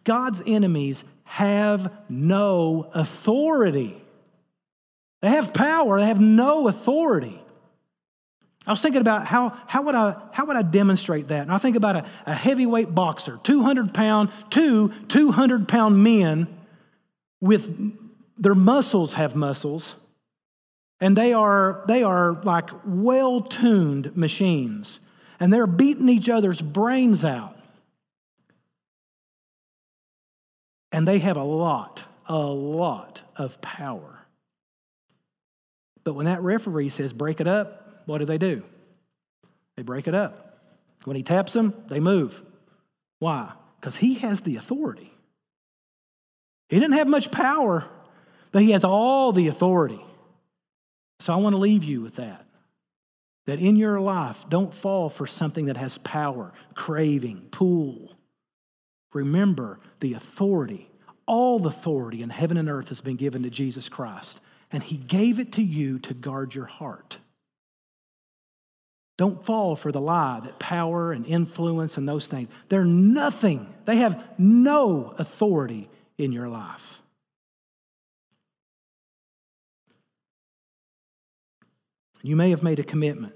God's 0.07 0.41
enemies 0.47 1.05
have 1.25 1.93
no 2.09 2.89
authority. 2.95 4.01
They 5.21 5.31
have 5.31 5.53
power, 5.53 6.01
they 6.01 6.07
have 6.07 6.21
no 6.21 6.69
authority. 6.69 7.43
I 8.67 8.73
was 8.73 8.81
thinking 8.81 9.01
about 9.01 9.27
how, 9.27 9.57
how, 9.69 9.83
would, 9.83 9.95
I, 9.95 10.17
how 10.33 10.45
would 10.47 10.57
I 10.57 10.63
demonstrate 10.63 11.29
that? 11.29 11.43
And 11.43 11.53
I 11.53 11.59
think 11.59 11.77
about 11.77 11.97
a, 11.97 12.07
a 12.27 12.35
heavyweight 12.35 12.93
boxer, 12.95 13.39
200 13.45 13.95
pound, 13.95 14.31
two 14.51 14.89
200 15.09 15.69
pound 15.69 16.03
men 16.03 16.49
with 17.41 17.97
their 18.37 18.57
muscles 18.57 19.15
have 19.15 19.37
muscles, 19.37 19.97
and 21.01 21.17
they 21.17 21.33
are, 21.33 21.85
they 21.87 22.03
are 22.03 22.35
like 22.43 22.71
well 22.85 23.41
tuned 23.41 24.17
machines, 24.17 24.99
and 25.39 25.53
they're 25.53 25.69
beating 25.69 26.09
each 26.09 26.29
other's 26.29 26.61
brains 26.61 27.25
out. 27.25 27.57
And 30.91 31.07
they 31.07 31.19
have 31.19 31.37
a 31.37 31.45
lot, 31.45 32.05
a 32.27 32.39
lot 32.39 33.23
of 33.37 33.61
power. 33.61 34.27
But 36.05 36.15
when 36.15 36.27
that 36.27 36.43
referee 36.43 36.89
says 36.89 37.13
break 37.13 37.41
it 37.41 37.47
up, 37.47 37.86
what 38.07 38.19
do 38.19 38.25
they 38.25 38.39
do? 38.39 38.63
They 39.77 39.83
break 39.83 40.09
it 40.09 40.15
up. 40.15 40.61
When 41.05 41.17
he 41.17 41.23
taps 41.23 41.53
them, 41.53 41.75
they 41.89 42.01
move. 42.01 42.43
Why? 43.19 43.53
Because 43.81 43.97
he 43.97 44.15
has 44.15 44.41
the 44.41 44.57
authority. 44.57 45.13
He 46.69 46.81
didn't 46.81 46.97
have 46.97 47.07
much 47.07 47.31
power, 47.31 47.85
but 48.51 48.63
he 48.63 48.71
has 48.71 48.85
all 48.85 49.33
the 49.33 49.49
authority. 49.49 50.01
So 51.21 51.33
I 51.33 51.37
want 51.37 51.55
to 51.55 51.59
leave 51.59 51.85
you 51.85 52.01
with 52.01 52.17
that. 52.17 52.45
That 53.47 53.61
in 53.61 53.77
your 53.77 54.01
life, 54.01 54.45
don't 54.49 54.75
fall 54.75 55.09
for 55.09 55.27
something 55.27 55.67
that 55.67 55.77
has 55.77 55.99
power, 55.99 56.53
craving, 56.75 57.49
pull. 57.53 58.17
Remember 59.13 59.79
the 60.01 60.15
authority, 60.15 60.91
all 61.27 61.61
the 61.61 61.69
authority 61.69 62.23
in 62.23 62.31
heaven 62.31 62.57
and 62.57 62.69
earth 62.69 62.89
has 62.89 63.01
been 63.01 63.17
given 63.17 63.45
to 63.45 63.51
Jesus 63.51 63.89
Christ, 63.89 64.41
and 64.73 64.83
he 64.83 64.97
gave 64.97 65.39
it 65.39 65.53
to 65.53 65.63
you 65.63 66.01
to 66.01 66.15
guard 66.15 66.55
your 66.55 66.65
heart. 66.65 67.19
Don't 69.17 69.45
fall 69.45 69.77
for 69.77 69.91
the 69.91 70.01
lie 70.01 70.41
that 70.45 70.59
power 70.59 71.13
and 71.13 71.25
influence 71.27 71.97
and 71.97 72.09
those 72.09 72.27
things, 72.27 72.51
they're 72.69 72.85
nothing. 72.85 73.73
They 73.87 73.97
have 73.97 74.23
no 74.39 75.15
authority 75.19 75.89
in 76.19 76.33
your 76.33 76.49
life. 76.49 77.03
You 82.23 82.37
may 82.37 82.51
have 82.51 82.63
made 82.63 82.79
a 82.79 82.85
commitment 82.85 83.35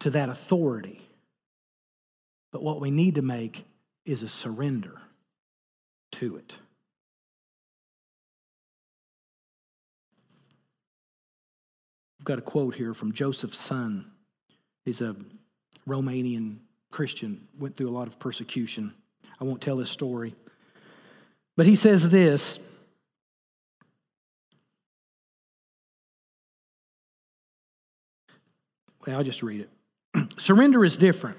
to 0.00 0.10
that 0.10 0.28
authority, 0.28 1.02
but 2.52 2.62
what 2.62 2.80
we 2.80 2.90
need 2.90 3.16
to 3.16 3.22
make 3.22 3.66
is 4.04 4.22
a 4.22 4.28
surrender 4.28 5.00
to 6.12 6.36
it. 6.36 6.56
I've 12.20 12.24
got 12.24 12.38
a 12.38 12.42
quote 12.42 12.76
here 12.76 12.94
from 12.94 13.12
Josef 13.12 13.52
Tson. 13.52 14.04
He's 14.88 15.02
a 15.02 15.14
Romanian 15.86 16.60
Christian, 16.90 17.46
went 17.58 17.76
through 17.76 17.90
a 17.90 17.92
lot 17.92 18.08
of 18.08 18.18
persecution. 18.18 18.94
I 19.38 19.44
won't 19.44 19.60
tell 19.60 19.76
his 19.76 19.90
story. 19.90 20.34
But 21.58 21.66
he 21.66 21.76
says 21.76 22.08
this 22.08 22.58
well, 29.06 29.18
I'll 29.18 29.24
just 29.24 29.42
read 29.42 29.60
it. 29.60 29.70
Surrender 30.40 30.82
is 30.86 30.96
different. 30.96 31.36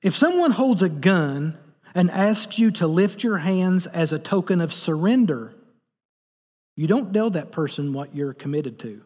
If 0.00 0.14
someone 0.14 0.52
holds 0.52 0.84
a 0.84 0.88
gun 0.88 1.58
and 1.96 2.08
asks 2.12 2.60
you 2.60 2.70
to 2.70 2.86
lift 2.86 3.24
your 3.24 3.38
hands 3.38 3.88
as 3.88 4.12
a 4.12 4.20
token 4.20 4.60
of 4.60 4.72
surrender, 4.72 5.52
you 6.76 6.86
don't 6.86 7.12
tell 7.12 7.30
that 7.30 7.50
person 7.50 7.92
what 7.92 8.14
you're 8.14 8.34
committed 8.34 8.78
to. 8.78 9.02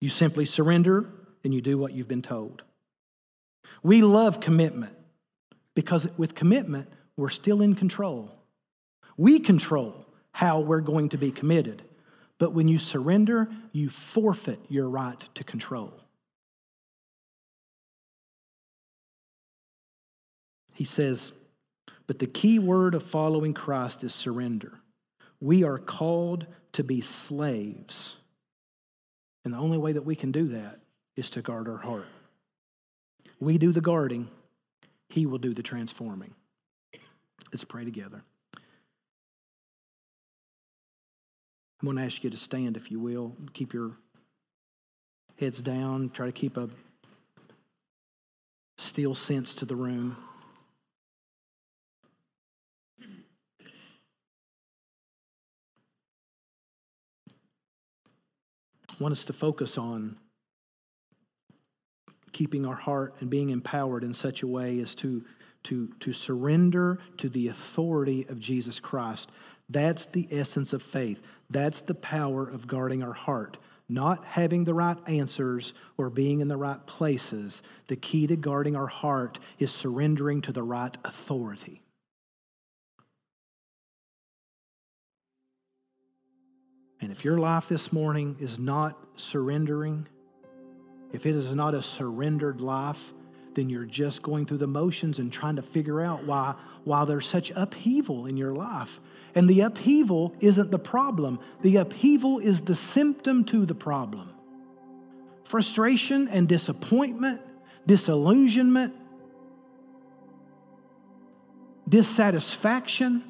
You 0.00 0.08
simply 0.08 0.46
surrender 0.46 1.10
and 1.44 1.54
you 1.54 1.60
do 1.60 1.78
what 1.78 1.92
you've 1.92 2.08
been 2.08 2.22
told. 2.22 2.62
We 3.82 4.02
love 4.02 4.40
commitment 4.40 4.94
because 5.74 6.08
with 6.16 6.34
commitment, 6.34 6.88
we're 7.16 7.28
still 7.30 7.62
in 7.62 7.74
control. 7.74 8.32
We 9.16 9.40
control 9.40 10.06
how 10.32 10.60
we're 10.60 10.80
going 10.80 11.10
to 11.10 11.18
be 11.18 11.30
committed. 11.30 11.82
But 12.38 12.52
when 12.52 12.68
you 12.68 12.78
surrender, 12.78 13.48
you 13.72 13.88
forfeit 13.88 14.60
your 14.68 14.88
right 14.88 15.18
to 15.34 15.44
control. 15.44 15.94
He 20.74 20.84
says, 20.84 21.32
but 22.06 22.18
the 22.18 22.26
key 22.26 22.58
word 22.58 22.94
of 22.94 23.02
following 23.02 23.54
Christ 23.54 24.04
is 24.04 24.14
surrender. 24.14 24.78
We 25.40 25.64
are 25.64 25.78
called 25.78 26.46
to 26.72 26.84
be 26.84 27.00
slaves. 27.00 28.16
And 29.44 29.54
the 29.54 29.58
only 29.58 29.78
way 29.78 29.92
that 29.92 30.02
we 30.02 30.14
can 30.14 30.32
do 30.32 30.48
that 30.48 30.80
is 31.16 31.30
to 31.30 31.42
guard 31.42 31.68
our 31.68 31.78
heart. 31.78 32.06
We 33.40 33.58
do 33.58 33.72
the 33.72 33.80
guarding, 33.80 34.28
He 35.08 35.26
will 35.26 35.38
do 35.38 35.52
the 35.54 35.62
transforming. 35.62 36.34
Let's 37.52 37.64
pray 37.64 37.84
together. 37.84 38.22
I'm 41.80 41.86
going 41.86 41.96
to 41.96 42.02
ask 42.02 42.24
you 42.24 42.30
to 42.30 42.36
stand, 42.36 42.76
if 42.76 42.90
you 42.90 42.98
will. 42.98 43.36
Keep 43.52 43.74
your 43.74 43.92
heads 45.38 45.60
down. 45.60 46.10
Try 46.10 46.26
to 46.26 46.32
keep 46.32 46.56
a 46.56 46.68
still 48.78 49.14
sense 49.14 49.54
to 49.56 49.64
the 49.64 49.76
room. 49.76 50.16
I 58.98 59.02
want 59.02 59.12
us 59.12 59.26
to 59.26 59.34
focus 59.34 59.76
on 59.76 60.16
keeping 62.36 62.66
our 62.66 62.74
heart 62.74 63.14
and 63.20 63.30
being 63.30 63.48
empowered 63.48 64.04
in 64.04 64.12
such 64.12 64.42
a 64.42 64.46
way 64.46 64.78
as 64.78 64.94
to 64.94 65.24
to, 65.62 65.88
to 65.98 66.12
surrender 66.12 67.00
to 67.16 67.28
the 67.28 67.48
authority 67.48 68.24
of 68.28 68.38
Jesus 68.38 68.78
Christ. 68.78 69.32
That's 69.68 70.04
the 70.04 70.28
essence 70.30 70.72
of 70.72 70.80
faith. 70.80 71.20
That's 71.50 71.80
the 71.80 71.94
power 71.94 72.48
of 72.48 72.68
guarding 72.68 73.02
our 73.02 73.14
heart. 73.14 73.58
Not 73.88 74.24
having 74.24 74.62
the 74.62 74.74
right 74.74 74.96
answers 75.08 75.74
or 75.96 76.08
being 76.08 76.40
in 76.40 76.46
the 76.46 76.56
right 76.56 76.86
places. 76.86 77.62
The 77.88 77.96
key 77.96 78.28
to 78.28 78.36
guarding 78.36 78.76
our 78.76 78.86
heart 78.86 79.40
is 79.58 79.72
surrendering 79.72 80.40
to 80.42 80.52
the 80.52 80.62
right 80.62 80.96
authority. 81.04 81.82
And 87.00 87.10
if 87.10 87.24
your 87.24 87.38
life 87.38 87.68
this 87.68 87.92
morning 87.92 88.36
is 88.38 88.60
not 88.60 88.96
surrendering, 89.16 90.06
if 91.12 91.26
it 91.26 91.34
is 91.34 91.54
not 91.54 91.74
a 91.74 91.82
surrendered 91.82 92.60
life, 92.60 93.12
then 93.54 93.68
you're 93.68 93.84
just 93.84 94.22
going 94.22 94.44
through 94.46 94.58
the 94.58 94.66
motions 94.66 95.18
and 95.18 95.32
trying 95.32 95.56
to 95.56 95.62
figure 95.62 96.00
out 96.00 96.24
why, 96.24 96.54
why 96.84 97.04
there's 97.04 97.26
such 97.26 97.50
upheaval 97.56 98.26
in 98.26 98.36
your 98.36 98.52
life. 98.52 99.00
And 99.34 99.48
the 99.48 99.60
upheaval 99.60 100.34
isn't 100.40 100.70
the 100.70 100.78
problem, 100.78 101.40
the 101.62 101.76
upheaval 101.76 102.38
is 102.38 102.62
the 102.62 102.74
symptom 102.74 103.44
to 103.44 103.66
the 103.66 103.74
problem. 103.74 104.32
Frustration 105.44 106.28
and 106.28 106.48
disappointment, 106.48 107.40
disillusionment, 107.86 108.94
dissatisfaction. 111.88 113.24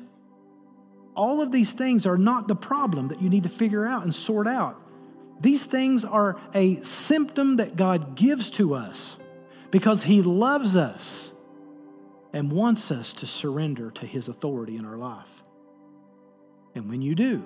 All 1.15 1.41
of 1.41 1.51
these 1.51 1.73
things 1.73 2.07
are 2.07 2.19
not 2.19 2.49
the 2.49 2.57
problem 2.57 3.09
that 3.09 3.21
you 3.23 3.29
need 3.29 3.45
to 3.45 3.49
figure 3.49 3.87
out 3.87 4.05
and 4.05 4.15
sort 4.15 4.47
out. 4.47 4.81
These 5.41 5.67
things 5.67 6.05
are 6.05 6.41
a 6.55 6.77
symptom 6.77 7.57
that 7.57 7.77
God 7.77 8.17
gives 8.17 8.51
to 8.53 8.75
us 8.75 9.19
because 9.71 10.05
He 10.05 10.23
loves 10.23 10.77
us 10.77 11.33
and 12.33 12.51
wants 12.51 12.91
us 12.91 13.13
to 13.15 13.27
surrender 13.27 13.91
to 13.93 14.07
His 14.07 14.29
authority 14.29 14.77
in 14.77 14.85
our 14.85 14.97
life. 14.97 15.45
And 16.75 16.89
when 16.89 17.03
you 17.03 17.15
do, 17.15 17.45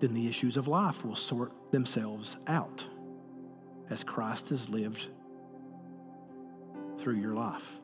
then 0.00 0.12
the 0.12 0.28
issues 0.28 0.56
of 0.56 0.68
life 0.68 1.04
will 1.04 1.16
sort 1.16 1.52
themselves 1.70 2.36
out 2.46 2.86
as 3.90 4.04
Christ 4.04 4.50
has 4.50 4.68
lived 4.68 5.06
through 6.98 7.16
your 7.16 7.34
life. 7.34 7.78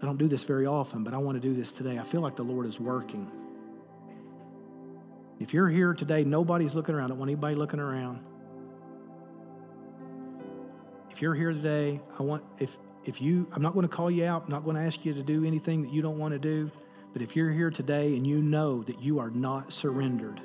I 0.00 0.06
don't 0.06 0.18
do 0.18 0.28
this 0.28 0.44
very 0.44 0.66
often, 0.66 1.02
but 1.02 1.14
I 1.14 1.18
want 1.18 1.40
to 1.40 1.40
do 1.40 1.54
this 1.54 1.72
today. 1.72 1.98
I 1.98 2.02
feel 2.02 2.20
like 2.20 2.36
the 2.36 2.42
Lord 2.42 2.66
is 2.66 2.78
working. 2.78 3.30
If 5.40 5.52
you're 5.52 5.68
here 5.68 5.94
today, 5.94 6.24
nobody's 6.24 6.74
looking 6.74 6.94
around. 6.94 7.06
I 7.06 7.08
don't 7.08 7.18
want 7.18 7.30
anybody 7.30 7.56
looking 7.56 7.80
around. 7.80 8.20
If 11.10 11.20
you're 11.22 11.34
here 11.34 11.52
today, 11.52 12.00
I 12.18 12.22
want, 12.22 12.44
if, 12.58 12.78
if 13.04 13.20
you, 13.20 13.48
I'm 13.52 13.62
not 13.62 13.74
going 13.74 13.86
to 13.88 13.94
call 13.94 14.10
you 14.10 14.24
out, 14.24 14.44
I'm 14.44 14.50
not 14.50 14.64
going 14.64 14.76
to 14.76 14.82
ask 14.82 15.04
you 15.04 15.14
to 15.14 15.22
do 15.22 15.44
anything 15.44 15.82
that 15.82 15.92
you 15.92 16.02
don't 16.02 16.18
want 16.18 16.32
to 16.32 16.38
do, 16.38 16.70
but 17.12 17.22
if 17.22 17.36
you're 17.36 17.50
here 17.50 17.70
today 17.70 18.16
and 18.16 18.26
you 18.26 18.42
know 18.42 18.82
that 18.84 19.00
you 19.00 19.18
are 19.18 19.30
not 19.30 19.72
surrendered 19.72 20.40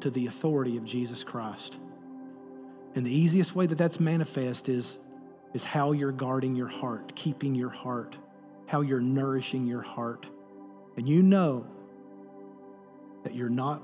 to 0.00 0.10
the 0.10 0.26
authority 0.26 0.76
of 0.76 0.84
Jesus 0.84 1.24
Christ, 1.24 1.78
and 2.94 3.04
the 3.04 3.14
easiest 3.14 3.54
way 3.54 3.66
that 3.66 3.76
that's 3.76 4.00
manifest 4.00 4.68
is 4.68 4.98
is 5.54 5.64
how 5.64 5.92
you're 5.92 6.12
guarding 6.12 6.54
your 6.54 6.68
heart, 6.68 7.14
keeping 7.14 7.54
your 7.54 7.70
heart, 7.70 8.16
how 8.66 8.82
you're 8.82 9.00
nourishing 9.00 9.66
your 9.66 9.80
heart. 9.80 10.26
And 10.98 11.08
you 11.08 11.22
know 11.22 11.66
that 13.22 13.34
you're 13.34 13.48
not 13.48 13.82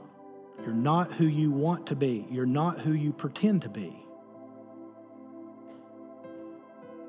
you're 0.60 0.74
not 0.74 1.12
who 1.12 1.26
you 1.26 1.50
want 1.50 1.86
to 1.88 1.96
be. 1.96 2.26
You're 2.30 2.46
not 2.46 2.80
who 2.80 2.92
you 2.92 3.12
pretend 3.12 3.62
to 3.62 3.68
be. 3.68 3.96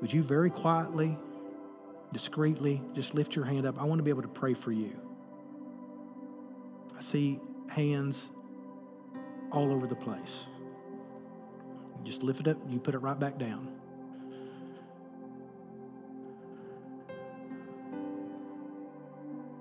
Would 0.00 0.12
you 0.12 0.22
very 0.22 0.50
quietly, 0.50 1.16
discreetly 2.12 2.82
just 2.94 3.14
lift 3.14 3.36
your 3.36 3.44
hand 3.44 3.66
up? 3.66 3.80
I 3.80 3.84
want 3.84 3.98
to 3.98 4.02
be 4.02 4.10
able 4.10 4.22
to 4.22 4.28
pray 4.28 4.54
for 4.54 4.72
you. 4.72 5.00
I 6.96 7.00
see 7.00 7.40
hands 7.70 8.30
all 9.50 9.72
over 9.72 9.86
the 9.86 9.96
place. 9.96 10.46
Just 12.02 12.22
lift 12.22 12.40
it 12.40 12.48
up, 12.48 12.58
you 12.68 12.78
put 12.80 12.94
it 12.94 12.98
right 12.98 13.18
back 13.18 13.38
down. 13.38 13.72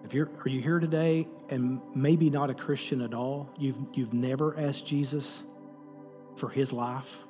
If 0.03 0.13
you're, 0.13 0.29
are 0.45 0.49
you 0.49 0.61
here 0.61 0.79
today 0.79 1.27
and 1.49 1.81
maybe 1.95 2.29
not 2.29 2.49
a 2.49 2.53
Christian 2.53 3.01
at 3.01 3.13
all? 3.13 3.49
You've, 3.57 3.77
you've 3.93 4.13
never 4.13 4.59
asked 4.59 4.85
Jesus 4.85 5.43
for 6.35 6.49
his 6.49 6.73
life? 6.73 7.23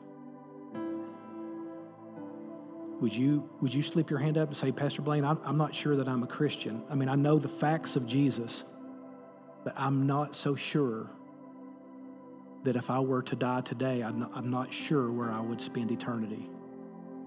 Would 3.00 3.14
you, 3.14 3.50
would 3.62 3.74
you 3.74 3.82
slip 3.82 4.10
your 4.10 4.20
hand 4.20 4.38
up 4.38 4.48
and 4.48 4.58
say, 4.58 4.72
Pastor 4.72 5.02
Blaine, 5.02 5.26
I'm, 5.26 5.40
I'm 5.44 5.58
not 5.58 5.76
sure 5.76 5.96
that 5.98 6.08
I'm 6.08 6.24
a 6.24 6.28
Christian? 6.28 6.84
I 6.90 6.96
mean, 6.96 7.10
I 7.10 7.16
know 7.16 7.38
the 7.38 7.50
facts 7.50 7.96
of 7.96 8.08
Jesus, 8.08 8.64
but 9.64 9.74
I'm 9.76 10.08
not 10.08 10.36
so 10.36 10.56
sure 10.56 11.12
that 12.64 12.76
if 12.76 12.90
I 12.90 13.00
were 13.02 13.22
to 13.24 13.36
die 13.36 13.62
today, 13.62 14.02
I'm 14.02 14.20
not, 14.20 14.32
I'm 14.34 14.50
not 14.50 14.72
sure 14.72 15.12
where 15.12 15.32
I 15.32 15.42
would 15.42 15.62
spend 15.62 15.92
eternity. 15.92 16.50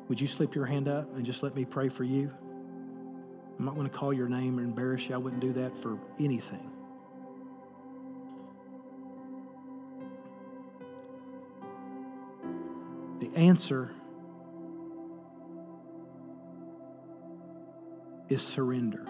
Would 0.09 0.21
you 0.21 0.27
slip 0.27 0.55
your 0.55 0.65
hand 0.65 0.89
up 0.89 1.13
and 1.15 1.25
just 1.25 1.43
let 1.43 1.55
me 1.55 1.65
pray 1.65 1.89
for 1.89 2.05
you? 2.05 2.33
I'm 3.59 3.65
not 3.65 3.75
going 3.75 3.89
to 3.89 3.95
call 3.95 4.13
your 4.13 4.29
name 4.29 4.59
or 4.59 4.63
embarrass 4.63 5.09
you. 5.09 5.15
I 5.15 5.19
wouldn't 5.19 5.41
do 5.41 5.53
that 5.55 5.77
for 5.77 5.99
anything. 6.19 6.71
The 13.19 13.35
answer 13.35 13.95
is 18.29 18.43
surrender. 18.43 19.07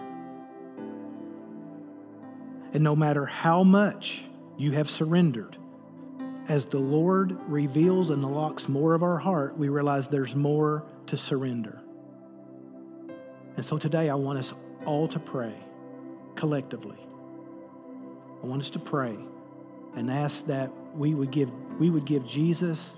And 2.73 2.83
no 2.83 2.95
matter 2.95 3.25
how 3.25 3.63
much 3.63 4.25
you 4.57 4.71
have 4.71 4.89
surrendered, 4.89 5.57
as 6.47 6.65
the 6.65 6.79
Lord 6.79 7.37
reveals 7.47 8.09
and 8.09 8.23
unlocks 8.23 8.69
more 8.69 8.93
of 8.93 9.03
our 9.03 9.17
heart, 9.17 9.57
we 9.57 9.67
realize 9.67 10.07
there's 10.07 10.35
more 10.35 10.85
to 11.07 11.17
surrender. 11.17 11.81
And 13.57 13.65
so 13.65 13.77
today 13.79 14.09
I 14.09 14.15
want 14.15 14.39
us 14.39 14.53
all 14.85 15.07
to 15.09 15.19
pray 15.19 15.53
collectively. 16.35 16.99
I 18.43 18.45
want 18.45 18.61
us 18.61 18.69
to 18.69 18.79
pray 18.79 19.17
and 19.95 20.11
ask 20.11 20.45
that 20.45 20.71
we 20.93 21.15
would 21.15 21.31
give, 21.31 21.51
we 21.79 21.89
would 21.89 22.05
give 22.05 22.25
Jesus 22.25 22.95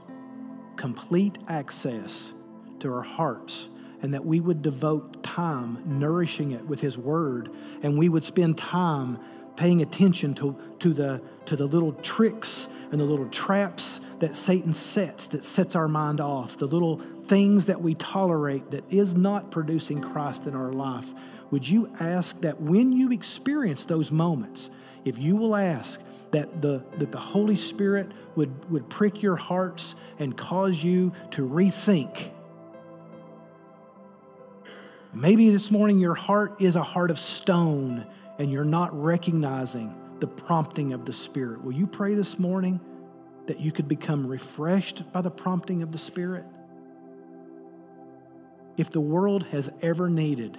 complete 0.75 1.37
access 1.47 2.33
to 2.79 2.93
our 2.93 3.01
hearts 3.01 3.69
and 4.01 4.13
that 4.13 4.25
we 4.25 4.41
would 4.41 4.61
devote 4.61 5.23
time 5.23 5.81
nourishing 5.85 6.51
it 6.51 6.65
with 6.65 6.81
his 6.81 6.97
word 6.97 7.49
and 7.81 7.97
we 7.97 8.09
would 8.09 8.25
spend 8.25 8.57
time 8.57 9.17
paying 9.55 9.81
attention 9.81 10.33
to, 10.33 10.57
to, 10.79 10.93
the, 10.93 11.21
to 11.45 11.55
the 11.55 11.65
little 11.65 11.93
tricks 11.93 12.67
and 12.91 12.99
the 12.99 13.05
little 13.05 13.27
traps 13.29 14.01
that 14.19 14.35
Satan 14.35 14.73
sets 14.73 15.27
that 15.27 15.45
sets 15.45 15.75
our 15.75 15.87
mind 15.87 16.19
off, 16.19 16.57
the 16.57 16.67
little 16.67 17.01
things 17.29 17.67
that 17.67 17.79
we 17.79 17.93
tolerate 17.93 18.71
that 18.71 18.91
is 18.91 19.15
not 19.15 19.51
producing 19.51 20.01
Christ 20.01 20.47
in 20.47 20.55
our 20.55 20.71
life. 20.71 21.13
Would 21.51 21.69
you 21.69 21.91
ask 21.99 22.41
that 22.41 22.59
when 22.59 22.91
you 22.91 23.11
experience 23.11 23.85
those 23.85 24.11
moments, 24.11 24.71
if 25.05 25.19
you 25.19 25.35
will 25.35 25.55
ask 25.55 26.01
that 26.31 26.61
the, 26.61 26.83
that 26.97 27.11
the 27.11 27.19
Holy 27.19 27.55
Spirit 27.55 28.11
would, 28.35 28.69
would 28.71 28.89
prick 28.89 29.21
your 29.21 29.35
hearts 29.35 29.93
and 30.17 30.35
cause 30.35 30.83
you 30.83 31.13
to 31.31 31.47
rethink? 31.47 32.31
Maybe 35.13 35.51
this 35.51 35.69
morning 35.69 35.99
your 35.99 36.15
heart 36.15 36.59
is 36.59 36.75
a 36.75 36.83
heart 36.83 37.11
of 37.11 37.19
stone 37.19 38.07
and 38.39 38.51
you're 38.51 38.65
not 38.65 38.91
recognizing 38.93 39.95
the 40.19 40.27
prompting 40.27 40.93
of 40.93 41.05
the 41.05 41.13
Spirit. 41.13 41.63
Will 41.63 41.73
you 41.73 41.85
pray 41.85 42.15
this 42.15 42.39
morning 42.39 42.79
that 43.45 43.59
you 43.59 43.71
could 43.71 43.87
become 43.87 44.25
refreshed 44.25 45.11
by 45.11 45.21
the 45.21 45.31
prompting 45.31 45.83
of 45.83 45.91
the 45.91 45.97
Spirit? 45.99 46.45
If 48.79 48.91
the 48.91 49.01
world 49.01 49.43
has 49.47 49.69
ever 49.81 50.09
needed 50.09 50.57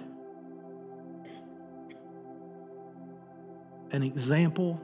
an 3.89 4.03
example 4.03 4.79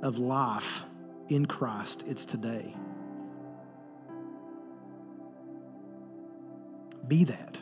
of 0.00 0.16
life 0.16 0.84
in 1.28 1.46
Christ, 1.46 2.04
it's 2.06 2.24
today. 2.24 2.72
Be 7.08 7.24
that. 7.24 7.60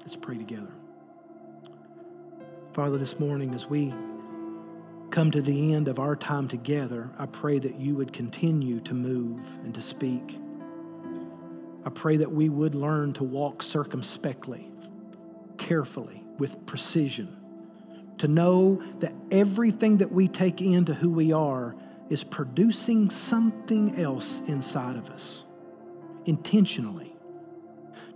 Let's 0.00 0.16
pray 0.16 0.38
together. 0.38 0.72
Father, 2.72 2.96
this 2.96 3.20
morning 3.20 3.52
as 3.52 3.66
we 3.66 3.92
come 5.12 5.30
to 5.30 5.42
the 5.42 5.74
end 5.74 5.88
of 5.88 5.98
our 5.98 6.16
time 6.16 6.48
together, 6.48 7.10
I 7.18 7.26
pray 7.26 7.58
that 7.58 7.76
you 7.76 7.94
would 7.96 8.14
continue 8.14 8.80
to 8.80 8.94
move 8.94 9.46
and 9.62 9.74
to 9.74 9.80
speak. 9.80 10.38
I 11.84 11.90
pray 11.90 12.16
that 12.16 12.32
we 12.32 12.48
would 12.48 12.74
learn 12.74 13.12
to 13.14 13.24
walk 13.24 13.62
circumspectly, 13.62 14.70
carefully, 15.58 16.24
with 16.38 16.64
precision, 16.64 17.36
to 18.18 18.26
know 18.26 18.82
that 19.00 19.12
everything 19.30 19.98
that 19.98 20.10
we 20.10 20.28
take 20.28 20.62
into 20.62 20.94
who 20.94 21.10
we 21.10 21.32
are 21.32 21.76
is 22.08 22.24
producing 22.24 23.10
something 23.10 24.00
else 24.00 24.40
inside 24.46 24.96
of 24.96 25.10
us, 25.10 25.44
intentionally, 26.24 27.14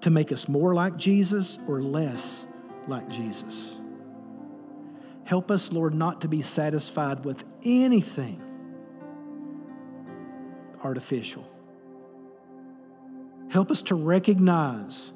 to 0.01 0.09
make 0.09 0.32
us 0.32 0.49
more 0.49 0.74
like 0.74 0.97
Jesus 0.97 1.59
or 1.68 1.82
less 1.82 2.47
like 2.88 3.09
Jesus. 3.11 3.80
Help 5.26 5.50
us, 5.50 5.72
Lord, 5.72 5.92
not 5.92 6.20
to 6.20 6.28
be 6.28 6.40
satisfied 6.40 7.24
with 7.24 7.44
anything 7.64 8.40
artificial. 10.84 11.44
Help 13.50 13.72
us 13.72 13.82
to 13.82 13.96
recognize 13.96 15.12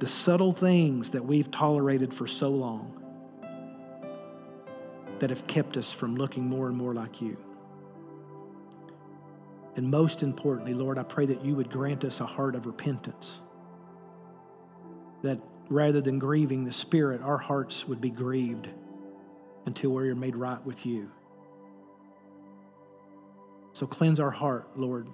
the 0.00 0.06
subtle 0.06 0.52
things 0.52 1.10
that 1.10 1.24
we've 1.24 1.50
tolerated 1.50 2.12
for 2.12 2.26
so 2.26 2.50
long 2.50 2.98
that 5.20 5.30
have 5.30 5.46
kept 5.46 5.78
us 5.78 5.92
from 5.92 6.16
looking 6.16 6.46
more 6.46 6.68
and 6.68 6.76
more 6.76 6.92
like 6.92 7.22
you. 7.22 7.38
And 9.76 9.90
most 9.90 10.22
importantly, 10.22 10.74
Lord, 10.74 10.98
I 10.98 11.04
pray 11.04 11.24
that 11.24 11.42
you 11.42 11.54
would 11.54 11.70
grant 11.70 12.04
us 12.04 12.20
a 12.20 12.26
heart 12.26 12.54
of 12.54 12.66
repentance. 12.66 13.40
That 15.22 15.38
rather 15.68 16.00
than 16.00 16.18
grieving 16.18 16.64
the 16.64 16.72
Spirit, 16.72 17.22
our 17.22 17.38
hearts 17.38 17.86
would 17.88 18.00
be 18.00 18.10
grieved 18.10 18.68
until 19.66 19.90
we 19.90 20.08
are 20.08 20.14
made 20.14 20.36
right 20.36 20.64
with 20.64 20.84
you. 20.84 21.10
So 23.72 23.86
cleanse 23.86 24.20
our 24.20 24.30
heart, 24.30 24.78
Lord. 24.78 25.08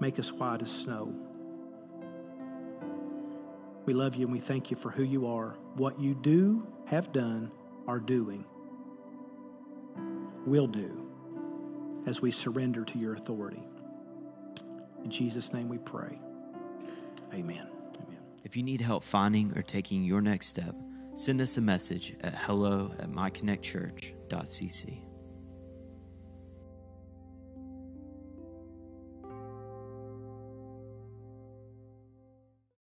Make 0.00 0.18
us 0.18 0.32
white 0.32 0.62
as 0.62 0.70
snow. 0.70 1.14
We 3.84 3.92
love 3.92 4.14
you 4.14 4.24
and 4.24 4.32
we 4.32 4.40
thank 4.40 4.70
you 4.70 4.76
for 4.76 4.90
who 4.90 5.02
you 5.02 5.26
are, 5.26 5.58
what 5.74 6.00
you 6.00 6.14
do, 6.14 6.66
have 6.86 7.12
done, 7.12 7.50
are 7.86 8.00
doing, 8.00 8.44
will 10.46 10.66
do 10.66 11.06
as 12.06 12.22
we 12.22 12.30
surrender 12.30 12.84
to 12.84 12.98
your 12.98 13.14
authority. 13.14 13.62
In 15.04 15.10
Jesus' 15.10 15.52
name 15.52 15.68
we 15.68 15.78
pray. 15.78 16.18
Amen. 17.32 17.66
Amen. 18.02 18.18
If 18.44 18.56
you 18.56 18.62
need 18.62 18.80
help 18.80 19.02
finding 19.02 19.56
or 19.56 19.62
taking 19.62 20.02
your 20.02 20.20
next 20.20 20.46
step, 20.46 20.74
send 21.14 21.40
us 21.40 21.56
a 21.56 21.60
message 21.60 22.16
at 22.22 22.34
hello 22.34 22.92
at 22.98 23.10
myconnectchurch.cc. 23.10 25.09